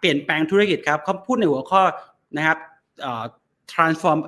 [0.00, 1.82] เปลี่ยนแปลงธุรกิจครับเขาพูดในหัวข้อ
[2.36, 2.58] นะครับ
[3.72, 4.20] transform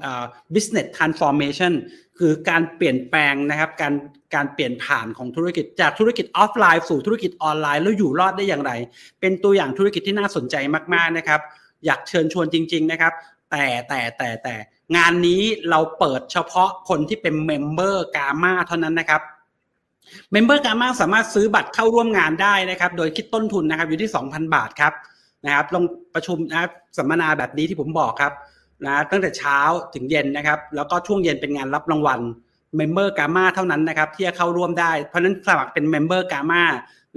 [0.55, 1.73] business transformation
[2.19, 3.95] คือการเปลี่ยนแปลงนะครับการ
[4.35, 8.73] การเปลี่ยนผ่านของธุรกิจจากธุรกิจออฟไลน์ สู่ธุรกิจออนไลน์แล้วอยู่รอดได้อย่างไร
[9.21, 10.57] เป็นตัวอย่างธุรกิจที่น่าสนใจ
[10.95, 11.41] มากๆนะครับ
[11.87, 13.13] อยากเชิญชวนจริง ๆ นะครับ
[13.51, 14.55] แต่แต่แต่แต่
[14.97, 19.23] งานนี้เราเปิดเฉพาะคนที่เป็น member GAMA เท่านั้นนะครับ
[20.33, 24.93] member GAMA สามารถซื้อบัตรเข้าร่วมงานได้นะครับ โดยคิดต้นทุนนะครับอยู่ที่ 2,000 บาทครับ
[25.45, 25.85] นะครับลง
[26.15, 26.69] ประชุมนะ
[26.99, 28.33] สัมมนาแบบนี้ที่ผมบอกครับ
[28.87, 29.59] นะตั้งแต่เช้า
[29.95, 32.21] ถึงเย็นนะครับ แล้วก็ช่วงเย็นเป็นงานรับรางวัล
[32.77, 36.63] member GAMA เท่านั้นนะครับที่จะเข้าร่วมได้ เพราะฉะนั้นสมัครเป็น member GAMA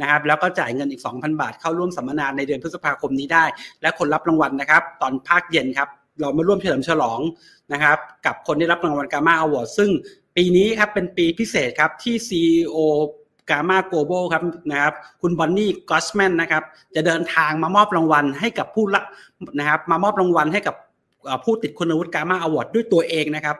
[0.01, 3.45] นะครับแล้วก็จ่ายเงินอีก 2,000 บาทเข้าร่วมสัมมนาในเดือนพฤษภาคมนี้ได้
[3.82, 7.19] และคนรับรางวัลนะครับ ตอนภาคเย็นครับเรามาร่วมเฉลิมฉลอง
[7.74, 9.89] นะครับกับคนที่รับรางวัล GAMA Award ซึ่ง
[10.36, 12.78] ปีนี้ครับเป็นปีพิเศษครับที่ CEO
[13.49, 16.63] GAMA Global ครับนะครับคุณบอนนี่กอสแมนนะครับ
[16.95, 19.03] จะเดินทางมามอบรางวัลให้กับผู้รับ
[19.59, 20.76] นะครับมามอบรางวัลให้กับ
[21.43, 23.57] ผู้ติดคุณวุฒิ GAMA Award ด้วยตัวเองนะครับ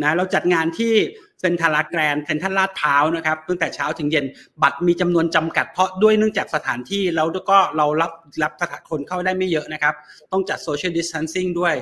[0.00, 0.92] นะเราจัดงานที่
[1.40, 4.24] เซ็นทรัลแกรนเซ็นทรัลลาดพร้าวนะครับตั้งแต่เช้าถึงเย็น
[4.62, 8.52] บัตรมีจำนวนจำกัดเพราะด้วยเนื่องจากสถานที่แล้วก็เรารับรับ
[8.90, 9.94] คนเข้าได้ไม่เยอะนะครับ
[10.32, 11.74] ต้องจัด social distancing ด้วย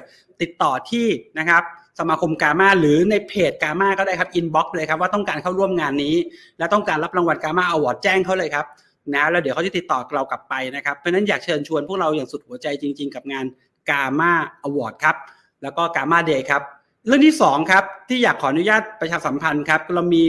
[0.42, 1.06] ติดต่อที่
[1.38, 1.62] นะครับ
[1.98, 6.14] สมาคม GAMA หรือใน page GAMA ก็ได้ครับ inbox เลยครับว่าต้องการเข้าร่วมงานนี้
[6.58, 8.66] และต้องการรับรางวัล GAMA Award แจ้งเขาเลยครับ
[9.14, 13.44] นะแล้วเดี๋ยวเขาจะติดต่อเรากลับไปนะครับเพราะนั้นอยากเชิญชวนพวกเราอย่างสุดหัวใจจริง ๆ กับงาน
[13.90, 14.32] กามา
[14.62, 15.16] อวอร์ดครับ
[15.62, 16.62] แล้วก็กามาเดย์ครับ
[17.06, 20.22] เรื่องที่2ครับที่อยากขออนุญาตประชาสัมพันธ์ครับเรามี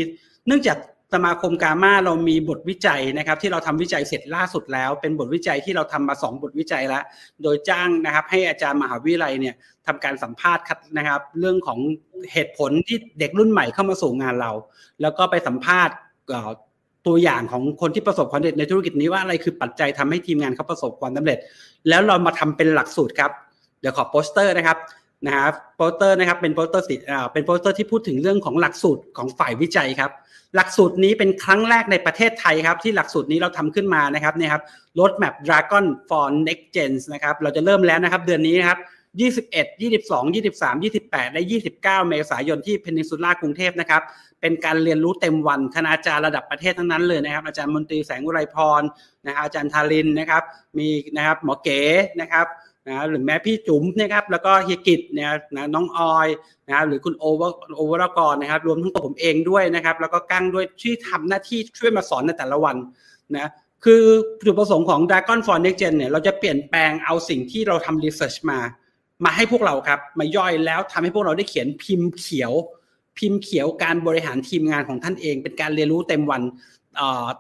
[0.48, 0.78] เนื่องจาก
[1.14, 7.04] สมาคมกามาเรามีบทวิจัยนะครับ ที่เราทำวิจัยเสร็จล่าสุดแล้ว เป็นบทวิจัยที่เราทำมา 2 บทวิจัยแล้ว
[7.44, 9.56] โดยจ้างนะครับ ให้อาจารย์มหาวิทยาลัยเนี่ย
[9.88, 10.64] ทำการสัมภาษณ์
[10.98, 11.80] นะครับ เรื่องของ
[12.34, 14.52] เหตุผลที่เด็กรุ่นใหม่เข้ามาสู่งานเรา
[15.02, 15.96] แล้วก็ไปสัมภาษณ์
[17.08, 21.38] ตัวอย่างของคนที่ประสบความสำเร็จในธุรกิจนี้ว่าอะไรคือปัจจัยทำให้ทีมงานเขาประสบความสำเร็จ
[21.90, 23.32] แล้วเรามาทำเป็นหลักสูตรครับ
[23.82, 24.78] เดี๋ยวขอโปสเตอร์นะครับ
[25.26, 26.96] นะครับโปสเตอร์นะครับเป็นโปสเตอร์สิ
[27.34, 30.12] เป็นโปสเตอร์ที่พูดถึงเรื่องของหลักสูตรของฝ่ายวิจัยครับ
[30.56, 34.64] หลักสูตรนี้เป็นครั้งแรกในประเทศไทยครับ ที่หลักสูตรนี้เราทำขึ้นมานะครับเนี่ยครับ
[34.98, 38.80] Roadmap Dragon for Next Gen นะครับเราจะเริ่มแล้วนะครับ เดือนนี้นะครับ
[39.20, 41.42] 21 22 23 28 และ
[41.76, 44.02] 29 เมษายนที่เพนินซูล่ากรุงเทพนะครับ
[44.42, 48.82] เป็นการเรียนรู้เต็มวันคณาจารย์ระดับประเทศทั้งนั้นเลยนะครับ อาจารย์มนตรีแสงอุไรพร
[49.28, 50.44] นะครับอาจารย์ทารินนะครับ
[50.78, 50.88] มี
[51.18, 51.82] นะครับหมอเก๋
[52.22, 52.46] นะครับ
[52.88, 56.28] นะหรือแม้พี่จุ๋มนะครับแล้วก็เฮียกิจเนี่ยนะน้องออย
[56.70, 62.76] นะหรือคุณโอเวอร์โอเวอร์กรนะครับรวมทั้งตัวผมเองด้วยนะครับ แล้วก็กั้งด้วยที่ทำหน้าที่ช่วยมาสอนในแต่ละวัน
[63.38, 63.50] นะ
[63.86, 64.04] คือ
[64.46, 68.60] จุดประสงค์ของ Dragon for Next Gen เนี่ยเราจะเปลี่ยนแปลงเอาสิ่งที่เราทำ research มา
[69.26, 72.52] มาให้พวกเราครับมาย่อยแล้วทำให้พวกเราได้เขียนพิมพ์เขียว
[73.18, 76.42] พิมพ์เขียวการบริหารทีมงานของท่านเอง เป็นการเรียนรู้เต็มวัน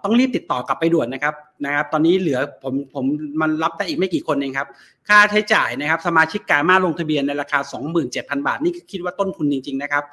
[0.03, 1.35] ต้องรีบติดต่อกลับไปด่วนนะครับ
[1.65, 3.05] นะครับ ตอนนี้เหลือผมผม
[3.41, 4.67] มันรับได้อีกไม่กี่คนเองครับ
[5.07, 7.59] ค่าใช้จ่ายนะครับ สมาชิกการมาลงทะเบียนในราคา
[8.03, 10.03] 27,000 บาท นี่คิดว่าต้นทุนจริง ๆ นะครับ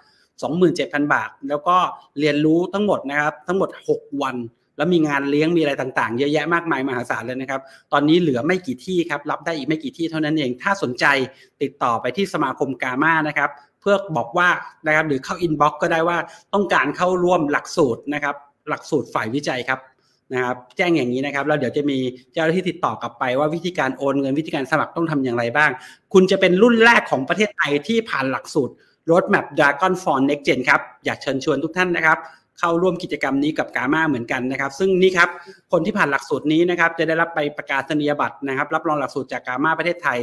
[0.53, 1.77] 27,000 บาท แล้วก็
[2.19, 4.37] เรียนรู้ทั้งหมดนะครับ ทั้งหมด 6 วัน
[4.77, 7.61] แล้วมีงานเลี้ยงมีอะไรต่างๆ เยอะแยะมากมายมหาศาลเลยนะครับ
[7.93, 11.05] ตอนนี้เหลือไม่กี่ที่ครับ รับได้อีกไม่กี่ที่เท่านั้นเอง ถ้าสนใจ
[11.63, 14.49] ติดต่อไปที่สมาคมกามานะครับ เพื่อบอกว่า
[14.87, 16.19] นะครับหรือเข้าอินบ็อกก็ได้ว่า
[16.55, 18.37] ต้องการเข้าร่วมหลักสูตรนะครับ
[18.69, 19.81] หลักสูตรฝ่ายวิจัยครับ
[20.33, 21.99] นะครับแจ้งอย่างนี้นะครับแล้วเดี๋ยวจะมี
[22.33, 25.71] เจ้าหน้าที่ติดต่อกลับไปว่าวิธีการโอนเงินวิธีการสมัครต้องทำอย่างไรบ้าง
[26.13, 28.75] คุณจะเป็นรุ่นแรกของประเทศไทยที่ผ่านหลักสูตร
[29.11, 32.19] Roadmap Dragon for Next Gen ครับ อยากเชิญชวนทุกท่านนะครับ
[32.59, 35.29] เข้าร่วมกิจกรรมนี้กับกามาเหมือนกันนะครับ ซึ่งนี่ครับ
[35.73, 40.19] คนที่ผ่านหลักสูตรนี้นะครับจะได้รับใบประกาศนียบัตรนะครับ รับรองหลักสูตรจาก GAMA ประเทศไทย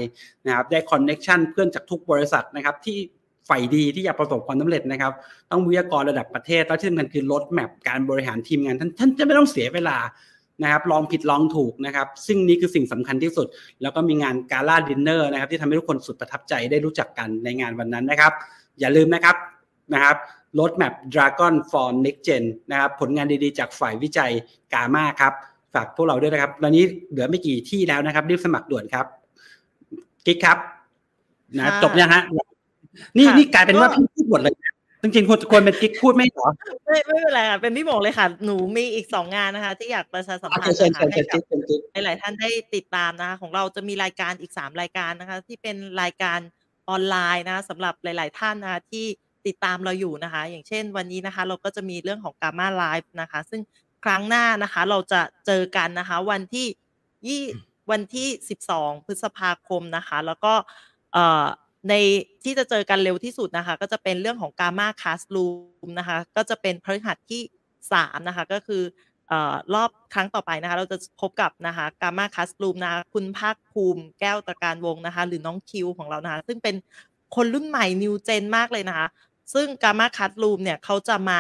[0.45, 2.97] นะครับได้ connection เพื่อนจากทุกบริษัทนะครับที่
[3.49, 5.11] ฝ่ายดีที่อยากประสบความสำเร็จนะครับ
[5.51, 9.97] ต้องวิทยากรระดับประเทศแล้วที่สำคัญคือ roadmap การบริหารทีมงานท่านท่านจะไม่ต้องเสียเวลา
[10.63, 13.47] นะครับลองผิดลองถูกนะครับ ซึ่งนี่คือสิ่งสำคัญที่สุด
[13.81, 18.33] แล้วก็มีงาน gala dinner นะครับ ที่ทำให้ทุกคนสุดประทับใจได้รู้จักกันในงานวันนั้นนะครับ
[18.79, 19.35] อย่าลืมนะครับ
[19.93, 20.15] นะครับ
[20.59, 24.31] ลดแมพ Dragon for Next Gen นะครับ ผลงานดีๆ จากฝ่ายวิจัย
[24.73, 25.33] กามาครับ
[25.73, 29.05] ฝากพวกเราด้วยนะครับ ตอนนี้เหลือไม่กี่ที่แล้วนะครับ รีบสมัครด่วนครับ
[30.25, 30.57] กิ๊กครับ
[31.57, 32.23] นะจบยังฮะ
[33.17, 34.55] นี่นี่กลายเป็นว่าพี่พูดหมดเลย
[35.01, 36.49] จริงๆควรควรเป็นกิ๊กพูดไม่หรอ
[36.85, 41.35] ไม่ไม่เป็นไรค่ะเป็นพี่หมงเลยค่ะ หนูมีอีกสองงานนะคะ ที่อยากประชาสัมพันธ์นะคะให้กั
[41.99, 46.39] บหลายท่านได้ติดตามนะคะของเราจะมีรายการอีกสามรายการนะคะ ที่เป็นรายการ
[46.89, 49.05] ออนไลน์นะสำหรับหลาย ๆ ท่านนะคะที่
[49.47, 53.61] ติดตามเราอยู่นะคะ อย่างเช่นวันนี้นะคะ เราก็จะมีเรื่องของกามาไลฟ์นะคะ ซึ่ง
[54.03, 56.67] ครั้งหน้านะคะ เราจะเจอกันนะคะ วันที่
[57.27, 57.41] ยี่
[57.91, 60.53] วันที่สิบสองพฤษภาคมนะคะ แล้วก็
[61.13, 61.45] เอ่อ
[61.89, 61.93] ใน
[62.43, 65.45] ที่จะเจอกันเร็วที่สุดนะคะ ก็จะเป็นเรื่องของกามาคาสลู
[65.86, 67.41] มนะคะ ก็จะเป็นพฤหัสที่
[67.91, 68.84] สามนะคะ ก็คือ
[69.73, 76.75] รอบครั้งต่อไปนะคะ เราจะพบกับนะคะกามาคัสลูมนะคะคุณภาคภูมิแก้วตะการวงนะคะ หรือน้องคิวของเรานะคะ ซึ่งเป็น
[77.36, 79.07] คนรุ่นใหม่ New Gen มากเลยนะคะ
[79.53, 81.39] ซึ่ง GAMA classroom เนี่ยเขาจะมา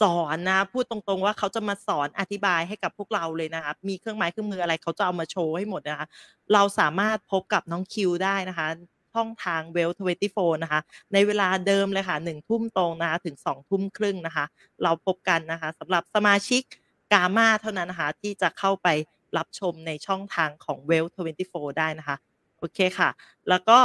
[0.00, 6.08] สอนนะ พูดตรงๆว่าเขาจะมาสอนอธิบายให้กับพวกเราเลยนะคะ มีเครื่องไม้เครื่องมืออะไรเขาจะเอามาโชว์ให้หมดนะคะ
[6.52, 8.68] เราสามารถพบกับน้องคิวได้นะคะ
[9.14, 10.80] ช่องทาง Wealth Twenty Four นะคะ
[11.12, 14.44] ในเวลาเดิมเลยค่ะหนึ่งทุ่มตรงนะคะถึงสองทุ่มครึ่งนะคะ
[14.82, 16.62] เราพบกันนะคะสำหรับสมาชิก
[17.12, 18.88] GAMA เท่านั้นนะคะ ที่จะเข้าไป
[19.36, 22.16] รับชมในช่องทางของ Wealth Twenty Fourได้นะคะ
[22.58, 23.10] โอเคค่ะ
[23.48, 23.78] แล้วก็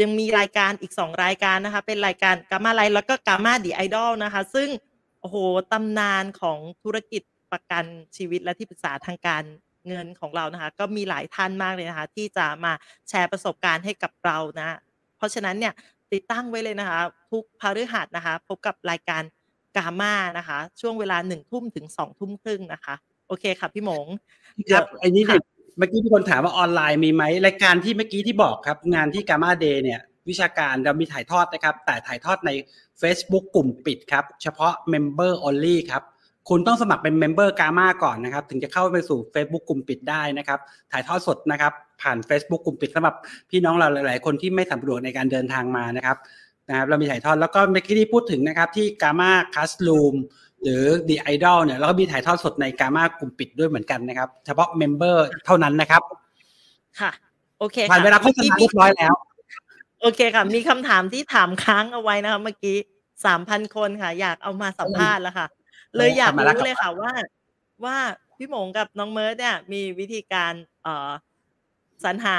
[0.00, 4.68] ยังมีรายการอีก 2 รายการนะคะ เป็นรายการกามาไลท์แล้วก็กามาดีไอดอลนะคะ ซึ่ง
[5.20, 5.36] โอ้โห
[5.72, 7.22] ตำนานของธุรกิจ
[7.52, 7.84] ประกัน
[8.16, 9.42] ชีวิตและที่ปรึกษาทางการ
[9.88, 12.72] เงินของเรานะคะ ก็มีหลายท่านมากเลยนะคะ ที่จะมา
[13.08, 14.78] แชร์ประสบการณ์ให้กับเรานะ
[15.16, 15.72] เพราะฉะนั้นเนี่ย
[16.12, 19.22] ติดตั้งไว้เลยนะคะ ทุกพฤหัสนะคะ พบกับรายการ
[19.76, 22.94] กาม่านะคะ ช่วงเวลาหนึ่งทุ่มถึงสองทุ่มครึ่งนะคะ
[23.28, 24.06] โอเคค่ะพี่หมง
[24.72, 25.42] ครับไอ้นี่เนี่ย
[25.78, 32.50] เมื่อกี้พี่คนถามว่าออนไลน์มีไหมรายการที่เมื่อกี้ที่บอกครับ งานที่กาม่าเดย์เนี่ยวิชาการเรามีถ่ายทอดนะครับ แต่ถ่ายทอดใน
[33.00, 36.02] Facebook กลุ่มปิดครับ เฉพาะ Member Only ครับ
[36.48, 40.58] คุณต้องสมัครเป็น Member กามาก่อนนะครับ ถึงจะเข้าไปสู่ Facebook กลุ่มปิดได้นะครับ
[40.92, 41.72] ถ่ายทอดสดนะครับ
[42.02, 43.14] ผ่าน Facebook กลุ่มปิดสำหรับ
[43.50, 46.16] พี่น้องเราหลาย ๆ คนที่ไม่สะดวกในการเดินทางมานะครับ
[46.68, 50.14] นะครับเรามีถ่ายทอดแล้วก็เมื่อกี้ที่พูดถึงนะครับที่กามาคัสลูม
[50.62, 55.16] หรือ The Idol เนี่ยเราก็มีถ่ายทอดสดในกามากลุ่มปิดด้วยเหมือนกันนะครับ เฉพาะ Member
[55.46, 56.02] เท่านั้นนะครับ
[57.00, 57.10] ค่ะ
[57.58, 59.14] โอเคผ่านเวลาโฆษณาเรียบร้อยแล้ว
[60.00, 62.76] โอเคค่ะ มีคำถามที่ถามค้างเอาไว้นะคะเมื่อกี้
[63.26, 65.46] สามพันคนค่ะ อยากเอามาสัมภาษณ์แล้วค่ะ
[65.96, 67.12] เลยอยากทำมาแล้วรู้ครับเลยค่ะว่า
[67.84, 67.96] ว่า
[68.38, 71.10] พี่หมงกับน้องเมิร์ดเนี่ย มีวิธีการเอ่อ
[72.04, 72.38] สรรหา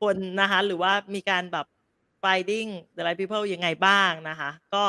[0.00, 1.66] คนนะคะ หรือว่ามีการแบบ
[2.22, 4.82] finding the right people ยังไงบ้างนะคะ ก็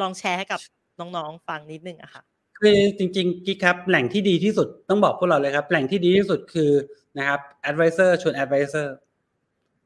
[0.00, 0.60] ลองแชร์ให้กับ
[1.00, 2.22] น้องๆฟังนิดนึงอะค่ะ
[2.60, 6.70] คือจริงๆกิ๊กครับแหล่งที่ดีที่สุดต้องบอกพวกเราเลยครับแหล่งที่ดีที่สุดคือ
[7.18, 8.86] นะครับ advisor ชวน advisor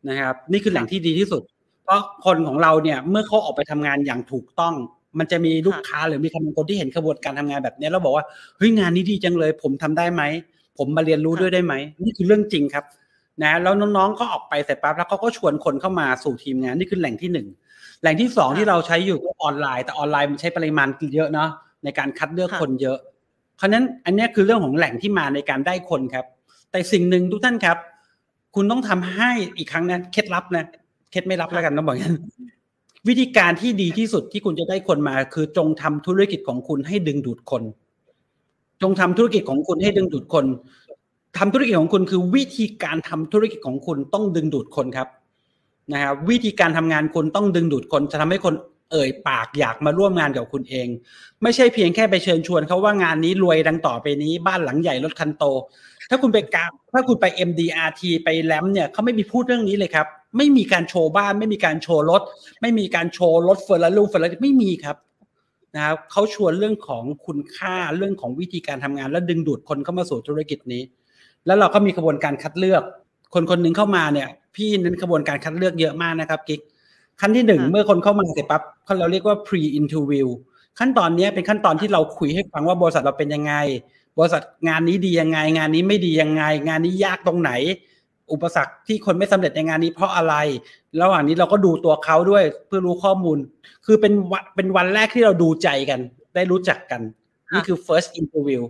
[0.08, 1.42] นะครับ นี่คือแหล่งที่ดีที่สุด
[1.84, 4.74] เพราะคนของเราเนี่ยเมื่อเขาออกไปทำงานอย่างถูกต้อง
[5.18, 8.24] มันจะมีลูกค้าหรือมีคนที่เห็นขบวนการทำงานแบบนี้แล้วบอกว่า
[8.56, 10.22] เฮ้ยงานนี้ดีจังเลย ผมทำได้ไหม
[10.78, 12.84] ผมมาเรียนรู้ด้วยได้ไหมนี่คือเรื่องจริงครับ
[13.42, 17.48] นะแล้วน้องๆก็ออกไปเสร็จปั๊บแล้วเขาก็ชวนคนเข้ามาสู่ทีมงานนี่คือแหล่งที่หนึ่ง
[18.00, 21.50] แหล่งที่สองค่ะที่เราใช้อยู่ก็ออนไลน์ แต่ออนไลน์มันใช้ปริมาณเยอะเนาะ
[21.84, 22.98] ในการคัดเลือกค่ะคนเยอะ
[23.56, 26.26] เพราะฉะนั้นอันเนี้ยคือเรื่องของแหล่งที่มาในการได้คนครับ
[26.70, 27.78] แต่สิ่งหนึ่งทุกท่านครับ
[28.54, 30.64] คุณต้องทำให้อีกครั้งนะเคล็ดลับนะ
[31.10, 32.16] เคล็ดไม่ลับแล้วกันต้องบอกอย่างนั้น
[33.06, 37.62] วิธีการที่ดีที่สุดที่คุณจะได้คนมา คือจงทำธุรกิจของคุณให้ดึงดูดคน
[38.82, 40.46] จงทำธุรกิจของคุณให้ดึงดูดคน
[41.38, 45.08] ทำธุรกิจของคุณคือวิธีการทำธุรกิจของคุณต้องดึงดูดคนครับ
[45.92, 48.54] นะครับวิธีการทำงานคุณต้องดึงดูดคนจะทำให้คน
[48.92, 50.88] เอ่ยปากอยากมาร่วมงานกับคุณเอง
[51.42, 55.44] ไม่ใช่เพียงแค่ไปเชิญชวนเขาว่างานนี้รวยดังต่อไปนี้บ้านหลังใหญ่รถคันโต
[56.10, 60.06] ถ้าคุณไปกราถ้าคุณไป MDRT ไปแลมเนี่ยเขาไม่มีพูดเรื่องนี้เลยครับ
[60.36, 62.22] ไม่มีการโชว์บ้าน ไม่มีการโชว์รถ
[62.62, 64.96] ไม่มีการโชว์รถเฟอร์รารี่เฟอร์รารี่ไม่มีครับ
[65.74, 70.82] นะครับเขาชวนเรื่องของคุณค่าเรื่องของวิธีการทำงาน และดึงดูดคนเข้ามาสู่ธุรกิจนี้
[71.46, 72.82] แล้วเราก็มีกระบวนการคัดเลือก
[73.34, 76.60] คนคนหนึ่งเข้ามาเนี่ย พี่เน้นกระบวนการคัดเลือกเยอะมากนะครับกิ๊ก
[77.20, 78.62] ขั้นที่หนึ่งค่ะเมื่อคนเข้ามาเสร็จปั๊บ
[79.00, 80.28] เราเรียกว่า pre interview
[80.78, 83.54] ขั้นตอนเนี้ยเป็นขั้นตอนที่เราคุยให้ฟังว่าบริษัทเราเป็นยังไง
[84.18, 87.50] บริษัทงานนี้ดียังไง งานนี้ไม่ดียังไง งานนี้ยากตรงไหน
[88.32, 90.34] อุปสรรคที่คนไม่สำเร็จในงานนี้เพราะอะไร
[91.02, 93.38] ระหว่างนี้เราก็ดูตัวเขาด้วยเพื่อรู้ข้อมูล
[93.86, 96.00] คือเป็นวันเป็นวันแรกที่เราดูใจกัน
[96.34, 97.00] ได้รู้จักกัน
[97.54, 98.62] นี่คือ first interview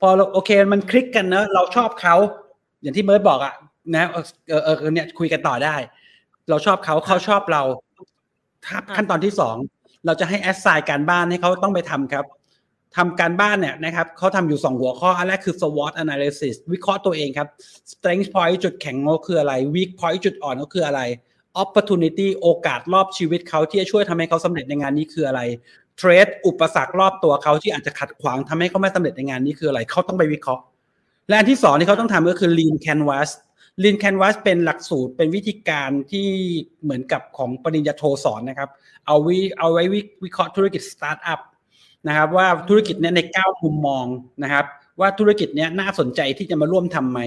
[0.00, 2.14] พอเราโอเคมันคลิกกันเนอะเราชอบเขา
[2.82, 3.54] อย่างที่เบิร์ดบอกอะ
[3.94, 5.76] นะเออเออเออเนี่ยคุยกันต่อได้
[6.48, 7.62] เราชอบเขาเขาชอบเรา
[8.66, 9.56] ถ้าขั้นตอนที่สอง
[10.06, 12.24] เราจะให้แอสไซน์การบ้านให้เขาต้องไปทำครับ
[12.96, 17.48] ทำการบ้านเนี่ยนะครับเขาทำอยู่สองหัวข้อ อันแรกคือ SWOT analysis วิเคราะห์ตัวเองครับ
[17.92, 21.00] strength point จุดแข็งเขาคืออะไร weak point จุดอ่อนเขาคืออะไร
[21.62, 25.40] opportunity โอกาสรอบชีวิตเขาที่จะช่วยทำให้เขาสำเร็จในงานนี้คืออะไร
[25.96, 30.62] เทรดอุปสรรครอบตัวเขาที่อาจจะขัดขวางทำให้เขาไม่สำเร็จในงานนี้คืออะไรเขาต้องไปวิเคราะห์
[31.28, 33.30] และอันที่สองที่เขาต้องทำก็คือ lean canvas
[33.82, 36.28] lean canvas เป็นหลักสูตรเป็นวิธีการที่
[36.82, 38.70] เหมือนกับของปริญญาโทสอนนะครับ
[39.06, 41.40] เอาวิเอาไว้วิวิเคราะห์ธุรกิจสตาร์ทอัพ
[42.08, 44.06] นะครับว่าธุรกิจเนี้ยในเก้ามุมมอง
[44.42, 44.64] นะครับ
[45.00, 47.20] ว่าธุรกิจเนี้ยน่าสนใจที่จะมาร่วมทำไหม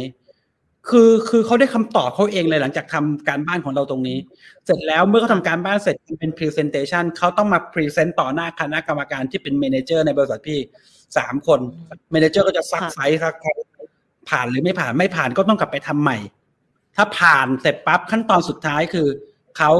[0.90, 4.18] คือคือเขาได้คำตอบเขาเองเลยหลังจากทำการบ้านของเราตรงนี้
[4.66, 10.60] เสร็จแล้วเมื่อเขาทำการบ้านเสร็จเป็น presentation เขาต้องมา present ต่อหน้าคณะกรรมการที่เป็น manager ในบริษัทพี่
[11.18, 11.60] สามคน
[12.14, 13.34] manager ก็จะซักไซส์ครับ
[14.30, 16.18] ผ่านหรือไม่ผ่านไม่ผ่านก็ต้องกลับไปทำใหม่
[16.96, 19.08] ถ้าผ่านเสร็จปั๊บขั้นตอนสุดท้ายคือ
[19.58, 19.72] เขา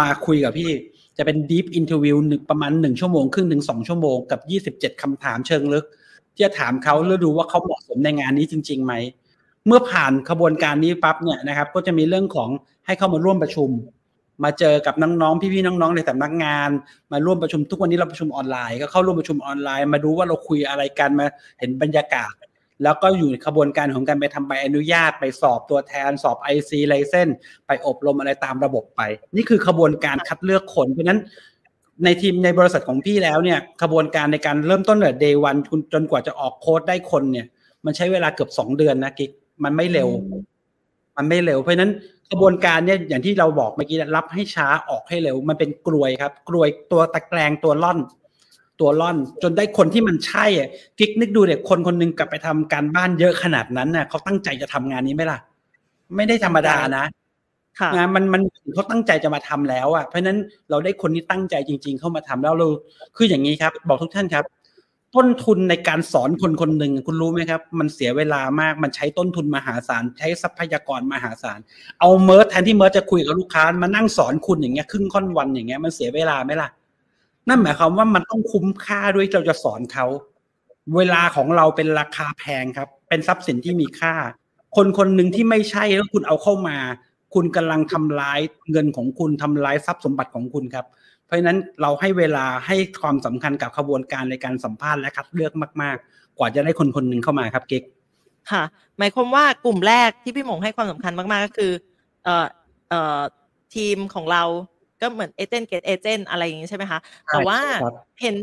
[0.00, 0.70] มาคุยกับพี่
[1.18, 5.84] จะเป็น deep interview หนึ่งประมาณหนึ่งชั่วโมงครึ่งถึงสองชั่วโมงกับยี่สิบเจ็ดคำถามเชิงลึก
[6.34, 8.94] ที่จะถามเขาแล้วดูว่าเขาเหมาะสมในงานนี้จริงๆไหม
[9.66, 12.48] เมื่อผ่านขบวนการนี้ปั๊บเนี่ยนะครับ ก็จะมีเรื่องของ
[12.86, 13.70] ให้เข้ามาร่วมประชุม
[14.44, 16.70] มาเจอกับน้องๆพี่ๆน้องๆในสำนักงาน
[17.12, 21.26] มาร่วมประชุมทุกวันนี้เราประชุมออนไลน์ ก็เข้าร่วมประชุมออนไลน์ มาดูว่าเราคุยอะไรกันมา
[21.58, 22.32] เห็นบรรยากาศ
[22.82, 27.28] แล้วก็อยู่ในขบวนการของการไปทำใบอนุญาตไปสอบตัวแทนสอบ IC ไลเซน
[27.66, 29.00] ไปอบรมอะไรตามระบบไป
[29.36, 31.20] นี่คือขบวนการคัดเลือกคน เพราะฉะนั้น
[32.04, 35.56] ในทีมในบริษัทของพี่แล้วเนี่ยขบวนการในการเริ่มต้นแต่เดย์วัน
[35.92, 37.46] จนกว่าจะออกโค้ดได้คนเนี่ย
[37.84, 39.30] มันใช้เวลาเกือบสองเดือนนะกิ๊ก
[39.64, 40.08] มันไม่เร็ว
[41.16, 41.92] มันไม่เร็ว เพราะฉะนั้น
[42.30, 47.98] กระบวนการเนี่ยอย่างที่เราบอกเมื่อกี้รับให้ช้าออกให้เร็ว มันเป็นกลวยครับ กลวยตัวตะแกรงตัวล่อน
[48.80, 55.38] ตัวล่อน จนได้คนที่มันใช่อะกิ๊กนึกดูเด็กคนคนหนึงกลับไปทำการบ้านเยอะขนาดนั้นน่ะเขาตั้งใจจะทำงานนี้ไหมล่ะ
[56.16, 57.04] ไม่ได้ธรรมดานะ
[57.80, 58.42] ค่ะงานมันมัน
[58.74, 60.38] เขาตั้งใจจะมาทำแล้วอะเพราะฉะนั้น
[60.70, 62.66] เราได้คนที่ตั้งใจจริง ๆ เข้ามาทำแล้วเรา
[63.16, 64.44] คืออย่างนี้ครับ บอกทุกท่านครับ
[65.16, 71.58] ต้นทุนในการสอนคนคนหนึ่งคุณรู้ไหมครับ มันเสียเวลามากมันใช้ต้นทุนมหาศาล ใช้ทรัพยากรมหาศาล
[72.00, 76.68] เอาเมิร์ดแทนที่เมิร์ดจะคุยกับลูกค้ามานั่งสอนคุณอย่างเงี้ยครึ่งค่อนวันอย่างเงี้ยมันเสียเวลาไหมล่ะ
[77.48, 80.06] นั่นหมายความว่ามันต้องคุ้มค่าด้วยเราจะสอนเขา
[80.96, 84.14] เวลาของเราเป็นราคาแพงครับ เป็นทรัพย์สินที่มีค่า
[84.76, 86.76] คนคนหนึ่งที่ไม่ใช่แล้วคุณเอาเข้ามา
[87.34, 88.40] คุณกำลังทำร้าย
[88.70, 90.86] เงินของคุณทำร้ายทรัพย์สมบัติของคุณครับ
[91.24, 95.52] เพราะฉะนั้นเราให้เวลาให้ความสำคัญกับขบวนการในการสัมภาษณ์และคัดเลือก
[95.82, 97.82] มาก ๆ กว่าจะได้คนคนหนึ่งเข้ามาครับกิ๊ก
[98.50, 98.62] ค่ะ
[98.98, 101.72] หมายความว่ากลุ่มแรกที่พี่หมงให้ความสำคัญมากๆก็คือ
[102.24, 102.46] เอ่อ
[102.90, 103.20] เอ่อ
[103.74, 104.42] ทีมของเรา
[105.00, 107.00] ก็เหมือน agent get agent อะไรอย่างนี้ใช่ไหมคะ
[107.32, 108.34] แต่ว่าครับเห็น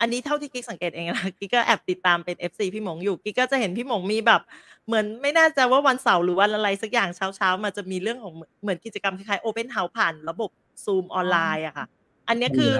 [0.00, 4.40] อันนี้เท่าที่กิ๊กสังเกตเองนะกิ๊กก็แอบติดตามเป็น FC พี่หมงอยู่กิ๊กก็จะเห็นพี่หมงมีแบบ
[4.86, 8.32] เหมือนไม่แน่ใจว่าวันเสาร์หรือวันอะไรสักอย่างเช้าๆมาจะมีเรื่องของ
[8.62, 10.50] เหมือนกิจกรรมคล้ายๆ Open House ผ่านระบบ
[10.84, 11.86] ซูมออนไลน์อะค่ะ
[12.28, 12.72] อันเนี้ยคือ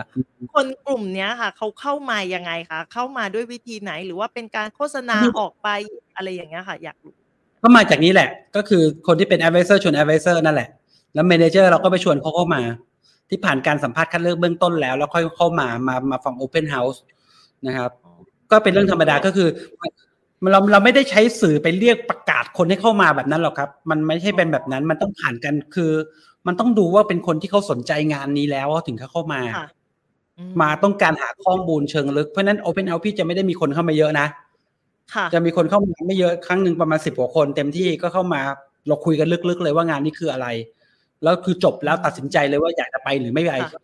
[0.54, 5.68] คนกลุ่มเนี้ยค่ะเขาเข้ามายังไงคะเข้ามาด้วยวิธีไหนหรือว่าเป็นการโฆษณาออกไป
[6.16, 7.14] อะไรอย่างเงี้ยค่ะอยากรู้
[7.62, 10.68] ก็มาจากนี้แหละ ก็คือคนที่เป็น advisor ชวน advisor นั่นแหละ
[11.14, 12.60] แล้ว manager เราก็ไปชวนเขาเข้ามา
[13.30, 16.98] ที่ผ่านการสัมภาษณ์คัดเลือกเบื้องต้นแล้ว แล้วค่อยเข้ามามามาฟัง open house
[17.66, 17.90] นะครับ
[18.50, 19.48] ก็เป็นเรื่องธรรมดาก็คือ
[20.52, 25.92] เราเราไม่ได้ใช้สื่อไปเรียกประกาศคนให้เข้ามาแบบนั้นหรอกครับ มันไม่ใช่เป็นแบบนั้นมันต้องผ่านกันคือ
[26.46, 29.66] มันต้องดูว่าเป็นคนที่เขาสนใจงานนี้แล้วถึงเขาเข้ามาค่ะ
[30.38, 34.26] อืมาต้องการหาข้อมูลเชิงลึกเพราะฉะนั้น open house พี่จะไม่ได้มีคนเข้ามาเยอะนะ
[35.14, 38.40] ค่ะจะมีคนเข้ามาไม่เยอะครั้งหนึ่งประมาณสิบกว่าคน เต็มที่ก็เข้ามา
[38.88, 40.46] เราคุยกันลึกๆเลยว่างานนี้คืออะไร
[41.22, 43.82] แล้วคือจบแล้วตัดสินใจเลยว่าอยากจะไปหรือไม่ไปค่ะ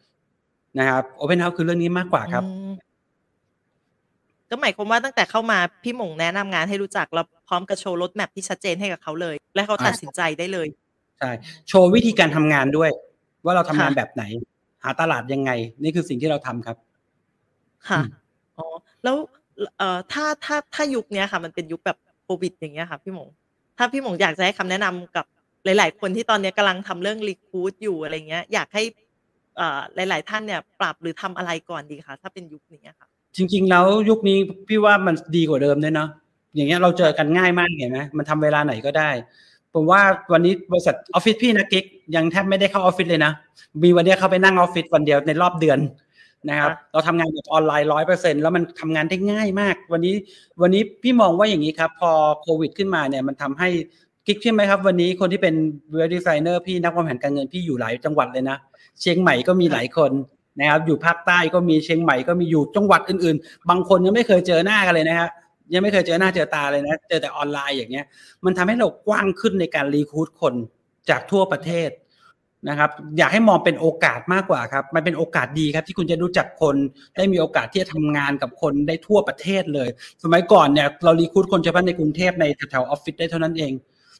[0.78, 2.72] นะครับโอเพนเฮาส์คือเรื่องนี้มากกว่าครับอืม
[4.50, 10.68] ก็หมายความว่าตั้งแต่เข้ามาพี่หมงแนะนำงานให้รู้จักแล้วพร้อมกับโชว์รถแมพที่ชัดเจนให้กับเขาเลย และเขาตัดสินใจได้เลย
[11.18, 11.30] ใช่
[11.68, 12.90] โชว์วิธีการทำงานด้วย
[13.44, 14.24] ว่าเราทำงานค่ะแบบไหน
[14.82, 15.50] หาตลาดยังไง
[15.82, 16.76] นี่คือสิ่งที่เราทำครับ
[17.88, 18.08] ค่ะอืม
[18.58, 18.66] อ๋อ
[19.04, 19.16] แล้ว
[19.78, 23.28] เอ่อถ้าถ้าถ้ายุคเนี้ยค่ะ มันเป็นยุคแบบโควิดอย่างเงี้ยค่ะ พี่หมง
[23.78, 25.26] ถ้าพี่หมงอยากจะให้คำแนะนำกับ
[25.64, 28.82] หลาย ๆ คนที่ตอนเนี้ยกำลังทำเรื่องรีคูดอยู่อะไรเงี้ย อยากให้
[29.56, 34.38] เอ่อหลาย ๆ ท่านเนี่ย ปรับหรือทำอะไรก่อนดีคะถ้าเป็นยุคนี้ค่ะ จริง ๆ แล้วยุคนี้
[34.68, 36.08] พี่ว่ามันดีกว่าเดิมด้วยเนาะ
[36.54, 39.10] อย่างเงี้ยเราเจอกันง่ายมากเห็นไหมมันทำเวลาไหนก็ได้
[39.74, 40.00] ผมว่า
[40.32, 41.84] วันนี้บริษัทออฟฟิศพี่นะกิ๊ก
[42.14, 43.32] ยังแทบไม่ได้เข้าออฟฟิศเลยนะ
[43.82, 45.78] มีวันเนี้ยเข้าไปนั่งออฟฟิศวันเดียวในรอบเดือน
[46.48, 50.14] นะครับค่ะเราทำงานแบบออนไลน์ร้อยเปอร์เซ็นแล้วมันทำงานได้ง่ายมาก วันนี้
[50.62, 52.10] วันนี้พี่มองว่าอย่างนี้ครับ พอ
[52.42, 53.68] โควิดขึ้นมาเนี่ยมันทำให้
[54.26, 55.54] กิ๊กใช่ไหมครับ วันนี้คนที่เป็น
[55.96, 58.56] เว็บดีไซเนอร์พี่นักวางแผนการเงินพี่อยู่หลายจังหวัดเลยนะ
[59.00, 60.12] เชียงใหม่ก็มีหลายคน
[60.58, 65.28] นะครับอยู่ภาคใต้ก็มีเชียงใหม่ก็มีอยู่จังหวัดอื่นๆ บางคนยังไม่เคยเจอหน้ากันเลยนะฮะ
[65.72, 68.06] ยังไม่เคยเจอหน้าเจอตาเลยนะเจอแต่ออนไลน์อย่างเงี้ย
[68.44, 70.54] มันทำให้เรากว้างขึ้นในการรีคูดคน
[71.10, 71.90] จากทั่วประเทศ
[72.68, 76.76] นะครับอยากให้มองเป็นโอกาสมากกว่าครับ มันเป็นโอกาสดีครับ ที่คุณจะรู้จักคน
[77.16, 79.88] ได้มีโอกาสที่จะทำงานกับคนได้ทั่วประเทศเลย
[80.24, 83.72] สมัยก่อนเนี่ยเรารีคูดคนเฉพาะในกรุงเทพในแถวๆออฟฟิศได้เท่านั้นเอง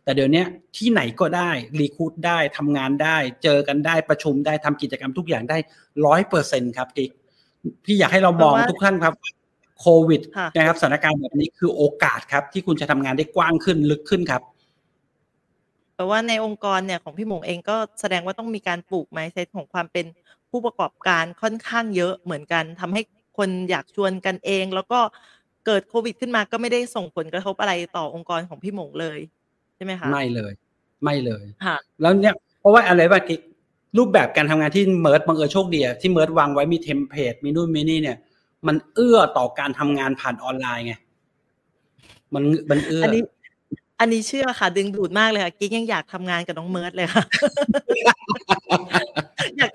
[0.05, 0.45] แต่เดี๋ยวนี้
[0.77, 5.59] ที่ไหนก็ได้รีคูดได้ทำงานได้ เจอกันได้ประชุมได้ทำกิจกรรมทุกอย่างได้
[6.07, 7.11] ร้อยเปอร์เซ็นครับกิ๊ก
[7.85, 9.15] พี่อยากให้เรามองแปลว่าทุกท่านครับ
[9.81, 14.43] โควิดค่ะนะครับสถานการณ์แบบนี้คือโอกาสครับ ที่คุณจะทำงานได้กว้างขึ้นลึกขึ้นครับ
[15.95, 20.07] แปลว่าในองค์กรเนี่ยของพี่หมงเองก็แสดงว่าต้องมีการปลูกไมเซ็ตของความเป็น
[20.51, 23.03] ผู้ประกอบการค่อนข้างเยอะเหมือนกันทำให้
[23.39, 25.01] คนอยากชวนกันเอง แล้วก็
[25.67, 30.53] เกิดโควิดขึ้นมาก็ไม่ได้ส่งผลกระทบอะไรต่อองค์กรของพี่หมงเลยใช่ไหมคะไม่เลย
[31.05, 33.41] ไม่เลยค่ะแล้วเนี่ยเพราะว่าอะไรบ้างกิ๊ก
[33.99, 38.17] รูปแบบการทำงานที่เมิร์ดบังเอิญโชคดีอะที่เมิร์ดวางไว้มี template มีนู่นมีนี่เนี่ย
[38.67, 40.95] มันเอื้อต่อการทำงานผ่านออนไลน์ไง
[42.35, 43.23] มันมันเอื้ออันนี้
[44.01, 47.25] อันนี้เชื่อค่ะ ดึงดูดมากเลยค่ะกิ๊กยังอยากทำงานกับน้องเมิร์ดเลยค่ะ
[49.59, 49.71] อยาก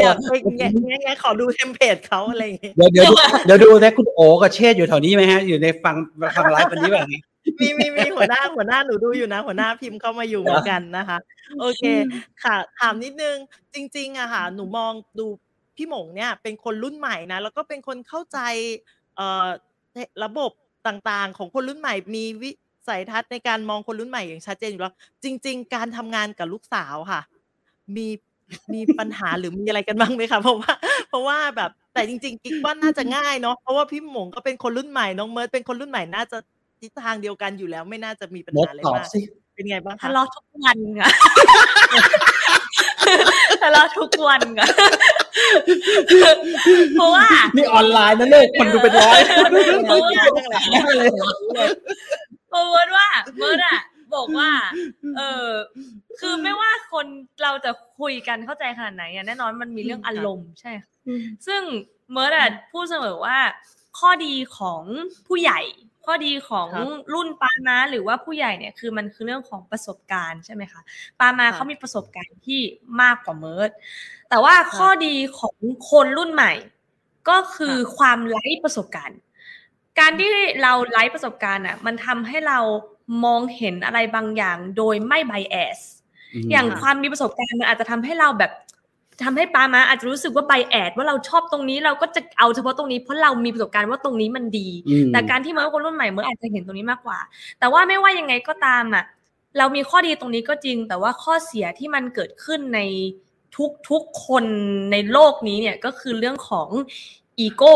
[0.00, 3.14] อยากไปแงะแงะแงะขอดู template เขาอะไรอย่างเงี้ยเดี๋ยวเดี๋ยวดู
[3.46, 5.96] เดี๋ยวดูนะคุณโอกับเชษฐ์อยู่แถวนี้ไหมฮะ อยู่ในฟัง
[6.36, 7.20] ฟังไลฟ์วันนี้แบบนี้
[7.60, 11.18] มีมีมีหัวหน้าหัวหน้าหนูดูอยู่นะ หัวหน้าพิมพ์เข้ามาอยู่เหมือนกันนะคะ
[11.60, 11.82] โอเค
[12.42, 13.36] ค่ะ ถามนิดนึง
[13.74, 15.26] จริง ๆอะค่ะ หนูมองดู
[15.76, 18.38] พี่หมงเนี่ย เป็นคนรุ่นใหม่นะแล้วก็เป็นคนเข้าใจ
[19.16, 19.46] เอ่อ
[20.24, 20.50] ระบบ
[20.86, 22.50] ต่างๆ ของคนรุ่นใหม่มีวิ
[22.88, 24.94] สัยทัศน์ในการมองคนรุ่นใหม่อย่างชัดเจนอยู่แล้ว
[25.24, 27.20] จริง ๆ การทำงานกับลูกสาวค่ะ
[27.96, 28.06] มี
[28.74, 30.72] มีปัญหาหรือมีอะไรกันบ้างไหมคะเพราะว่า
[31.08, 36.38] เพราะว่าแบบแต่จริงๆกิ๊กว่าน่าจะง่ายเนาะเพราะว่าพี่หมงก็เป็นคนรุ่นใหม่น้องเมิร์ดเป็นคนรุ่นใหม่น่าจะ
[36.80, 39.20] ทิศทางเดียวกันอยู่แล้วไม่น่าจะมีปัญมดหาอะไรตอบมากสิ
[39.54, 41.08] เป็นไงบ้างคะทะเลาะทุกวันค่ะ
[43.62, 44.68] ทะเลาะทุกวันค่ะ
[46.94, 47.26] เพราะว่า
[47.56, 50.10] นี่ออนไลน์นะเนี่ยคนดูเป็นร้อยเพราะว่า
[50.98, 51.08] เลย
[52.48, 53.08] เพราะว่าว่า
[53.38, 53.80] เมิร์ดอะ
[54.14, 54.50] บอกว่า
[55.16, 55.50] เออ
[56.20, 57.06] คือไม่ว่าคน
[57.42, 57.70] เราจะ
[58.00, 60.88] คุยกันเข้าใจขนาดไหนอะแน่นอนมันมีเรื่องอารมณ์ใช่ค่ะ
[61.46, 61.62] ซึ่ง
[62.12, 63.38] เมิร์ดอะพูดเสมอว่า
[63.98, 64.82] ข้อดีของ
[65.26, 65.60] ผู้ใหญ่
[66.06, 70.80] ข้อดีของครับรุ่นป๊าม้าหรือว่าผู้ใหญ่เนี่ยคือมันคือเรื่องของประสบการณ์ใช่ไหมคะ
[71.20, 72.60] ป๊าม้าครับเขามีประสบการณ์ที่
[73.02, 73.70] มากกว่าเมิร์ด
[74.28, 75.56] แต่ว่าข้อดีของ
[75.90, 76.52] คนรุ่นใหม่
[77.28, 79.18] ก็คือความไร้ประสบการณ์
[79.98, 80.30] การที่
[80.62, 82.58] เราไร้ประสบการณ์อะมันทำให้เรา
[83.24, 85.78] มองเห็นอะไรบางอย่างโดยไม่ไบแอส
[86.50, 88.52] อย่างค่ะความมีประสบการณ์มันอาจจะทำให้เราแบบ
[89.22, 97.18] ทำให้ปามาอาจจะรู้สึกว่าไบแอดว่าเราชอบตรงนี้เราก็จะเอาเฉพาะตรงนี้เพราะเรามีประสบการณ์ว่าตรงนี้มันดีอืมแต่การที่เมื่อคนรุ่นใหม่เมื่ออาจจะเห็นตรงนี้มากกว่า
[97.58, 99.04] แต่ว่าไม่ว่ายังไงก็ตามอะ
[99.58, 102.80] เรามีข้อดีตรงนี้ก็จริง แต่ว่าข้อเสียที่มันเกิดขึ้นใน
[103.56, 104.44] ทุกทุกคน
[104.92, 106.68] ในโลกนี้เนี่ยก็คือเรื่องของ
[107.38, 107.74] อีโก้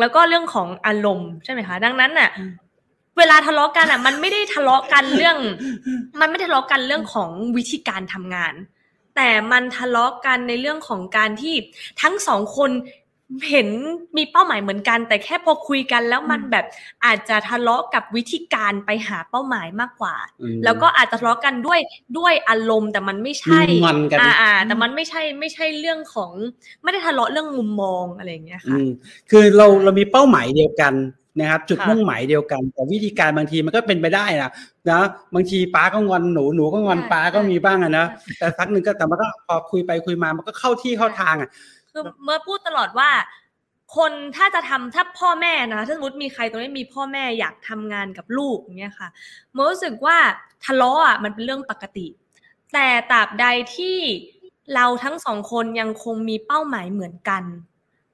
[0.00, 2.30] แล้วก็เรื่องของอารมณ์ใช่ไหมคะ ดังนั้นน่ะ
[3.18, 5.36] เวลาทะเลาะกันอะ มันไม่ได้ทะเลาะกันเรื่อง
[6.20, 8.54] มันไม่ได้ทะเลาะกันเรื่องของวิธีการทำงาน
[9.16, 11.54] แต่มันทะเลาะกันในเรื่องของการที่
[12.02, 12.70] ทั้งสองคน
[13.50, 13.68] เห็น
[14.16, 16.66] มีเป้าหมายเหมือนกัน แต่แค่พอคุยกันแล้วมันแบบ
[17.04, 21.80] อาจจะทะเลาะกับวิธีการไปหาเป้าหมายมากกว่าอืมแล้วก็อาจจะทะเลาะกันด้วย
[22.18, 26.30] ด้วยอารมณ์แต่มันไม่ใช่มีงอนกันอ่าอ่าแต่มันไม่ใช่ไม่ใช่เรื่องของ
[26.82, 28.88] ไม่ได้ทะเลาะเรื่องมุมมองอะไรอย่างเงี้ยอืค่ะม
[29.30, 30.94] คือเราเรามีเป้าหมายเดียวกัน
[31.38, 34.50] นะครับจุดค่ะมุ่งหมายเดียวกัน แต่วิธีการบางทีมันก็เป็นไปได้นะ
[34.90, 35.02] นะ
[35.34, 41.50] บางทีป้าก็งอนหนูหนูก็งอนใช่ป้าก็มีบ้างอะนะใช่แต่สักหนึ่งก็แต่มันก็พอคุยไปคุยมามันก็เข้าที่เข้าทางอะ
[41.92, 43.10] คือเมื่อพูดตลอดว่า
[43.96, 49.08] คนถ้าจะทำถ้าพ่อแม่นะถ้าสมมติมีใครตรงนี้มีพ่อแม่อยากทำงานกับลูกอย่างเงี้ยค่ะ
[49.52, 50.16] เมื่อรู้สึกว่า
[50.64, 52.06] ทะเลาะอะมันเป็นเรื่องปกติ
[52.74, 53.46] แต่ตราบใด
[53.76, 53.96] ที่
[54.74, 57.42] เราทั้งสองคนยังคงมีเป้าหมายเหมือนกัน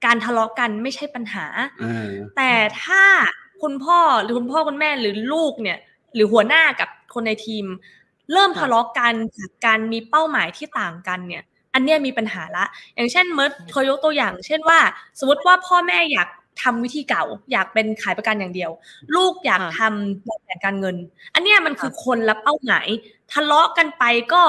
[0.05, 1.47] การทะเลาะกันไม่ใช่ปัญหา
[1.85, 2.53] อ่าแต่
[2.85, 3.03] ถ้า
[3.63, 5.79] คุณพ่อหรือคุณพ่อคุณแม่หรือลูกเนี่ย
[6.15, 7.65] หรือหัวหน้ากับคนในทีม
[8.33, 11.43] เริ่มค่ะทะเลาะกันจากการมีเป้าหมายที่ต่างกันเนี่ย
[11.75, 12.65] อันเนี้ยมีปัญหาละ
[12.95, 14.79] อย่างเช่นเมิร์ดเคยยกตัวอย่าง เช่นว่า
[15.19, 16.29] สมมติว่าพ่อแม่อยาก
[16.63, 18.71] ทำวิธีเก่า อยากเป็นขายประกันอย่างเดียว
[19.15, 20.97] ลูกอยากค่ะทำวางแผนการเงิน
[21.35, 22.87] อันเนี้ยมันคือคนละเป้าหมาย
[23.33, 24.43] ทะเลาะกันไปก็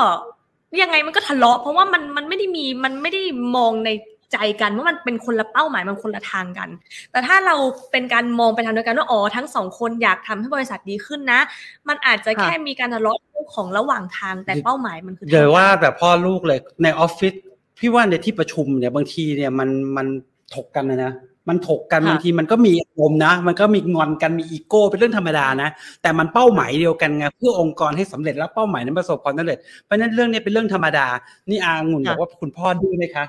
[0.81, 3.21] ยังไงมันก็ทะเลาะเพราะว่ามันมันไม่ได้มีมันไม่ได้
[3.55, 3.89] มองใน
[4.33, 6.69] ใจกันว่ามันเป็นคนละเป้าหมายมันคนละทางกัน
[7.11, 7.55] แต่ถ้าเรา
[7.91, 11.39] เป็นการมองไปทางเดียวกันว่าอ๋อทั้งสองคนอยากทำให้บริษัทดีขึ้นนะ
[11.87, 17.33] มันอาจจะค่ะแค่มีการทะเลาะเรื่องของระหว่างทางแต่เป้าหมายมันคือเดี๋ยวท่กันว่าแต่พ่อลูกเลยในออฟฟิศ
[17.79, 20.07] พี่ว่าในที่ประชุมเนี่ยบางทีเนี่ยมันมัน
[20.55, 21.13] ถกกันนะนะ
[21.49, 25.69] มันถกกันค่ะบางทีมันก็มีอารมณ์นะ มันก็มีงอนกันมีอีโก้เป็นเรื่องธรรมดานะ
[26.01, 31.07] แต่มันเป้าหมายเดียวกันไงเพื่อองค์กรให้สำเร็จแล้วเป้าหมายนั้นประสบความสำเร็จเพราะฉะนั้นเรื่องนี้เป็นเรื่องธรรมดา
[31.49, 33.25] นี่อางุ่นบอกว่าคุณพ่อดื้อไหมคะ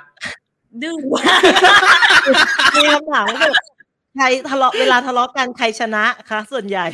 [0.83, 1.25] ดื้อว่า
[2.77, 3.55] มีคำถามก็คือ
[4.17, 6.87] ใครทะเลาะเวลาทะเลาะกันใครชนะคะ ส่วนใหญ่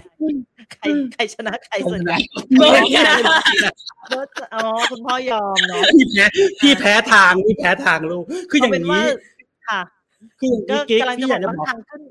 [0.73, 0.85] ใคร
[1.15, 2.19] ใครชนะใครส่วนใหญ่
[2.59, 3.17] เบิร์ดนะ
[4.09, 6.25] เบิร์ดอ๋อคุณพ่อยอมเนาะพี่แพ้
[6.61, 9.15] พี่แพ้ทางพี่แพ้ทางลูกคืออย่างเเป็นว่านี้
[9.69, 9.81] ค่ะ
[10.41, 12.03] คืออย่างก็นี้กิ๊กกำลังจะพี่บออกยากจะว่าบอกทางขึ้น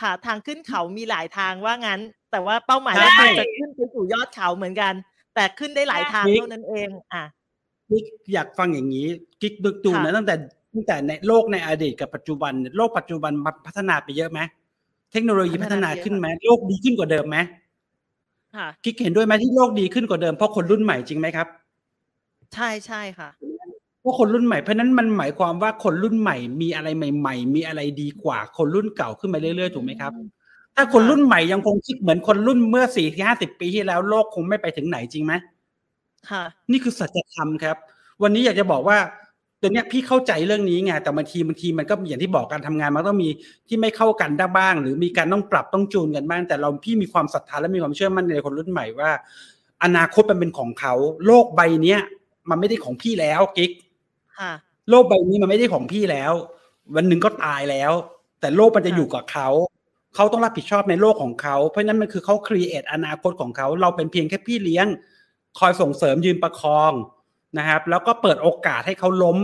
[0.00, 4.92] ค่ะทางขึ้นเขามีหลายทางว่างั้น แต่ว่าเป้าหมายใช่ก็คือจะขึ้นไปสู่ยอดเขาเหมือนกัน
[5.34, 7.24] แต่ขึ้นได้หลายทางกิ๊กเท่านั้นเอง อะ
[7.90, 9.06] กิ๊กอยากฟังอย่างนี้
[9.42, 10.34] กิ๊กดึกดูค่ะนะตั้งแต่
[10.76, 14.40] ตั้งแต่ในโลกในอดีตกับปัจจุบันเนี่ยโลกปัจจุบันมันพัฒนาไปเยอะไหม
[15.12, 17.36] เทคโนโลยีพัฒนาขึ้นไหมโลกดีขึ้นกว่าเดิมไหม
[18.56, 21.46] ค่ะกิ๊กเห็นด้วยไหมที่โลกดีขึ้นกว่าเดิมเพราะคนรุ่นใหม่จริงไหมครับ
[22.54, 23.28] ใช่ใช่ค่ะ
[24.00, 30.12] เพราะคนรุ่นใหม่เพราะฉะนั้นมันหมายความว่าคนรุ่นใหม่มีอะไรใหม่ ๆ มีอะไรดีกว่า คนรุ่นเก่าขึ้นมาเรื่อยๆถูกไหมครับ
[30.76, 35.32] ถ้าคนรุ่นใหม่ยังคงคิดเหมือนคนรุ่นเมื่อสี่ห้าสิบปีที่แล้วโลกคงไม่ไปถึงไหนจริงไหม
[36.30, 37.76] ค่ะ นี่คือสัจธรรมครับ
[38.22, 38.98] วันนี้อยากจะบอกว่า
[39.60, 43.28] ตัวเนี้ยพี่เข้าใจเรื่องนี้ไงแต่บางทีบางทีมันก็อย่างที่บอกการทำงานมันต้องมี
[43.68, 49.10] ที่ไม่เข้ากันได้บ้าง หรือมีการต้องปรับต้องจูนกันบ้าง แต่เราพี่มีความศรัทธาและมีความเชื่อมั่นในคนรุ่นใหม่ว่า
[49.84, 50.94] อนาคตมันเป็นของเขา
[51.26, 52.00] โลกใบเนี้ย
[52.50, 53.70] มันไม่ได้ของพี่แล้วกิ๊ก
[54.38, 54.52] ค่ะ
[54.90, 56.32] โลกใบนี้มันไม่ได้ของพี่แล้ว
[56.94, 57.92] วันหนึ่งก็ตายแล้ว
[58.40, 59.48] แต่โลกมันจะค่ะอยู่กับเขา
[60.14, 64.86] เขาต้องรับผิดชอบในโลกของเขาเพราะฉะนั้นมันคือเขา create อนาคตของเขาเราเป็นเพียงแค่พี่เลี้ยง
[65.58, 66.92] คอยส่งเสริมยืนประคอง
[67.58, 69.36] นะครับ แล้วก็เปิดโอกาสให้เขาล้ม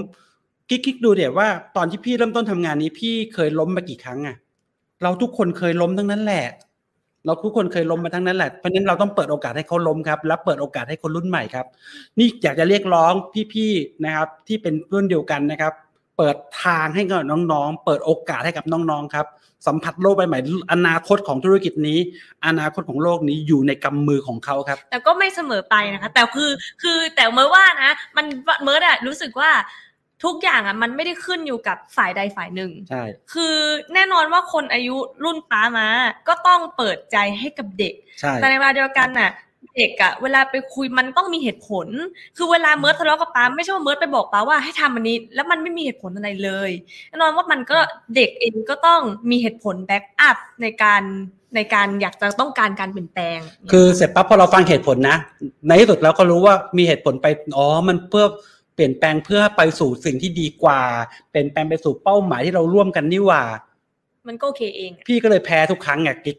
[0.68, 4.36] กิ๊กกิ๊กดูเดี๋ยวว่าตอนที่พี่เริ่มต้นทำงานนี้พี่เคยล้มมากี่ครั้งอะ
[5.02, 6.46] เราทุกคนเคยล้มทั้งนั้นแหละ
[7.26, 11.66] เราทุกคนเคยล้มมาทั้งนั้นแหละเพราะฉะนั้นเราต้องเปิดโอกาสให้เขาล้มครับ และเปิดโอกาสให้คนรุ่นใหม่ครับ
[12.18, 13.12] นี่อยากจะเรียกร้อง
[13.52, 15.72] พี่ๆนะครับ ที่เป็นรุ่นเดียวกันนะครับ
[16.18, 19.26] เปิดทางให้กับน้องๆ เปิดโอกาสให้กับน้องๆครับ
[19.66, 20.38] สัมผัสโลกใบใหม่
[20.72, 21.98] อนาคตของธุรกิจนี้
[22.46, 26.50] อนาคตของโลกนี้อยู่ในกำมือของเขาครับ แต่ก็ไม่เสมอไปนะคะ แต่คือ
[26.82, 28.26] คือแต่เมื่อว่านะ มัน
[28.62, 29.50] เมื่ออะรู้สึกว่า
[30.24, 33.02] ทุกอย่างอะมันไม่ได้ขึ้นอยู่กับฝ่ายใดฝ่ายหนึ่งใช่
[33.32, 33.56] คือ
[33.94, 35.88] แน่นอนว่าคนอายุรุ่นป้ามา
[36.28, 39.30] ก็ต้องเปิดใจให้กับเด็กใช่แต่ในเวลาเดียวกันน่ะ
[39.76, 41.86] เด็กอะเวลาไปคุยมันต้องมีเหตุผล
[42.36, 46.70] คือเวลาเมิร์ดทะเลาะกับป๊าไม่ใช่ว่าเมิร์ดไปบอกป๊าว่าให้ทำอันนี้ แล้วมันไม่มีเหตุผลอะไรเลย
[47.08, 47.78] แน่นอนว่ามันก็
[48.16, 49.00] เด็กเองก็ต้อง
[49.30, 51.02] มีเหตุผล back up ในการ
[51.54, 53.38] ในการอยากจะต้องการการเปลี่ยนแปลง
[53.72, 55.16] คือเสร็จปั๊บพอเราฟังเหตุผลนะ
[55.66, 57.26] ในที่สุดแล้วก็รู้ว่ามีเหตุผลไป
[57.56, 58.26] อ๋อมันเพื่อ
[58.74, 60.80] เปลี่ยนแปลงเพื่อไปสู่สิ่งที่ดีกว่า
[61.30, 63.42] เปลี่ยนแปลงไปสู่เป้าหมายที่เราร่วมกันนี่หว่า
[64.28, 66.36] มันก็โอเคเองอะพี่ก็เลยแพ้ทุกครั้งไงกิ๊ก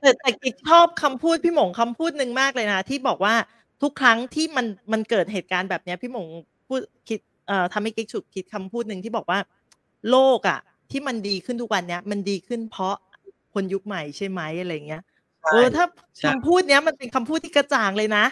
[0.00, 3.34] แต่แต่กิ๊กชอบคำพูดพี่หมงคำพูดหนึ่งมากเลยนะ ที่บอกว่า
[3.82, 6.26] ทุกครั้งที่มันมันเกิดเหตุการณ์แบบเนี้ย พี่หมง
[6.68, 9.38] พูดคิดเอ่อทำให้กิ๊กฉุกคิดคำพูดหนึ่งที่บอกว่า
[10.10, 10.58] โลกอะ
[10.90, 12.94] ที่มันดีขึ้นทุกวันเนี้ย มันดีขึ้นเพราะ
[13.54, 15.02] คนยุคใหม่ใช่ไหมอะไรเงี้ย
[15.42, 15.84] ใช่เออถ้า
[16.18, 18.24] ใช่คำพูดเนี้ยมันเป็นคำพูดที่กระจ่างเลยนะ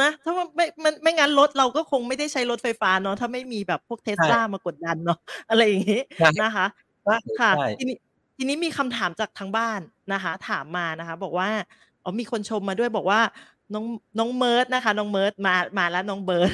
[0.00, 5.18] นะถ้าว่าไม่มันไม่งั้นรถเราก็คงไม่ได้ใช้รถไฟฟ้าเนาะถ้าไม่มีแบบพวกเทสลามากดดันเนาะ
[5.50, 6.66] อะไรอย่างงี้ใช่นะคะ
[7.08, 7.96] ใช่ค่ะใช่ทีนี้
[8.36, 9.80] ทีนี้มีคำถามจากทางบ้าน
[10.12, 11.48] นะคะ ถามมานะคะ บอกว่า
[12.04, 13.20] อ๋อมีคนชมมาด้วยบอกว่า
[13.74, 13.84] น้อง
[14.18, 16.50] น้องเมิร์ดนะคะ น้องเมิร์ดมามาแล้วน้องเบิร์ด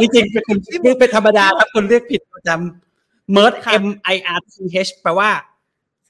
[0.00, 4.54] จริงๆเป็นคนที่เป็นธรรมดาครับคนเรียกผิดประจำ Mirth ค่ะ M I R T
[4.86, 5.30] H แปลว่า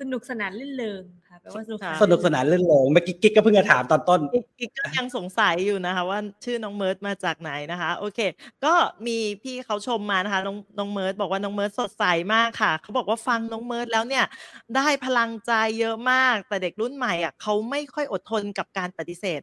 [0.00, 8.20] สนุกสนานรื่นเริงค่ะ แปลว่าสนุกสนานสนุกสนานรื่นเริงเมื่อกี้กิ๊กก็เพิ่งจะถามตอนต้นอีกอีกก็ยังสงสัยอยู่นะคะ ว่าชื่อน้องเมิร์ดมาจากไหนนะคะ โอเค
[8.64, 8.74] ก็
[9.06, 12.04] มีพี่เขาชมมานะคะน้องน้องเมิร์ดบอกว่าน้องเมิร์ดสดใส
[12.34, 14.24] มากค่ะเขาบอกว่าฟังน้องเมิร์ดแล้วเนี่ย
[14.76, 19.40] ได้พลังใจเยอะมาก แต่เด็กรุ่นใหม่อะเขาไม่ค่อยอดทนกับการปฏิเสธ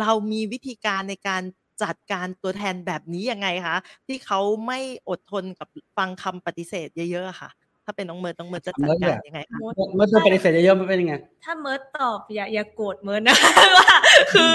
[0.00, 1.42] เรามีวิธีการในการ
[1.82, 3.76] จัดการตัวแทนแบบนี้ยังไงคะ
[4.06, 7.50] ที่เขาไม่อดทนกับฟังคำปฏิเสธเยอะๆอะค่ะ
[7.90, 13.36] ถ้าเป็นน้องเมิร์ดน้องเมิร์ดจะจัดการยังไงคะมดเมื่อโดนปฏิเสธเยอะๆมันเป็นยังไง ถ้าเมิร์ดตอบอย่าอย่าโกรธเมิร์ดนะ
[13.76, 13.88] ว่า
[14.32, 14.54] คือ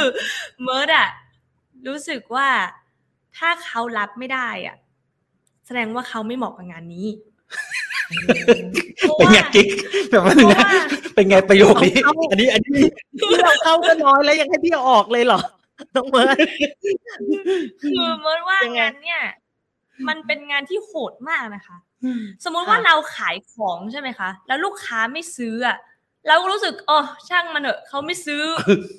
[0.63, 1.07] เมิร์ดอะ
[1.87, 2.47] รู้สึกว่า
[3.37, 4.75] ถ้าเขารับไม่ได้อะ
[5.65, 7.07] แสดงว่าเขาไม่เหมาะกับงานนี้
[9.17, 9.67] เป็นไงกิ๊ก
[10.09, 12.81] แบบว่าเป็นไงเพราะว่าเป็นไงประโยคนี้เอาอันนี้อันนี้
[13.19, 15.39] ที่เราเข้าก็น้อยแล้วยังให้พี่เอาออกเลยเหรอ
[15.95, 16.37] น้องเมิร์ด
[17.81, 19.21] คือเมิร์ดว่ายังไงงานเนี่ย
[20.07, 21.77] มันเป็นงานที่โหดมากนะคะ
[22.43, 25.77] สมมุติว่าเราขายของใช่ไหมคะ แล้วลูกค้าไม่ซื้ออะ
[26.27, 26.99] เราก็รู้สึกอ๋อ
[27.29, 28.43] ช่างมันเถอะเขาไม่ซื้อ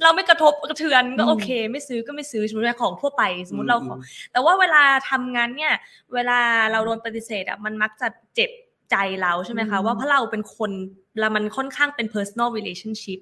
[0.02, 3.98] เราไม่กระทบกระเทือนก็โอเค ไม่ซื้อก็ไม่ซื้อสมมติว่าของทั่วไป สมมติเราของ
[4.32, 5.74] แต่ว่าเวลาทำงานเนี่ย
[6.14, 6.38] เวลา
[6.72, 8.50] เราโดนปฏิเสธอะมันมักจะเจ็บ
[8.90, 10.72] ใจเราใช่ไหมคะอืมว่าเพราะเราเป็นคน
[11.20, 13.18] แล้วมันค่อนข้างเป็น personal relationship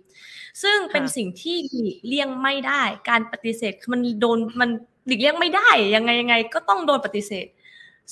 [0.63, 4.71] ซึ่งเป็นค่ะสิ่งที่หลีกเลี่ยงไม่ได้ การปฏิเสธคือมันโดนมัน
[5.07, 7.47] หลีกเลี่ยงไม่ได้ยังไงยังไงก็ต้องโดนปฏิเสธ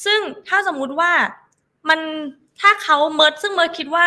[0.04, 1.12] ซึ่งถ้าสมมุติว่า
[1.88, 2.00] มัน
[2.60, 4.06] ถ้าเขาเมิร์ดซึ่งเมิร์ดคิดว่า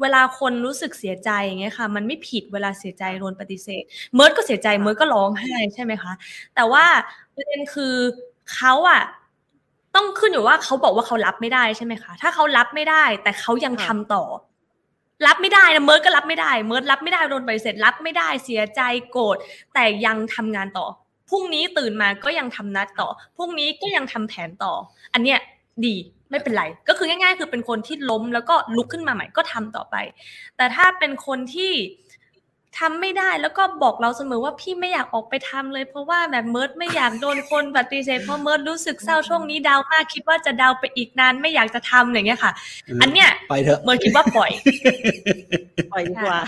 [0.00, 3.82] เวลาคนรู้สึกเสียใจอย่างเงี้ยค่ะ มันไม่ผิดเวลาเสียใจโดนปฏิเสธ
[4.14, 6.12] เมิร์ดก็เสียใจเมิร์ดก็ร้องไห้ใช่ไหมคะ
[6.54, 6.84] แต่ว่า
[7.34, 7.94] ประเด็นคือ
[8.54, 9.02] เขาอะ
[9.94, 14.24] ต้องขึ้นอยู่ว่าเขาบอกว่าเขารับไม่ได้ใช่ไหมคะ ถ้าเขารับไม่ได้ แต่เขายังค่ะทำต่อ
[15.26, 18.80] รับไม่ได้นะเมิร์ดก็รับไม่ได้ เมิร์ดรับไม่ได้โดนปฏิเสธรับไม่ได้เสียใจ
[19.10, 19.36] โกรธ
[19.74, 20.86] แต่ยังทำงานต่อ
[21.30, 24.72] พรุ่งนี้ตื่นมาก็ยังทำนัดต่อพรุ่งนี้ก็ยังทำแผนต่อ
[25.12, 25.38] อันเนี้ย
[25.86, 25.96] ดี
[26.34, 29.96] ไม่เป็นไร ก็คือง่าย ๆ คือเป็นคนที่ล้มแล้วก็ลุกขึ้นมาใหม่ก็ทำต่อไป
[30.56, 31.72] แต่ถ้าเป็นคนที่
[32.78, 42.52] ทำไม่ได้แล้วก็บอกเราเสมอว่าพี่ไม่อยากออกไปทำเลย เพราะว่าแบบเมิร์ดไม่อยากโดนคนปฏิเสธเพราะเมิร์ดรู้สึกเศร้าช่วงนี้ down มากคิดว่าจะ down ไปอีกนานไม่อยากจะทำอย่างเงี้ยค่ะ
[43.02, 44.50] อันเนี้ยไปเถอะเมิร์ดคิดว่าปล่อย
[45.92, 46.38] ปล่อยดีกว่า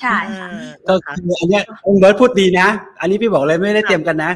[0.00, 0.50] ใช่อ่า
[0.86, 1.62] ก็นะคะคืออันเนี้ย
[2.00, 2.68] เบิร์ดพูดดีนะ
[3.00, 4.32] อันนี้พี่บอกเลยไม่ได้เตรียมกันนะ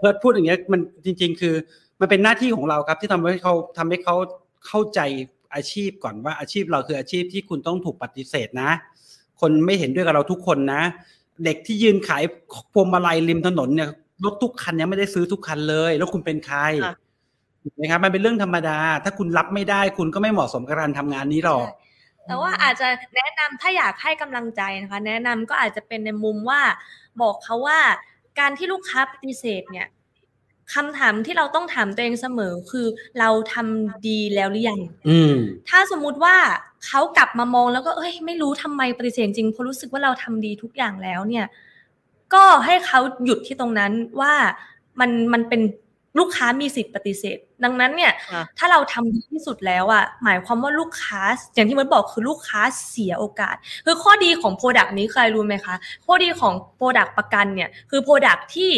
[0.00, 1.54] เบิร์ดพูดอย่างเงี้ยมันจริง ๆ คือ
[2.02, 4.14] มันเป็นหน้าที่ของเราครับที่ทำให้เขาทำให้เขา
[4.66, 5.00] เข้าใจ
[5.54, 8.70] อาชีพก่อนว่าอาชีพเราคืออาชีพที่คุณต้องถูกปฏิเสธนะ
[9.40, 10.82] คนไม่เห็นด้วยกับเราทุกคนนะ
[11.44, 12.22] เด็กที่ยืนขาย
[12.72, 13.90] พวงมาลัยริมถนนเนี่ย
[14.24, 16.94] รถทุกคันยังไม่ได้ซื้อทุกคันเลย แล้วคุณเป็นใครค่ะ
[17.62, 21.66] ถูกไหมครับมันเป็นเรื่องธรรมดา ถ้าคุณรับไม่ได้คุณก็ไม่เหมาะสมกับการทำงานนี้หรอก
[22.26, 26.60] แต่ว่าอาจจะแนะนำถ้าอยากให้กำลังใจนะคะ แนะนำก็อาจจะเป็นในมุมว่า
[27.22, 27.78] บอกเขาว่า
[28.38, 29.86] การที่ลูกค้าปฏิเสธเนี่ย
[30.74, 32.86] คำถามที่เราต้องถามตัวเองเสมอคือ
[33.18, 35.34] เราทำดีแล้วหรือยังอืม
[35.68, 36.36] ถ้าสมมุติว่า
[36.86, 41.46] เขากลับมามองแล้วก็เอ้ย ไม่รู้ทำไมปฏิเสธจริงเพราะรู้สึกว่าเราทำดีทุกอย่างแล้วเนี่ย
[42.34, 44.34] ก็ให้เขาหยุดที่ตรงนั้นว่า
[45.00, 45.60] มันมันเป็น
[46.18, 51.20] ลูกค้ามีสิทธิ์ปฏิเสธ ดังนั้นเนี่ยค่ะถ้าเราทำดีที่สุดแล้วอะหมายความว่าลูกค้า
[51.54, 55.74] อย่างที่มันบอกคือลูกค้าเสียโอกาส คือข้อดีของ product นี้ใครรู้ไหมคะ
[56.06, 58.70] ข้อดีของ product ประกันเนี่ย คือ product ที่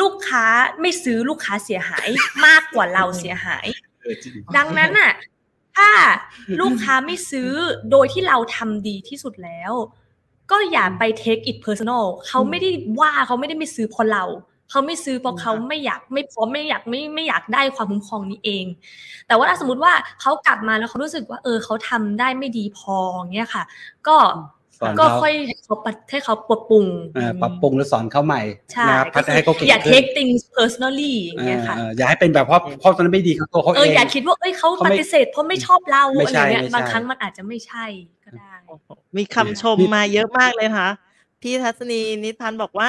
[0.00, 0.44] ลูกค้า
[0.80, 2.08] ไม่ซื้อลูกค้าเสียหาย
[2.46, 3.66] มากกว่าเราเสียหาย
[4.56, 5.12] ดังนั้นน่ะ
[5.76, 5.90] ถ้า
[6.60, 7.50] ลูกค้าไม่ซื้อ
[7.90, 9.72] โดยที่เราทำดีที่สุดแล้ว
[10.50, 14.24] ก็อย่าไป take it personal เขาไม่ได้ว่าเขาไม่ได้ไม่ซื้อเพราะเรา
[14.70, 18.64] เขาไม่ซื้อเพราะเขาไม่อยากไม่พร้อมไม่อยากไม่ไม่อยากได้ความคุ้มครองนี้เอง
[19.26, 23.64] แต่ว่าถ้าสมมติว่าเขากลับมาแล้วเขารู้สึกว่า เออเขาทำได้ไม่ดีพออย่างเงี้ยค่ะ
[24.08, 24.16] ก็
[24.80, 26.84] สอนก็เขาค่อยให้เขาปรับให้เขาปรับปรุง
[27.14, 28.42] เอ่อปรับปรุงแล้วสอนเขาใหม่
[28.72, 37.84] ใช่นะครับพัฒนาให้เขาเก่งอย่าขึ้น take things personally อย่างเงี้ยค่ะเอออย่าให้เป็นแบบเพราะเพราะตอนนั้นไม่ดีกับตัวเขาเอเอองอย่าคิดว่าเอ้ยเขาเขาปไม่ฏิเสธเพราะไม่ชอบเราไม่อะไรใช่เงี้ยไม่ใช่บางครั้งมันอาจจะไม่ใช่
[38.24, 38.52] ก็ได้
[39.16, 40.90] มีคำชมมาเยอะมากเลยนะคะ
[41.42, 42.88] พี่ทัศนีนิพันธ์บอกว่า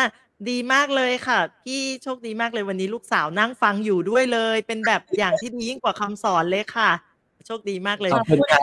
[0.50, 6.90] ดีมากเลยค่ะ พี่โชคดีมากเลยวันนี้ลูกสาวนั่งฟังอยู่ด้วยเลย เป็นแบบอย่างที่ดียิ่งกว่าคำสอนเลยค่ะ
[7.48, 8.62] โชคดีมากเลยขอบคุณครับ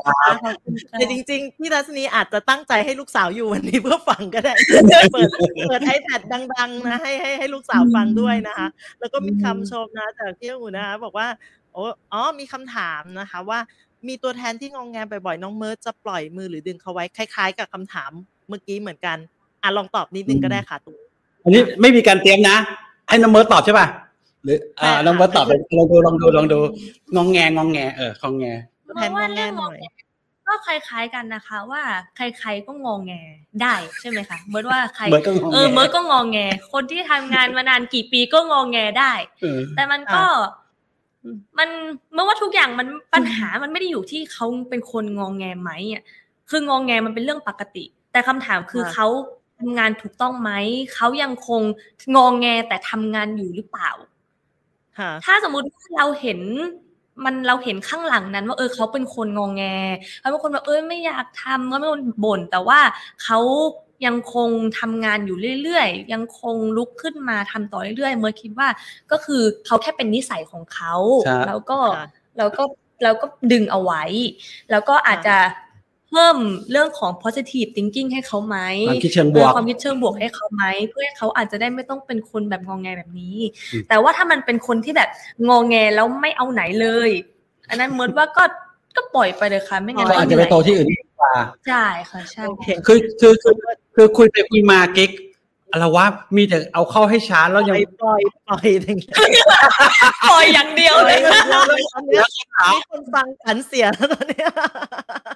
[0.90, 4.54] แต่จริง ๆ พี่ทัศนีอาจจะตั้งใจให้ลูกสาวอยู่วันนี้เพื่อฟังก็ได้
[5.12, 5.28] เปิด
[5.68, 8.68] เปิดไอแพดดัง ๆ นะ ให้ให้ให้ลูกสาวฟังด้วยนะคะ
[9.00, 11.28] แล้วก็มีคำชมนะจากพี่องุ่นนะคะบอกว่า
[11.72, 11.82] โอ้
[12.12, 13.58] อ๋อมีคำถามนะคะว่า
[14.08, 18.10] มีตัวแทนที่งอแงบ่อยๆน้องเมิร์ดจะปล่อยมือหรือดึงเขาไว้คล้าย ๆ กับคำถาม
[18.48, 19.16] เมื่อกี้เหมือนกัน
[19.62, 20.98] อะลองตอบนิดนึงก็ได้ค่ะตูน
[21.42, 22.56] อันนี้ไม่มีการเตรียมนะ
[23.08, 23.86] ให้น้องเมิร์ดตอบใช่ป่ะ
[24.44, 26.58] หรืออ่าใช่ค่ะน้องเมิร์ดตอบไปลองดูลองดูลองดู
[27.14, 28.46] งองแงงองแงเอององแง
[28.86, 29.78] ตัวแทนงอแงหน่อย
[30.46, 31.82] ก็คล้ายๆกันนะคะ ว่า
[32.16, 33.12] ใครๆก็งอแง
[33.62, 36.38] ได้ใช่ไหมคะเมื่อว่าใครเมิร์ดก็งอแงเออเมิร์ดก็งอแง
[36.72, 39.12] คนที่ทำงานมานานกี่ปีก็งอแงได้
[39.42, 40.24] เออแต่มันก็
[41.58, 41.68] มัน
[42.14, 46.02] เมื่อว่าทุกอย่างมันปัญหามันไม่ได้อยู่ที่เขาเป็นคนงองแงไหมอะ
[46.50, 49.06] คืององแงมันเป็นเรื่องปกติ แต่คำถามคือค่ะเขา
[49.58, 50.50] ทำงานถูกต้องไหม
[50.94, 51.62] เขายังคง
[52.16, 54.17] งองแงแต่ทำงานอยู่หรือเปล่าค่ะ
[55.24, 56.40] ถ้าสมมติว่าเราเห็น
[57.24, 59.62] มันเราเห็นข้างหลังนั้นว่าเออเขาเป็นคนงองแง
[60.18, 62.80] เขาเป็นคนแบบเออไม่อยากทำเขาเป็นคนบ่นแต่ว่า
[63.22, 63.38] เขา
[64.06, 68.68] ยังคงทำงานอยู่เรื่อยๆ ยังคงลุกขึ้นมาทำต่อเรื่อยๆ เมื่อคิดว่า
[69.10, 70.94] ก็คือเขาแค่เป็นนิสัยของเขา
[71.24, 72.06] ใช่แล้วก็ค่ะ
[72.38, 72.62] แล้วก็
[73.02, 74.02] แล้วก็ดึงเอาไว้
[74.70, 75.36] แล้วก็อาจจะ
[76.10, 76.36] เพิ่ม
[76.70, 78.56] เรื่องของ positive thinking ให้เขาไหม
[78.88, 83.36] ความคิดเชิงบวกเออความคิดเชิงบวกให้เขาไหมเพื่อให้เขาอาจจะได้ไม่ต้องเป็นคนแบบงองแงแบบนี้
[83.72, 85.08] อืมแต่ว่าถ้ามันเป็นคนที่แบบ
[85.48, 87.10] งองแงแล้วไม่เอาไหนเลย
[87.68, 88.44] อันนั้นเหมือนว่าก็
[88.96, 91.34] ก็ปล่อยไปเลยค่ะ ไม่งั้นก็อาจจะไปโตที่อื่นดีกว่า
[91.68, 93.54] ใช่ค่ะใช่โอเคคือคือคือ
[93.96, 95.10] คือคุยไปคุยมากิ๊ก
[95.72, 99.14] อะไรวะมีแต่เอาเข้าให้ช้าแล้วปยังล่อยปล่อยปล่อยอย่างเงี้ย
[100.30, 101.18] ปล่อยอย่างเดียวเลย
[101.52, 102.26] ตอนเนี้ย
[102.74, 104.50] มีคนฟังขันเสียแล้วตอนเนี้ย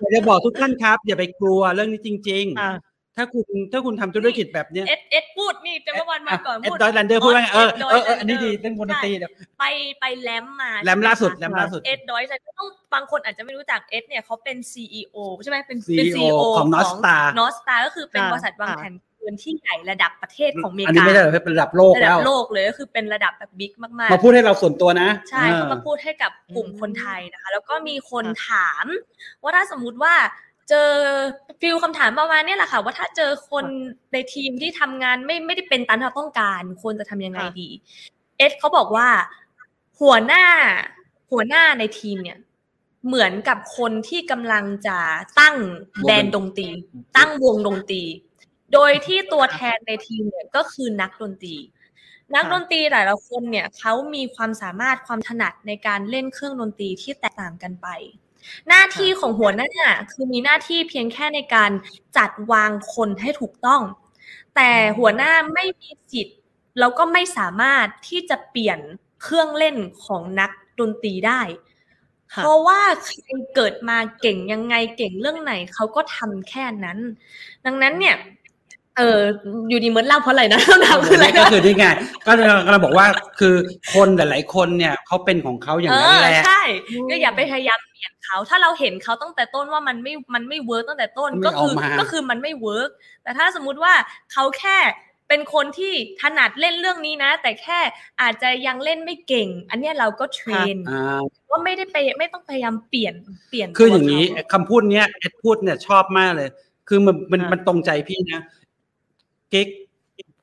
[0.01, 9.65] อยากจะบอกทุกท่านครับ อย่าไปกลัวเรื่องนี้จริงอะๆถ้าคุณถ้าคุณทำธุรกิจแบบเนี้ยเอ็ดเอ็ดพูดนี่จะเมื่อวันมาก่อนเอ็ดพูดดอยแลนเดอร์พูดว่าไงเออเออเออ Ed อันนี้ดี Doylander เรื่องวงดนตรีเดี๋ยวไป
[10.01, 28.85] ไปแลมมาแรมล่าสุดใช่แรไหมคะล่าสุดเอ็ดดอยจะต้องบางคนอาจจะไม่รู้จักเอ็ดเนี่ยเขาเป็น CEO ใช่ไหมเป็นเป็น CEO ของ North Star นอสตาก็คือเป็นค่ะบริษัทวางค่ะแผน เงินที่ใหญ่ระดับประเทศของอเมริอันนี้กาไม่ใช่เป็นระดับโลกระแล้ดัวบโลกเลยก็คือเป็นระดับแบบบิ๊กมากมาพูดให้เราส่วนตัวนะๆใช่ออเขามาพูดให้กับกลุ่มอืมคนไทยนะคะ แล้วก็มีคนค่ะถาม
[29.43, 30.15] ว่าถ้าสมมุติว่า
[30.69, 30.91] เจอ
[31.61, 33.65] ฟิลคำถามประมาณเนี้ยแหละค่ะ ว่าถ้าเจอคน
[34.13, 37.69] ในทีมที่ทำงานไม่ไม่ได้เป็นตามที่เราต้องการควรจะทำยังไงค่ะดี
[38.39, 39.09] เอสเขาบอกว่า
[40.01, 40.45] หัวหน้า
[41.31, 42.39] หัวหน้าในทีมเนี่ย
[43.07, 44.99] เหมือนกับคนที่กำลังจะ
[45.41, 45.57] ตั้ง
[46.03, 46.69] แบรนด์ดนตรี
[47.17, 48.03] ตั้งวงดนตรี
[48.73, 51.57] โดยที่ตัวแทนในทีมเนี่ยก็คือนักดนตรี
[52.35, 57.89] นักดนตรีหลายๆคนเนี่ยเขามีความสามารถความถนัดในการเล่นเครื่องดนตรีที่แตกต่างกันไป
[58.69, 59.71] หน้าที่ของหัวหน้า
[60.13, 61.71] คือมีหน้าที่เพียงแค่ในการ
[62.17, 63.83] จัดวางคนให้ถูกต้อง
[64.55, 66.39] แต่หัวหน้าไม่มีสิทธิ์
[66.79, 68.79] แล้วก็ไม่สามารถที่จะเปลี่ยน
[69.23, 70.51] เครื่องเล่นของนัก
[70.81, 71.41] ดนตรีได้
[72.33, 73.17] ค่ะเพราะว่าใคร
[73.55, 76.99] เกิดมาเก่งยังไงเก่งเรื่องไหนเขาก็ทำแค่นั้น
[77.65, 78.17] ดังนั้นเนี่ย
[78.99, 79.21] เออ
[79.69, 81.85] อยู่ดีเหมือนเล่าเพราะอะไรนะคำถามคืออะไรก็นะคือนี่ไง
[82.27, 83.07] ก็กำลังบอกว่า
[83.39, 83.55] คือ
[83.95, 86.63] คนหลายๆคนเนี่ยเขาเป็นของเขาอย่างนั้นแหละใช่
[87.11, 92.91] ก็อย่าไปพยายามเปลี่ยนเขา ถ้าเราเห็นเขาตั้งแต่ต้นว่ามันไม่มันไม่ work ตั้งแต่ต้นไม่ก็คือเอามาก็คือมันไม่ work
[93.23, 93.93] แต่ถ้าสมมุติว่า
[94.33, 94.79] เขาแค่
[95.29, 97.81] เป็นคนที่ถนัดเล่นเรื่องนี้นะ แต่แค่
[98.21, 101.21] อาจจะยังเล่นไม่เก่ง อันเนี้ยเราก็เทรนอ่า
[101.51, 103.15] ว่าไม่ได้ไปไม่ต้องพยายามเปลี่ยน
[103.49, 106.49] เปลี่ยนคืออย่างนี้นี้คำพูดเนี้ยเอ็ดพูดเนี่ยชอบมากเลย
[106.89, 108.41] คือมันมันค่ะมันตรงใจพี่นะ
[109.53, 109.69] กิ๊ก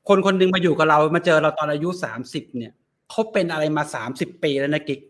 [0.08, 2.72] คนคนหนึงมาอยู่กับเรามาเจอเราตอนอายุสามสิบเนี่ย
[3.10, 5.00] เขาเป็นอะไรมาสามสิบปีแล้วนะกิ๊ก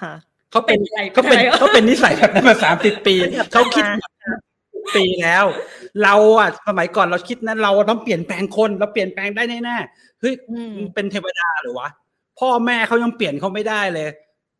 [0.00, 0.12] ค่ะ
[0.50, 4.12] เขาเป็นอะไรเขาเป็นอะไรวะเขาเป็นนิสัยแบบนั้นมาสามสิบปีเป็นแบบเขาคิดนั้น
[4.96, 5.44] ปีแล้ว
[6.02, 11.88] เราอะสมัยก่อนเราคิดนะเราต้องเปลี่ยนแปลงคนเราเปลี่ยนแปลงได้แน่ๆเฮ้ยอืมมึงเป็นเทวดาหรือวะ
[12.38, 14.08] พ่อแม่เขายังเปลี่ยนเขาไม่ได้เลย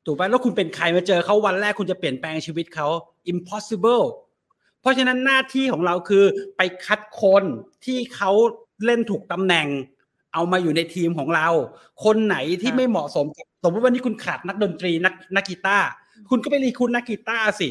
[0.06, 2.89] ถูกไหมแล้วคุณเป็นใครมาเจอเขาวันแรกคุณจะเปลี่ยนแปลงชีวิตเขา
[3.32, 4.05] impossible
[4.85, 6.24] เพราะฉะนั้นหน้าที่ของเราคือ
[6.56, 7.44] ไปคัดคน
[7.85, 8.31] ที่เขา
[8.85, 9.66] เล่นถูกตำแหน่ง
[10.35, 11.48] เอามาอยู่ในทีมของเรา
[12.05, 15.89] คนไหนที่ค่ะไม่เหมาะสมกับสมมติว่านี่คุณขาดนักดนตรีนักนักกีตาร์
[16.31, 17.69] คุณก็ไปรีคูดนักกีตาร์สิ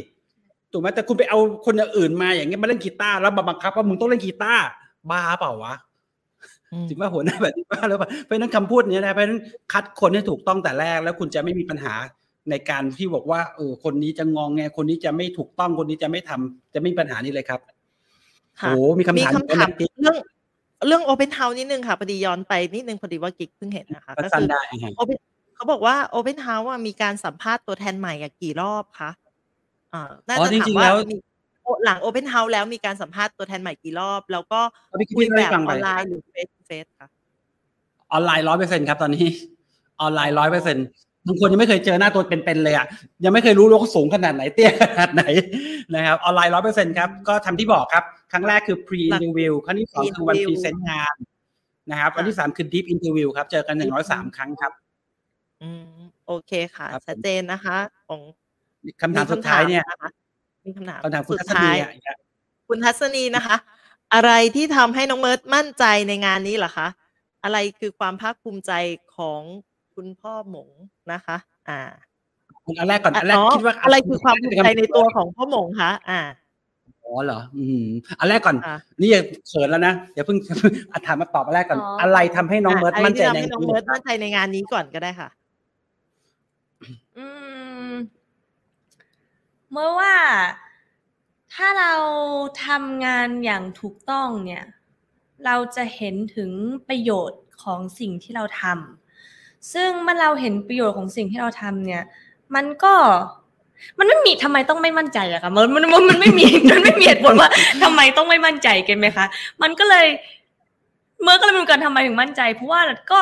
[0.72, 4.64] ถูกไหมแต่คุณไปเอาคนอย่างอื่นมาอย่างเงี้ยมาเล่นกีตาร์แล้วมาบังคับว่ามึงต้องเล่นกีตาร์
[5.10, 5.73] บ้าเปล่าวะ
[6.72, 9.40] อืมจริงว่าหัวหน้าแบบนี้บ้าหรือเปล่าเพราะฉะนั้นคำพูดเนี้ยนะเพราะฉะนั้น
[9.73, 11.94] คัดคนให้ถูกต้องแต่แรกแล้วคุณจะไม่มีปัญหา
[12.49, 17.60] ในการที่บอกว่าเออคนนี้จะงองแงคนนี้จะไม่ถูกต้องคนนี้จะไม่ทำจะไม่มีปัญหานี้เลยครับ
[18.61, 20.18] ค่ะโอ้มีคำมีถามคำถามกิ๊กเรื่อง
[20.88, 25.18] เรื่อง Open House นิดนึงค่ะพอดีย้อนไปนิดนึงพอดีว่ากิ๊กเพิ่งเห็นนะคะก็สั้นคือๆได้อะฮะ Open
[25.56, 29.10] เขาบอกว่า Open House อะมีการสัมภาษณ์ตัวแทนใหม่อะกี่รอบคะ
[29.94, 31.18] อ่าน่าอ๋อจะจถามริงๆว่าแล้วมี
[31.86, 34.60] หลัง Open House แล้วมีการสัมภาษณ์ตัวแทนใหม่กี่รอบ แล้วก็
[34.90, 37.07] เอาพี่กิ๊กคุยเล่าแบให้บฟังอไปอนไลน์หรือเฟซเฟซค่ะ
[38.11, 39.26] ออนไลน์ร้อยเปอร์เซ็นครับตอนนี้
[40.02, 40.78] ออนไลน์ร้อยเปอร์เซ็น
[41.28, 42.86] บางคนยังไม่เคยเจอหน้าตัวเป็นๆเลยอะ
[43.24, 45.24] ยังไม่เคยรู้ว่าเขาสูงขนาดไหนเตี้ยขนาดไหน
[45.95, 51.16] นะครับออนไลน์ร้อยเปอร์เซ็นครับก็ทำที่บอกครับ ครั้งแรกคือ pre หลัก interview ครั้งที่สองคือวัน pre-interview present งาน
[51.91, 54.72] นะครับวันที่สามคือ deep interview ครับ เจอกันหนึ่งร้อยสามครั้งครับ
[55.62, 55.86] อืม
[56.28, 57.78] โอเคค่ะครับผมชัดเจนนะคะ
[58.08, 58.22] ของ
[59.02, 60.12] คำถามสุดท้ายเนี่ยมีคำถามนะคะ
[60.66, 62.18] มีคำถามคำถามคุณสุดทัศท้านียอะ
[62.68, 63.56] คุณทัศนีนะคะ
[64.14, 66.88] อะไรที่ทำให้น้องเมิร์ดมั่นใจในงานนี้เหรอคะ
[67.44, 68.72] อะไรคือความภาคภูมิใจ
[69.18, 69.41] ของ
[69.95, 70.70] คุณพ่อหมง
[71.11, 71.38] นะคะ
[71.70, 71.80] อ่า
[72.80, 76.22] อันแรกก่อนอันแรกอ๋อคิดว่าอะไรคือความภูมิใจในตัวของพ่อหมงคะอ่า
[77.03, 77.86] อ๋อเหรออืม
[78.20, 80.38] อันแรกก่อนอ่านี่อย่าเขินแล้วนะอย่าเพิ่ง
[80.91, 85.30] อะถามมาตอบอันแรกก่อนอ๋อออะไรทำให้น้องเมิร์ดะไรมั่นใจที่ทำในให้น้องนี้เมิร์ดมั่นใจในงานนี้ก่อนก็ได้ค่ะ
[87.18, 87.28] อื
[87.90, 87.91] ม
[89.72, 90.15] เมื่อว่า
[91.53, 91.94] ถ้าเรา
[92.65, 94.65] ทำงานอย่างถูกต้องเนี่ย
[95.45, 96.52] เราจะเห็นถึง
[96.88, 99.03] ประโยชน์ของสิ่งที่เราทำ
[99.73, 102.03] ซึ่งเมื่อเราเห็นประโยชน์ของสิ่งที่เราทำเนี่ย
[102.56, 102.94] มันก็
[103.99, 107.49] มันไม่มีทำไมต้องไม่มั่นใจอะคะมันมันมันไม่มีมันไม่มีเหตุผลว่า
[107.84, 109.26] ทำไมต้องไม่มั่นใจกันไหมคะ
[109.61, 110.07] มันก็เลย
[111.22, 112.81] เมื่อก็เลยเป็นการทำไมถึงมั่นใจ เพราะว่า
[113.11, 113.22] ก็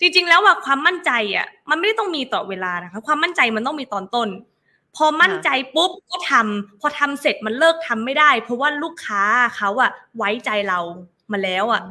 [0.00, 4.28] จริง ๆ แล้วว่าความมั่นใจอะ มันไม่ได้ต้องมีต่อเวลานะคะ ความมั่นใจมันต้องมีตอนต้น
[4.96, 9.22] พอมั่นใจปุ๊บก็ทำพอทำเสร็จมันเลิกทำไม่ได้ เพราะว่าลูกค้า
[9.56, 10.78] เขาอะไว้ใจเรา
[11.32, 11.82] มาแล้วอะ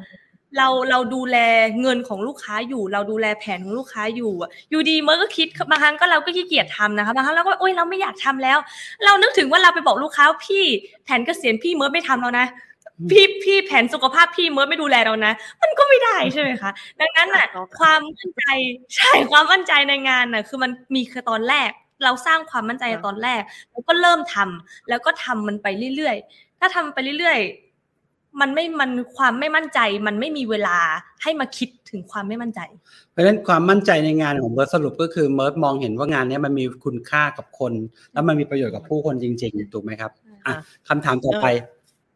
[0.57, 1.37] เราเราดูแล
[1.81, 8.57] เงินของลูกค้าอยู่ เราดูแลแผนของลูกค้าอยู่อะอยู่ดีเมื่อก็คิดบางครั้งก็เราก็ขี้เกียจทำนะคะบางครั้งเราก็โอ๊ยเราไม่อยากทำแล้ว
[9.05, 10.63] เรานึกถึงว่าเราไปบอกลูกค้าว่าพี่
[11.03, 12.47] แผนเกษียณพี่เมื่อไม่ทำแล้วนะ
[13.11, 18.43] พี่พี่แผนสุขภาพพี่เมื่อไม่ดูแลเรานะ มันก็ไม่ได้ใช่ไหมคะ ดังนั้นน่ะครับความมั่นใจ
[18.95, 21.69] ใช่ความมั่นใจในงานน่ะคือมันมีคือตอนแรก
[22.03, 23.41] เราสร้างความมั่นใจในตอนแรก
[23.71, 27.70] แล้วก็เริ่มทำแล้วก็ทำมันไปเรื่อยๆ ถ้าทำไปเรื่อยๆ
[28.39, 30.77] มันไม่มันความไม่มั่นใจ มันไม่มีเวลา
[31.23, 32.61] ให้มาคิดถึงความไม่มั่นใจ
[33.11, 37.73] เพราะฉะนั้นความมั่นใจในงานของเมิร์ดสรุปก็คือเมิร์ดมองเห็นว่างานเนี้ยมันมีคุณค่ากับคน
[38.13, 40.11] แล้วมันมีประโยชน์กับผู้คนจริงๆถูกไหมครับ
[40.45, 40.53] อะ
[40.87, 41.47] คำถามต่อไป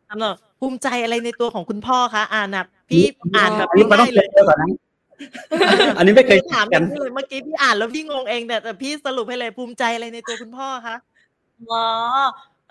[0.10, 3.04] ทำหน่อยภูมิใจอะไรในตัวของคุณพ่อคะอ่านนะพี่
[3.36, 4.70] อ่านแบบอันนี้มันต้องง่ายๆเลยเจอก่อนนะ
[5.98, 10.96] อันนี้ไม่เคยถามกันพี่เลยเมื่อกี้พี่อ่านแล้วพี่งงเองแต่แต่พี่สรุปให้เลยภูมิใจอะไรในตัวคุณพ่อคะ
[11.72, 11.86] อ๋อ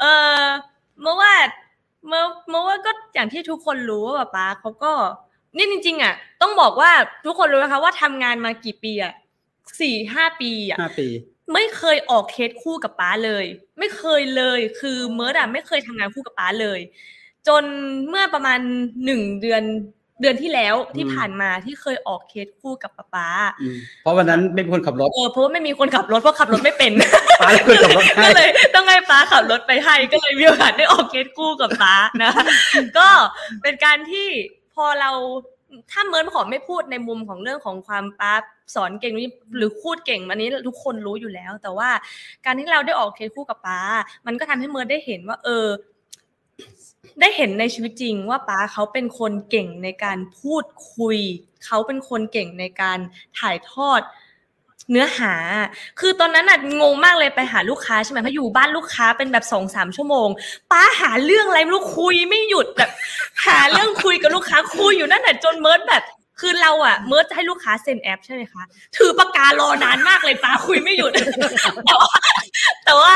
[0.00, 0.04] เอ
[0.40, 0.44] อ
[1.02, 1.32] เมื่อว่า
[2.06, 4.92] เมื่อเมื่อว่าก็อย่างที่ทุกคนรู้ว่าป๊าป๊าเขาก็
[5.56, 6.90] นี่จริง ๆ อะ ต้องบอกว่า
[7.26, 9.12] ทุกคนรู้นะคะว่าทำงานมากี่ปีอะ
[9.80, 11.08] สี่ห้าปีอะห้าปี
[11.52, 13.44] ไม่เคยออกเคสคู่กับป๊าเลย
[13.78, 16.80] ไม่เคยเลย คือเมิร์ดอะไม่เคยทำงานคู่กับป๊าเลย
[17.48, 17.64] จน
[18.08, 18.58] เมื่อประมาณ
[19.04, 19.62] หนึ่งเดือน
[20.20, 23.28] เดือนที่แล้วที่ผ่านมาที่เคยออกเคสคู่กับป๊าป๊า
[23.60, 26.92] อืมเพราะวันนั้นไม่มีคนขับรถเออเพราะว่าไม่มีคนขับรถเพราะขับรถไม่เป็น
[27.42, 32.32] ป้าเลยคนขับรถให้ก็เลยต้องให้ป้าขับรถไปให้ก็เลยมีโอกาสได้ออกเคสคู่กับป้านะ
[32.98, 33.08] ก็
[33.62, 34.28] เป็นการที่
[34.74, 35.10] พอเรา
[35.92, 38.34] ถ้าเมิร์นขอไม่พูดในมุมของเรื่องของความป้า
[38.74, 39.14] สอนเก่ง
[39.56, 41.90] หรือพูดเก่งอันนี้ทุกคนรู้อยู่แล้ว แต่ว่า
[42.44, 43.80] การที่เราได้ออกเคสคู่กับป้า
[44.26, 45.66] มันก็ทำให้เมิร์นได้เห็นว่า เออ
[47.20, 50.64] ได้เห็นในชีวิตจริงว่าป้าเขาเป็นคนเก่งในการพูด
[50.96, 51.18] คุย
[51.66, 52.98] เขาเป็นคนเก่งในการ
[53.38, 54.00] ถ่ายทอด
[54.90, 55.34] เนื้อหา
[56.00, 60.28] คือตอนนั้นน่ะงงมากเลยไปหาลูกค้าใช่ไหมเพราะอยู่บ้านลูกค้าเป็นแบบสองสามชั่วโมง
[60.72, 62.90] ป้าหาเรื่องอะไรไม่รู้คุยไม่หยุดแบบ
[63.46, 66.02] หาเรื่องคุยกับลูกค้าคุยอยู่นั่นแหละจนเมิร์ดแบบ
[66.40, 68.62] คือเราอะเมิร์ดจะให้ลูกค้าเซ็นแอปใช่ไหมคะ
[68.96, 71.12] ถือปากการอนานมากเลยป้าคุยไม่หยุด
[71.84, 72.12] แต่ว่า
[72.84, 73.14] แต่ว่า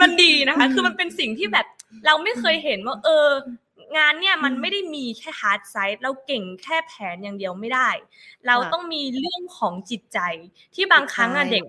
[0.00, 1.66] มันดีนะคะ คือมันเป็นสิ่งที่แบบ
[2.06, 3.28] เราไม่เคยเห็นว่า เออ
[3.96, 7.88] งานเนี่ยมันไม่ได้มีแค่ hard side เราเก่งแค่แผนอย่างเดียวไม่ได้
[8.46, 10.18] เราต้องมีเรื่องของจิตใจ
[10.74, 11.64] ที่บางครั้งอะเด็ก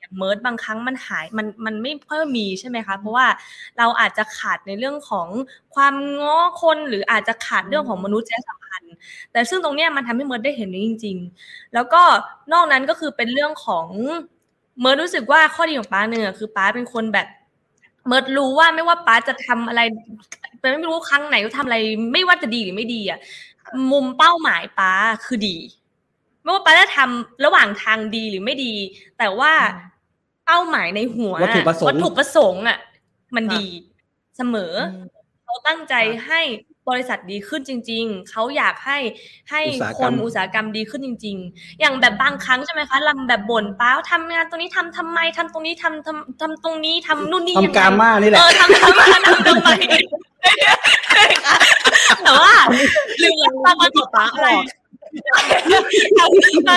[0.00, 3.26] อย่างเมิร์ดบางครั้งมันหายมันมันไม่ค่อยมีใช่ไหมคะ เพราะว่า
[3.78, 5.28] เราอาจจะขาดในเรื่องของ
[5.74, 8.94] ความง้อคนหรืออาจจะขาดเรื่องของมนุษยสัมพันธ์
[9.32, 11.16] แต่ซึ่งตรงเนี้ยมันทำให้เมิร์ดได้เห็นนี้จริง
[11.46, 12.02] ๆ แล้วก็
[12.52, 13.86] นอกนั้นก็คือเป็นเรื่องของ
[14.80, 17.26] เมิร์ดรู้สึกว่าข้อดีของป้าเนี่ยคือป้าเป็นคนแบบ
[18.06, 19.80] เมิร์ดรู้ว่าไม่ว่าป้าจะทำอะไร
[20.60, 21.78] ไม่รู้ครั้งไหนก็ทำอะไร
[22.12, 23.18] ไม่ว่าจะดีหรือไม่ดีอะ
[23.90, 24.92] มุมเป้าหมายป้า
[25.24, 25.56] คือดี
[26.42, 28.74] ไม่ว่าป้าจะทำระหว่างทางดีหรือไม่ดี
[29.18, 29.52] แต่ว่า
[30.46, 32.78] เป้าหมายในหัววัตถุประสงค์วัตถุประสงค์อะ
[33.36, 33.66] มันดี
[34.36, 35.06] เสมออืม
[35.44, 35.94] เขาตั้งใจ
[36.26, 36.40] ให้
[36.90, 38.98] บริษัทดีขึ้นจริง ๆ เขาอยากให้
[39.50, 49.70] ให้อุตสาหคกรรนมอุตสาหกรรมดีขึ้นจริง ๆ อย่างแบบบางครั้งใช่ไหมคะลำแบบบ่นป้าว่าทำงานตรงนี้ทำทำไมทำตรงนี้ทำทำทำตรงนี้ทำนู่นนี่ยังทำไงกาม่านี่แหละเออทำทำมาทำทำไม
[51.44, 51.56] คะ
[52.22, 52.52] แต่ว่า
[53.20, 54.48] หรือว่าบางคนเขาทำอะไร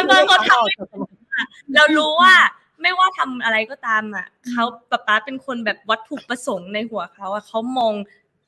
[0.09, 2.33] บางคนเขาทำเรารู้ว่า
[2.81, 7.93] ไม่ว่าทำอะไรก็ตามอะเขาป๊าป๊าเป็นคนแบบวัตถุประสงค์ในหัวเขาอะเขามอง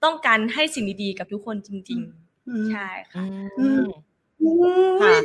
[0.06, 2.00] ต้องการให้สิ่งดีๆกับทุกคนจริง
[2.36, 3.24] ๆ ใช่ค่ะ
[3.60, 3.86] อืม
[5.02, 5.16] ค่ะ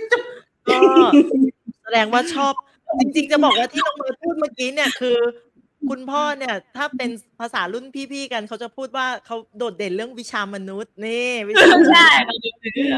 [0.68, 0.76] ก็
[1.82, 2.52] แสดงว่าชอบ
[3.00, 5.18] จริง ๆ จะบอกว่าที่น้องเมย์พูดเมื่อกี้เนี่ยคือ
[5.90, 12.08] คุณพ่อเนี่ย ถ้าเป็นภาษารุ่นพี่ๆกันเขาจะพูดว่าเขาโดดเด่นเรื่องวิชามนุษย์นี่วิชามนุษย์ใช่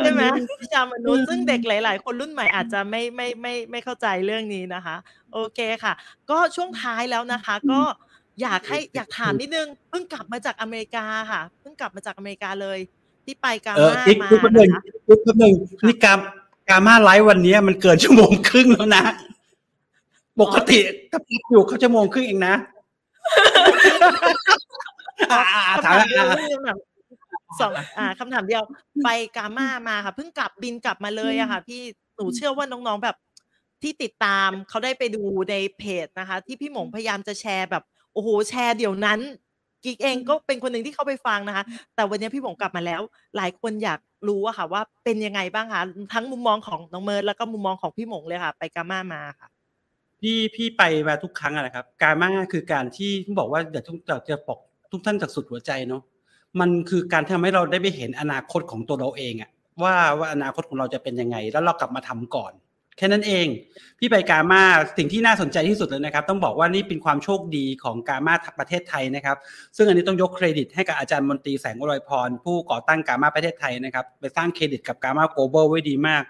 [0.02, 0.22] ใช่ไหม
[0.62, 4.96] วิชามนุษย์ซึ่งเด็กหลาย ๆ คนรุ่นใหม่อาจจะไม่ไม่ไม่ไม่เข้าใจเรื่องนี้นะคะ
[5.32, 5.92] โอเคค่ะ
[6.30, 7.80] ก็ช่วงท้ายแล้วนะคะ ก็
[8.40, 12.78] อยากให้อยากถามนิดนึงเพิ่งกลับมาจากอเมริกาค่ะเพิ่งกลับมาจากอเมริกาเลย
[13.24, 15.54] ที่ไปกาเออมาอีกมาอีกแป๊บหนึ่งนะคะอีกแป๊บหนึ่ง
[15.86, 16.18] นี่กาม
[16.68, 19.04] กามาไลฟ์วันนี้มันเกินชั่วโมงครึ่งแล้วนะ
[20.40, 20.78] ปกติ
[21.10, 22.54] ถ้าพักอยู่เขาชั่วโมงครึ่งเองนะ
[25.32, 26.78] อ่าอ่าถามคำถามเดียวอ่าคำถาม
[27.60, 28.62] สองอ่าคำถามเดียว
[29.04, 31.80] ไปกามามาค่ะเพิ่งกลับบินกลับมาเลยอะค่ะ พี่
[32.16, 33.16] หนูเชื่อว่าน้องๆแบบ
[33.82, 39.20] ที่ติดตามเขาได้ไปดูในเพจนะคะ ที่พี่หมงพยายามจะแชร์แบบ โอ้โหแชร์เดี๋ยวนั้น
[39.84, 41.64] กิ๊กเองก็เป็นคนหนึ่งที่เข้าไปฟังนะคะ
[41.94, 43.00] แต่วันนี้พี่หมงกลับมาแล้ว
[43.36, 45.82] หลายคนอยากรู้อะค่ะ ว่าเป็นยังไงบ้างคะ
[46.14, 49.48] ทั้งมุมมองของน้องเมิร์ดแล้วก็มุมมองของพี่หมงเลยค่ะ ไปกามามาค่ะ
[50.20, 54.58] พี่พี่ไปมาทุกครั้งอะนะครับ การมาคือการที่ต้องบอกว่าเดี๋ยวทุกจะจะบอก
[54.92, 56.02] ทุกท่านจากสุดหัวใจเนาะ
[56.60, 59.50] มันคือการทำให้เราได้ไปเห็นอนาคตของตัวเราเองอะ
[59.82, 62.52] ว่าว่าอนาคตของเราจะเป็นยังไง แล้วเรากลับมาทำก่อน
[62.96, 63.46] แค่นั้นเอง
[63.98, 64.62] พี่ไปกามา
[64.98, 69.36] สิ่งที่น่าสนใจที่สุดเลยนะครับ ต้องบอกว่านี่เป็นความโชคดีของกามาประเทศไทยนะครับ
[69.76, 76.22] ซึ่งอันนี้ต้องยกเครดิตให้กับอาจารย์มนตรีแสงอรอยพร ผู้ก่อตั้งกามาประเทศไทยนะครับ ไปสร้างเครดิตกับกามาโกลบอลไว้ดีมาก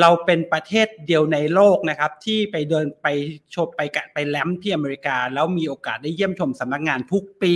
[0.00, 3.06] เราเป็นประเทศเดียวในโลกนะครับ ที่ไปเดินไป
[3.54, 7.54] ชมไปกะไปแลมที่อเมริกา แล้วมีโอกาสได้เยี่ยมชมสำนักงานทุกปี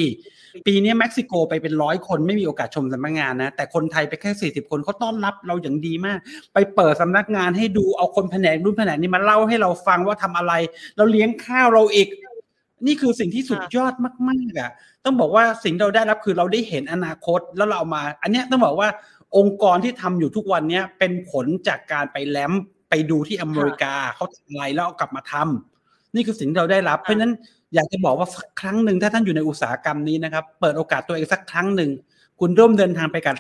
[0.67, 6.19] ปีนี้เม็กซิโกไปเป็นร้อยคนไม่มีโอกาสชมสำนักงานนะ แต่คนไทยไปแค่สี่สิบคนเขาต้อนรับเราอย่างดีมาก
[6.55, 10.53] ไปเปิดสำนักงานให้ดูเอาคนแผนกรุ่นแผนกนี้มาเล่าให้เราฟังว่าทำอะไร
[10.97, 12.09] เราเลี้ยงข้าวเราอีก
[12.87, 13.95] นี่คือสิ่งที่สุดยอด
[14.29, 14.71] มากๆอะ
[15.05, 18.89] ต้องบอกว่าสิ่งเราได้รับคือเราได้เห็นอนาคตแล้วเราเอามา อันเนี้ยต้องบอกว่า
[19.37, 22.53] องค์กรที่ทำอยู่ทุกวันเนี้ยเป็นผลจากการไปแลม
[22.91, 27.33] ไปดูที่อเมริกาเขาทำอะไรแล้วเอากลับมาทำนี่คือสิ่งที่เราได้รับ เพราะฉะนั้น
[27.75, 31.91] อยากจะบอกว่าสักครั้งหนึ่งถ้าท่านอยู่ในอุตสาหกรรมนี้นะครับ เปิดโอกาสตัวเองสักครั้งหนึ่ง
[32.41, 33.37] คุณร่วมเดินทางไปกับ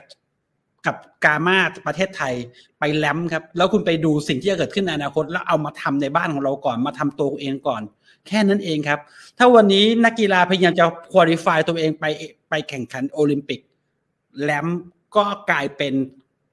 [0.86, 2.34] กับกามาประเทศไทย
[2.78, 7.82] ไปแลมครับ แล้วคุณไปดูสิ่งที่จะเกิดขึ้นในอนาคต แล้วเอามาทำในบ้านของเราก่อนมาทำตัวเองก่อน
[8.28, 9.00] แค่นั้นเองครับ
[9.38, 12.04] ถ้าวันนี้นักกีฬาพยายามจะqualify ตัวเองไป
[12.50, 13.60] ไปแข่งขันโอลิมปิก
[14.42, 14.66] LAMP
[15.16, 15.94] ก็กลายเป็น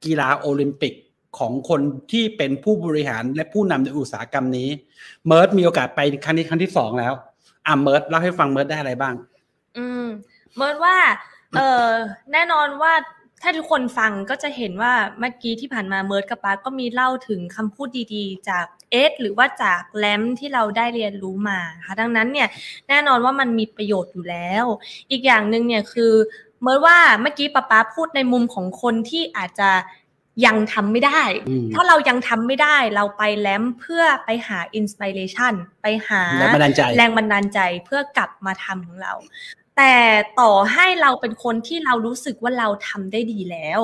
[0.05, 0.93] กีฬาโอลิมปิก
[1.37, 1.81] ของคน
[2.11, 4.69] ที่เป็นผู้บริหารและผู้นำในอุตสาหกรรมนี้
[5.27, 7.13] เมิร์ดมีโอกาสไปครั้งนี้ครั้งที่สองแล้ว
[7.67, 9.13] อะเมิร์ดเล่าให้ฟังเมิร์ดได้อะไรบ้าง
[9.77, 10.07] อืม
[10.55, 10.95] เมิร์ดว่า
[11.57, 11.87] เออ
[12.33, 12.93] แน่นอนว่า
[13.43, 22.47] ถ้าทุกคนฟังก็จะเห็นว่าเมื่อกี้ที่ผ่านมาเมิร์ดกับปาก็มีเล่าถึงคำพูดดีๆ จากเอสหรือว่าจาก LAMP ที่เราได้เรียนรู้มาค่ะดังนั้นเนี่ย
[22.89, 24.65] แน่นอนว่ามันมีประโยชน์อยู่แล้ว
[25.11, 26.13] อีกอย่างหนึ่งเนี่ยคือ
[26.61, 29.69] เมิร์ดว่าเมื่อกี้ป๊าป๊าพูดในมุมของคนที่อาจจะ
[30.45, 39.13] ยังทำไม่ได้อืมถ้าเรายังทำไม่ได้เราไป LAMP เพื่อไปหา inspiration ไปหาแรงบันดาลใจแรงบันดาลใจเพื่อกลับมาทำของเรา
[39.77, 39.93] แต่
[40.39, 43.79] ต่อให้เราเป็นคนที่เรารู้สึกว่าเราทำได้ดีแล้ว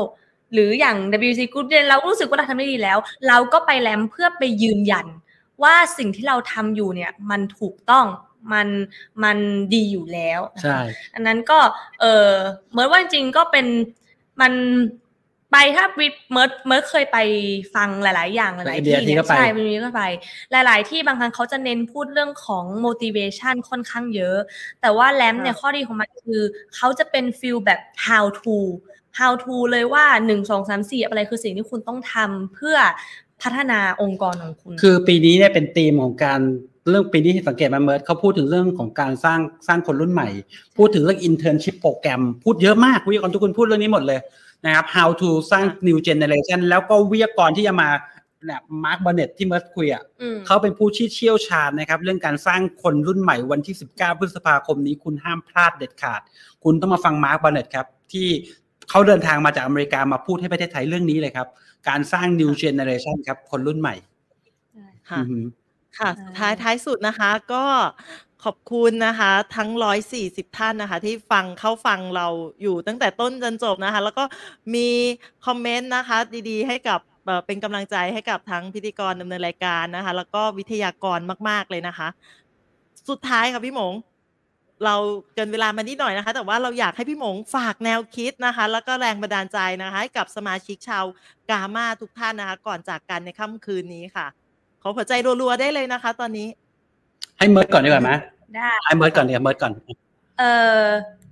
[0.54, 0.98] หรืออย่าง
[1.30, 2.98] WC Group เนี่ยเรารู้สึกว่าเราทำได้ดีแล้ว
[3.28, 5.08] เราก็ไป LAMP เพื่อไปยืนยัน
[5.64, 8.06] ว่าสิ่งที่เราทำอยู่เนี่ยมันถูกต้อง
[8.52, 8.68] มัน
[9.24, 9.38] มัน
[9.74, 10.80] ดีอยู่แล้วนะคะใช่
[11.14, 11.60] อันนั้นก็
[12.02, 12.32] เออ
[12.70, 13.66] เหมือนว่าจริงๆก็เป็น
[14.42, 14.54] มัน
[15.52, 17.18] ไปถ้าวิเมิร์ดเมิร์ดเคยไป
[17.76, 20.04] ฟังหลาย ๆ อย่างหลาย ๆ ที่ไปเนี่ก็ยไปใช่ไปมีก็ไป
[20.52, 24.38] หลาย ๆ ที่บางครั้งเขาจะเน้นพูดเรื่องของ motivation ค่อนข้างเยอะ
[24.82, 26.42] แต่ว่า LAMP เนี่ยข้อดีของมันคือ
[26.76, 28.58] เขาจะเป็น feel แบบ how to
[29.20, 32.78] how to เลยว่าหนึ่งสองสามสี่อะไรคือสิ่งที่คุณต้องทำเพื่อ
[33.42, 36.42] พัฒนาองค์กรของคุณ คือปีนี้เนี่ยเป็นธีมของการ
[36.90, 40.30] เรื่องปีนี้ที่สังเกตมาเมิร์ดเขาพูดถึงเรื่องของการสร้างสร้างคนรุ่นใหม่
[40.78, 44.20] พูดถึงเรื่อง internship โปรแกรมพูดเยอะมากวิทยากรทุกคนพูดเรื่องนี้หมดเลย
[44.66, 47.90] นะครับ how to สร้าง new generation แล้วก็วิทยากรที่จะมา
[48.46, 56.22] เนี่ยมาร์คบ n เนตที่เมิร์ดคุยอะอืมเขาเป็นผู้ที่เชี่ยวชาญนะครับ เรื่องการสร้างคนรุ่นใหม่วันที่ 19 พฤษภาคมนี้คุณห้ามพลาดเด็ดขาด
[56.64, 58.28] คุณต้องมาฟังมาร์คบ n เนตครับ ที่
[58.90, 61.48] เขาเดินทางมาจากอเมริกามาพูดให้ประเทศไทยเรื่องนี้เลยครับ
[61.90, 63.96] การสร้าง new generation ครับคนรุ่นใหม่
[65.10, 65.46] ค่ะอือหือ
[66.00, 67.66] ค่ะใช่ท้ายท้ายสุดนะคะก็
[68.44, 72.28] ขอบคุณนะคะ ทั้งร้อยสี่สิบท่านนะคะ ที่ฟังเข้าฟังเรา
[72.62, 74.24] อยู่ตั้งแต่ต้นจนจบนะคะ แล้วก็
[74.76, 74.88] มี
[75.46, 76.18] คอมเมนต์นะคะ
[76.50, 82.08] ดีๆ ให้กับเอ่อเป็นกำลังใจให้กับทั้งพิธีกรดำเนินรายการนะคะ แล้วก็วิทยากรมาก ๆ เลยนะคะ
[83.10, 83.94] สุดท้ายค่ะพี่หมง
[84.86, 84.96] เรา
[85.36, 91.06] เกินเวลามานิดหน่อยนะคะ แต่ว่าเราอยากให้พี่หมงฝากแนวคิดนะคะ แล้วก็แรงบันดาลใจนะคะ ให้กับสมาชิกชาว
[91.50, 94.28] GAMA ทุกท่านนะคะ ก่อนจากกันในค่ำคืนนี้ค่ะ
[94.86, 96.48] ขอหัวใจรัวๆได้เลยนะคะ ตอนนี้
[97.38, 98.12] ให้เมิร์ดก่อนดีกว่าไหม
[98.56, 99.72] ได้ให้เมิร์ดก่อนเดี๋ยวเมิร์ดก่อน
[100.40, 100.44] เอ
[100.82, 100.84] อ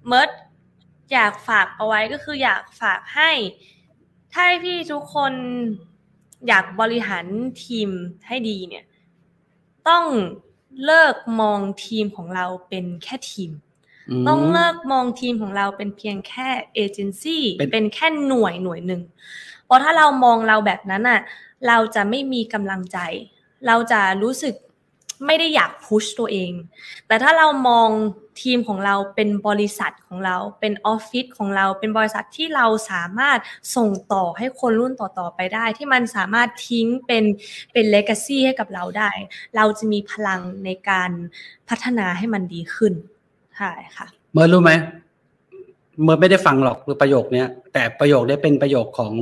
[0.08, 0.30] เมิร์ด
[1.14, 3.32] อยากฝากเอาไว้ก็คืออยากฝากให้
[4.34, 5.34] ถ้าพี่ทุกคน
[6.48, 7.26] อยากบริหาร
[7.64, 7.90] ทีม
[8.28, 8.84] ให้ดีเนี่ย
[9.88, 10.04] ต้อง
[10.86, 13.52] เลิกมองทีมของเราเป็นแค่ทีม
[14.28, 19.02] ต้องเลิกมองทีมของเราเป็นเพียงแค่เอเจนซี่เป็นเป็นแค่หน่วยหน่วยหนึ่ง
[19.66, 21.22] เพราะถ้าเรามองเราแบบนั้นอะ
[21.68, 22.98] เราจะไม่มีกำลังใจ
[23.68, 24.56] เราจะรู้สึก
[25.26, 26.52] ไม่ได้อยากพุชตัวเอง
[27.08, 27.90] แต่ถ้าเรามอง
[28.42, 33.40] ทีมของเราเป็นบริษัทของเรา เป็นออฟฟิศของเรา เป็นบริษัทที่เราสามารถ
[33.76, 37.24] ส่งต่อให้คนรุ่นต่อๆไปได้ ที่มันสามารถทิ้งเป็น
[37.74, 39.12] เป็นเลกาซีให้กับเราได้
[39.56, 41.12] เราจะมีพลังในการ
[41.70, 42.94] พัฒนาให้มันดีขึ้น
[43.58, 44.72] ใช่ค่ะ เมิร์รู้ไหม
[46.04, 49.14] เมิร์ไม่ได้ฟังหรอกคือประโยคเนี้ยแต่ประโยคนี้เป็นประโยคของ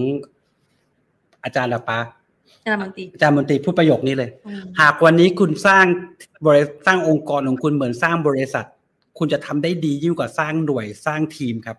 [1.44, 2.00] อาจารย์ละปา
[2.70, 5.86] จารย์มนตรีอาจารย์มนตรีพูดประโยคนี้เลยอืมหากวันนี้คุณสร้าง
[6.46, 8.66] บริสร้างองค์กรของคุณเหมือนสร้างบริษัท
[9.18, 11.78] คุณจะทำได้ดียิ่งกว่าสร้างหน่วยสร้างทีมครับ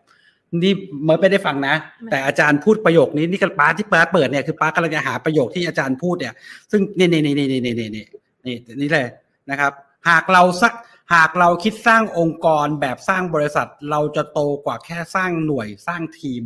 [0.63, 0.73] นี่
[1.05, 1.75] เมื่อไม่ได้ฟังนะ
[2.11, 6.35] แต่อาจารย์พูดประโยคนี้นี่กับป้าที่ป้าเปิดเนี่ยคือป้ากำลังจะหาประโยคที่อาจารย์พูดเนี่ย
[6.71, 8.07] ซึ่งนี่นี่นี่นี่นี่นี่นี่นี่
[8.47, 9.07] นี่นี่เลย
[9.51, 9.73] นะครับ
[10.09, 10.73] หากเราสัก
[11.15, 16.43] หากเราคิดสร้างองค์กรแบบสร้างบริษัท เราจะโตกว่าแค่สร้างหน่วยสร้างทีม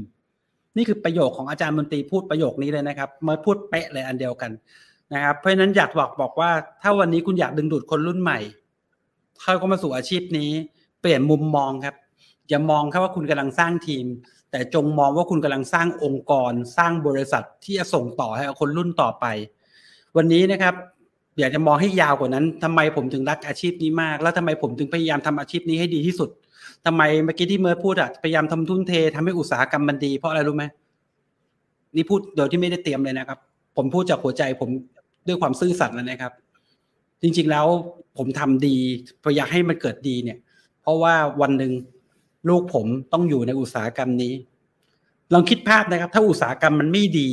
[0.77, 4.51] นี่คือประโยคของอาจารย์มนตรีพูดประโยคนี้เลยนะครับเมื่อพูดเป๊ะเลยอันเดียวกัน
[5.13, 6.51] นะครับเพราะฉะนั้นอยากบอกบอกว่า
[6.83, 8.39] ถ้าวันนี้คุณอยากดึงดูดคนรุ่นใหม่
[9.41, 10.51] เข้ามาสู่อาชีพนี้
[11.01, 11.97] เปลี่ยนมุมมองครับ
[12.49, 14.07] อย่ามองแค่ว่าคุณกำลังสร้างทีม
[14.51, 19.27] แต่จงมองว่าคุณกำลังสร้างองค์กร สร้างบริษัทที่จะส่งต่อให้คนรุ่นต่อไป
[20.17, 20.75] วันนี้นะครับ
[21.39, 26.31] อยากจะมองให้ยาวกว่านั้นทำไมผมถึงรักอาชีพนี้มาก แล้วทำไมผมถึงพยายามทำอาชีพนี้ให้ดีที่สุด
[26.87, 30.65] ทำไมเมื่อกี้ที่เมิร์ดพูดอะพยายามทำทุ่นเททำให้อุตสาหกรรมมันดี เพราะอะไรรู้ไหม
[31.97, 33.39] นี่พูดโดยที่ไม่ได้เตรียมเลยนะครับ
[33.77, 34.71] ผมพูดจากหัวใจผม
[35.27, 36.33] ด้วยความซื่อสัตย์นะครับ
[37.23, 37.67] จริง ๆแล้ว
[38.19, 38.77] ผมทำดี
[39.25, 40.39] พยายามให้มันเกิดดีเนี่ย
[40.83, 41.73] เพราะว่าวันหนึ่ง
[42.49, 44.33] ลูกผมต้องอยู่ในอุตสาหกรรมนี้
[45.33, 47.29] ลองคิดภาพนะครับ ถ้าอุตสาหกรรมมันไม่ดี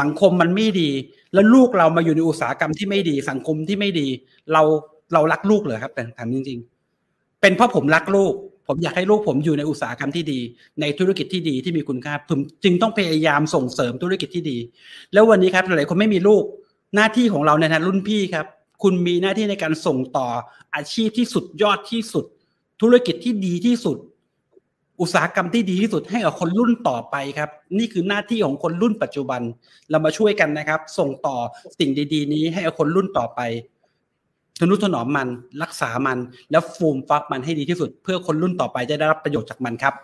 [0.00, 0.88] สังคมมันไม่ดี
[1.34, 4.06] แล้วลูกเรามาอยู่ในอุตสาหกรรมที่ไม่ดี สังคมที่ไม่ดี
[4.52, 4.62] เรา
[5.12, 6.58] เรารักลูกเหรอครับแต่ถามจริง
[7.00, 8.34] ๆ เป็นเพราะผมรักลูก
[8.72, 10.40] ผมอยากให้ลูกผมอยู่ในอุตสาหกรรมที่ดี
[10.80, 14.58] ในธุรกิจที่ดีที่มีคุณค่าผมจึงต้องพยายามส่งเสริมธุรกิจที่ดี
[15.12, 16.44] แล้ววันนี้ครับหลายคนไม่มีลูก
[16.94, 18.46] หน้าที่ของเราในฐานะรุ่นพี่ครับ
[18.82, 20.28] คุณมีหน้าที่ในการส่งต่อ
[20.74, 22.24] อาชีพที่สุดยอดที่สุด
[22.82, 23.96] ธุรกิจที่ดีที่สุด
[25.00, 29.40] อุตสาหกรรมที่ดีที่สุดให้กับคนรุ่นต่อไปครับ นี่คือหน้าที่ของคนรุ่นปัจจุบัน
[29.90, 31.36] เรามาช่วยกันนะครับ ส่งต่อ
[31.78, 33.40] สิ่งดี ๆ นี้ให้กับคนรุ่นต่อไป
[34.58, 35.28] ทนุถนอมมัน
[35.62, 36.18] รักษามัน
[36.50, 39.94] แล้วฟูมฟักมันให้ดีที่สุด เพื่อคนรุ่นต่อไปจะได้รับประโยชน์จากมันครับ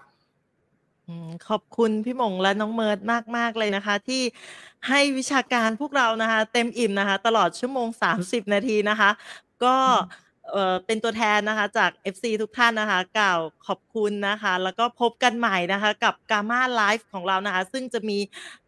[1.48, 2.98] ขอบคุณพี่มงและน้องเมิร์ด
[3.36, 4.22] มาก ๆ เลยนะคะ ที่
[4.88, 7.88] ให้วิชาการพวกเรานะคะ เต็มอิ่มนะคะ ตลอดชั่วโมง
[8.20, 9.10] 30 นาทีนะคะ
[9.64, 9.76] ก็
[10.86, 18.18] เป็นตัวแทนนะคะจาก FC ทุกท่านนะคะกล่าวขอบคุณนะคะ แล้วก็พบกันใหม่นะคะกับ Gamma Live ของเรานะคะ ซึ่งจะมี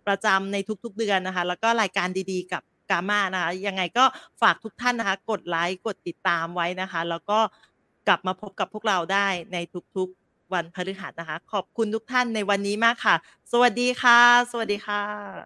[0.06, 4.05] ประจำในทุกๆเดือนนะคะ แล้วก็รายการดีๆ กับ Gamma นะคะ ยังไงก็
[4.43, 7.39] ฝากทุกท่านนะคะ กดไลค์ กดติดตามไว้นะคะ แล้วก็
[8.06, 9.56] กลับมาพบกับพวกเราได้ใน
[9.97, 13.15] ทุกๆวันพฤหัสนะคะ ขอบคุณทุกท่านในวันนี้มากค่ะ
[13.52, 14.20] สวัสดีค่ะ
[14.51, 15.02] สวัสดีค่ะ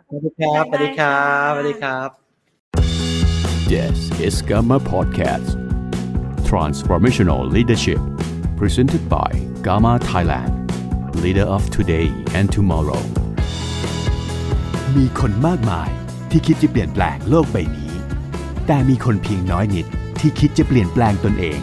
[0.09, 2.09] สวัสดีครับ สวัสดีครับ สวัสดีครับ
[3.73, 5.49] This is Gamma Podcast.
[6.51, 8.01] Transformational Leadership.
[8.61, 9.31] Presented by
[9.63, 10.53] Gamma Thailand.
[11.25, 12.07] Leader of today
[12.39, 13.03] and tomorrow.
[14.97, 16.02] มีคนมากมาย
[16.33, 17.93] ที่คิดจะเปลี่ยนแปลงโลกใบนี้
[18.67, 19.87] แต่มีคนเพียงน้อยนิด
[20.21, 21.61] ที่คิดจะเปลี่ยนแปลงตนเอง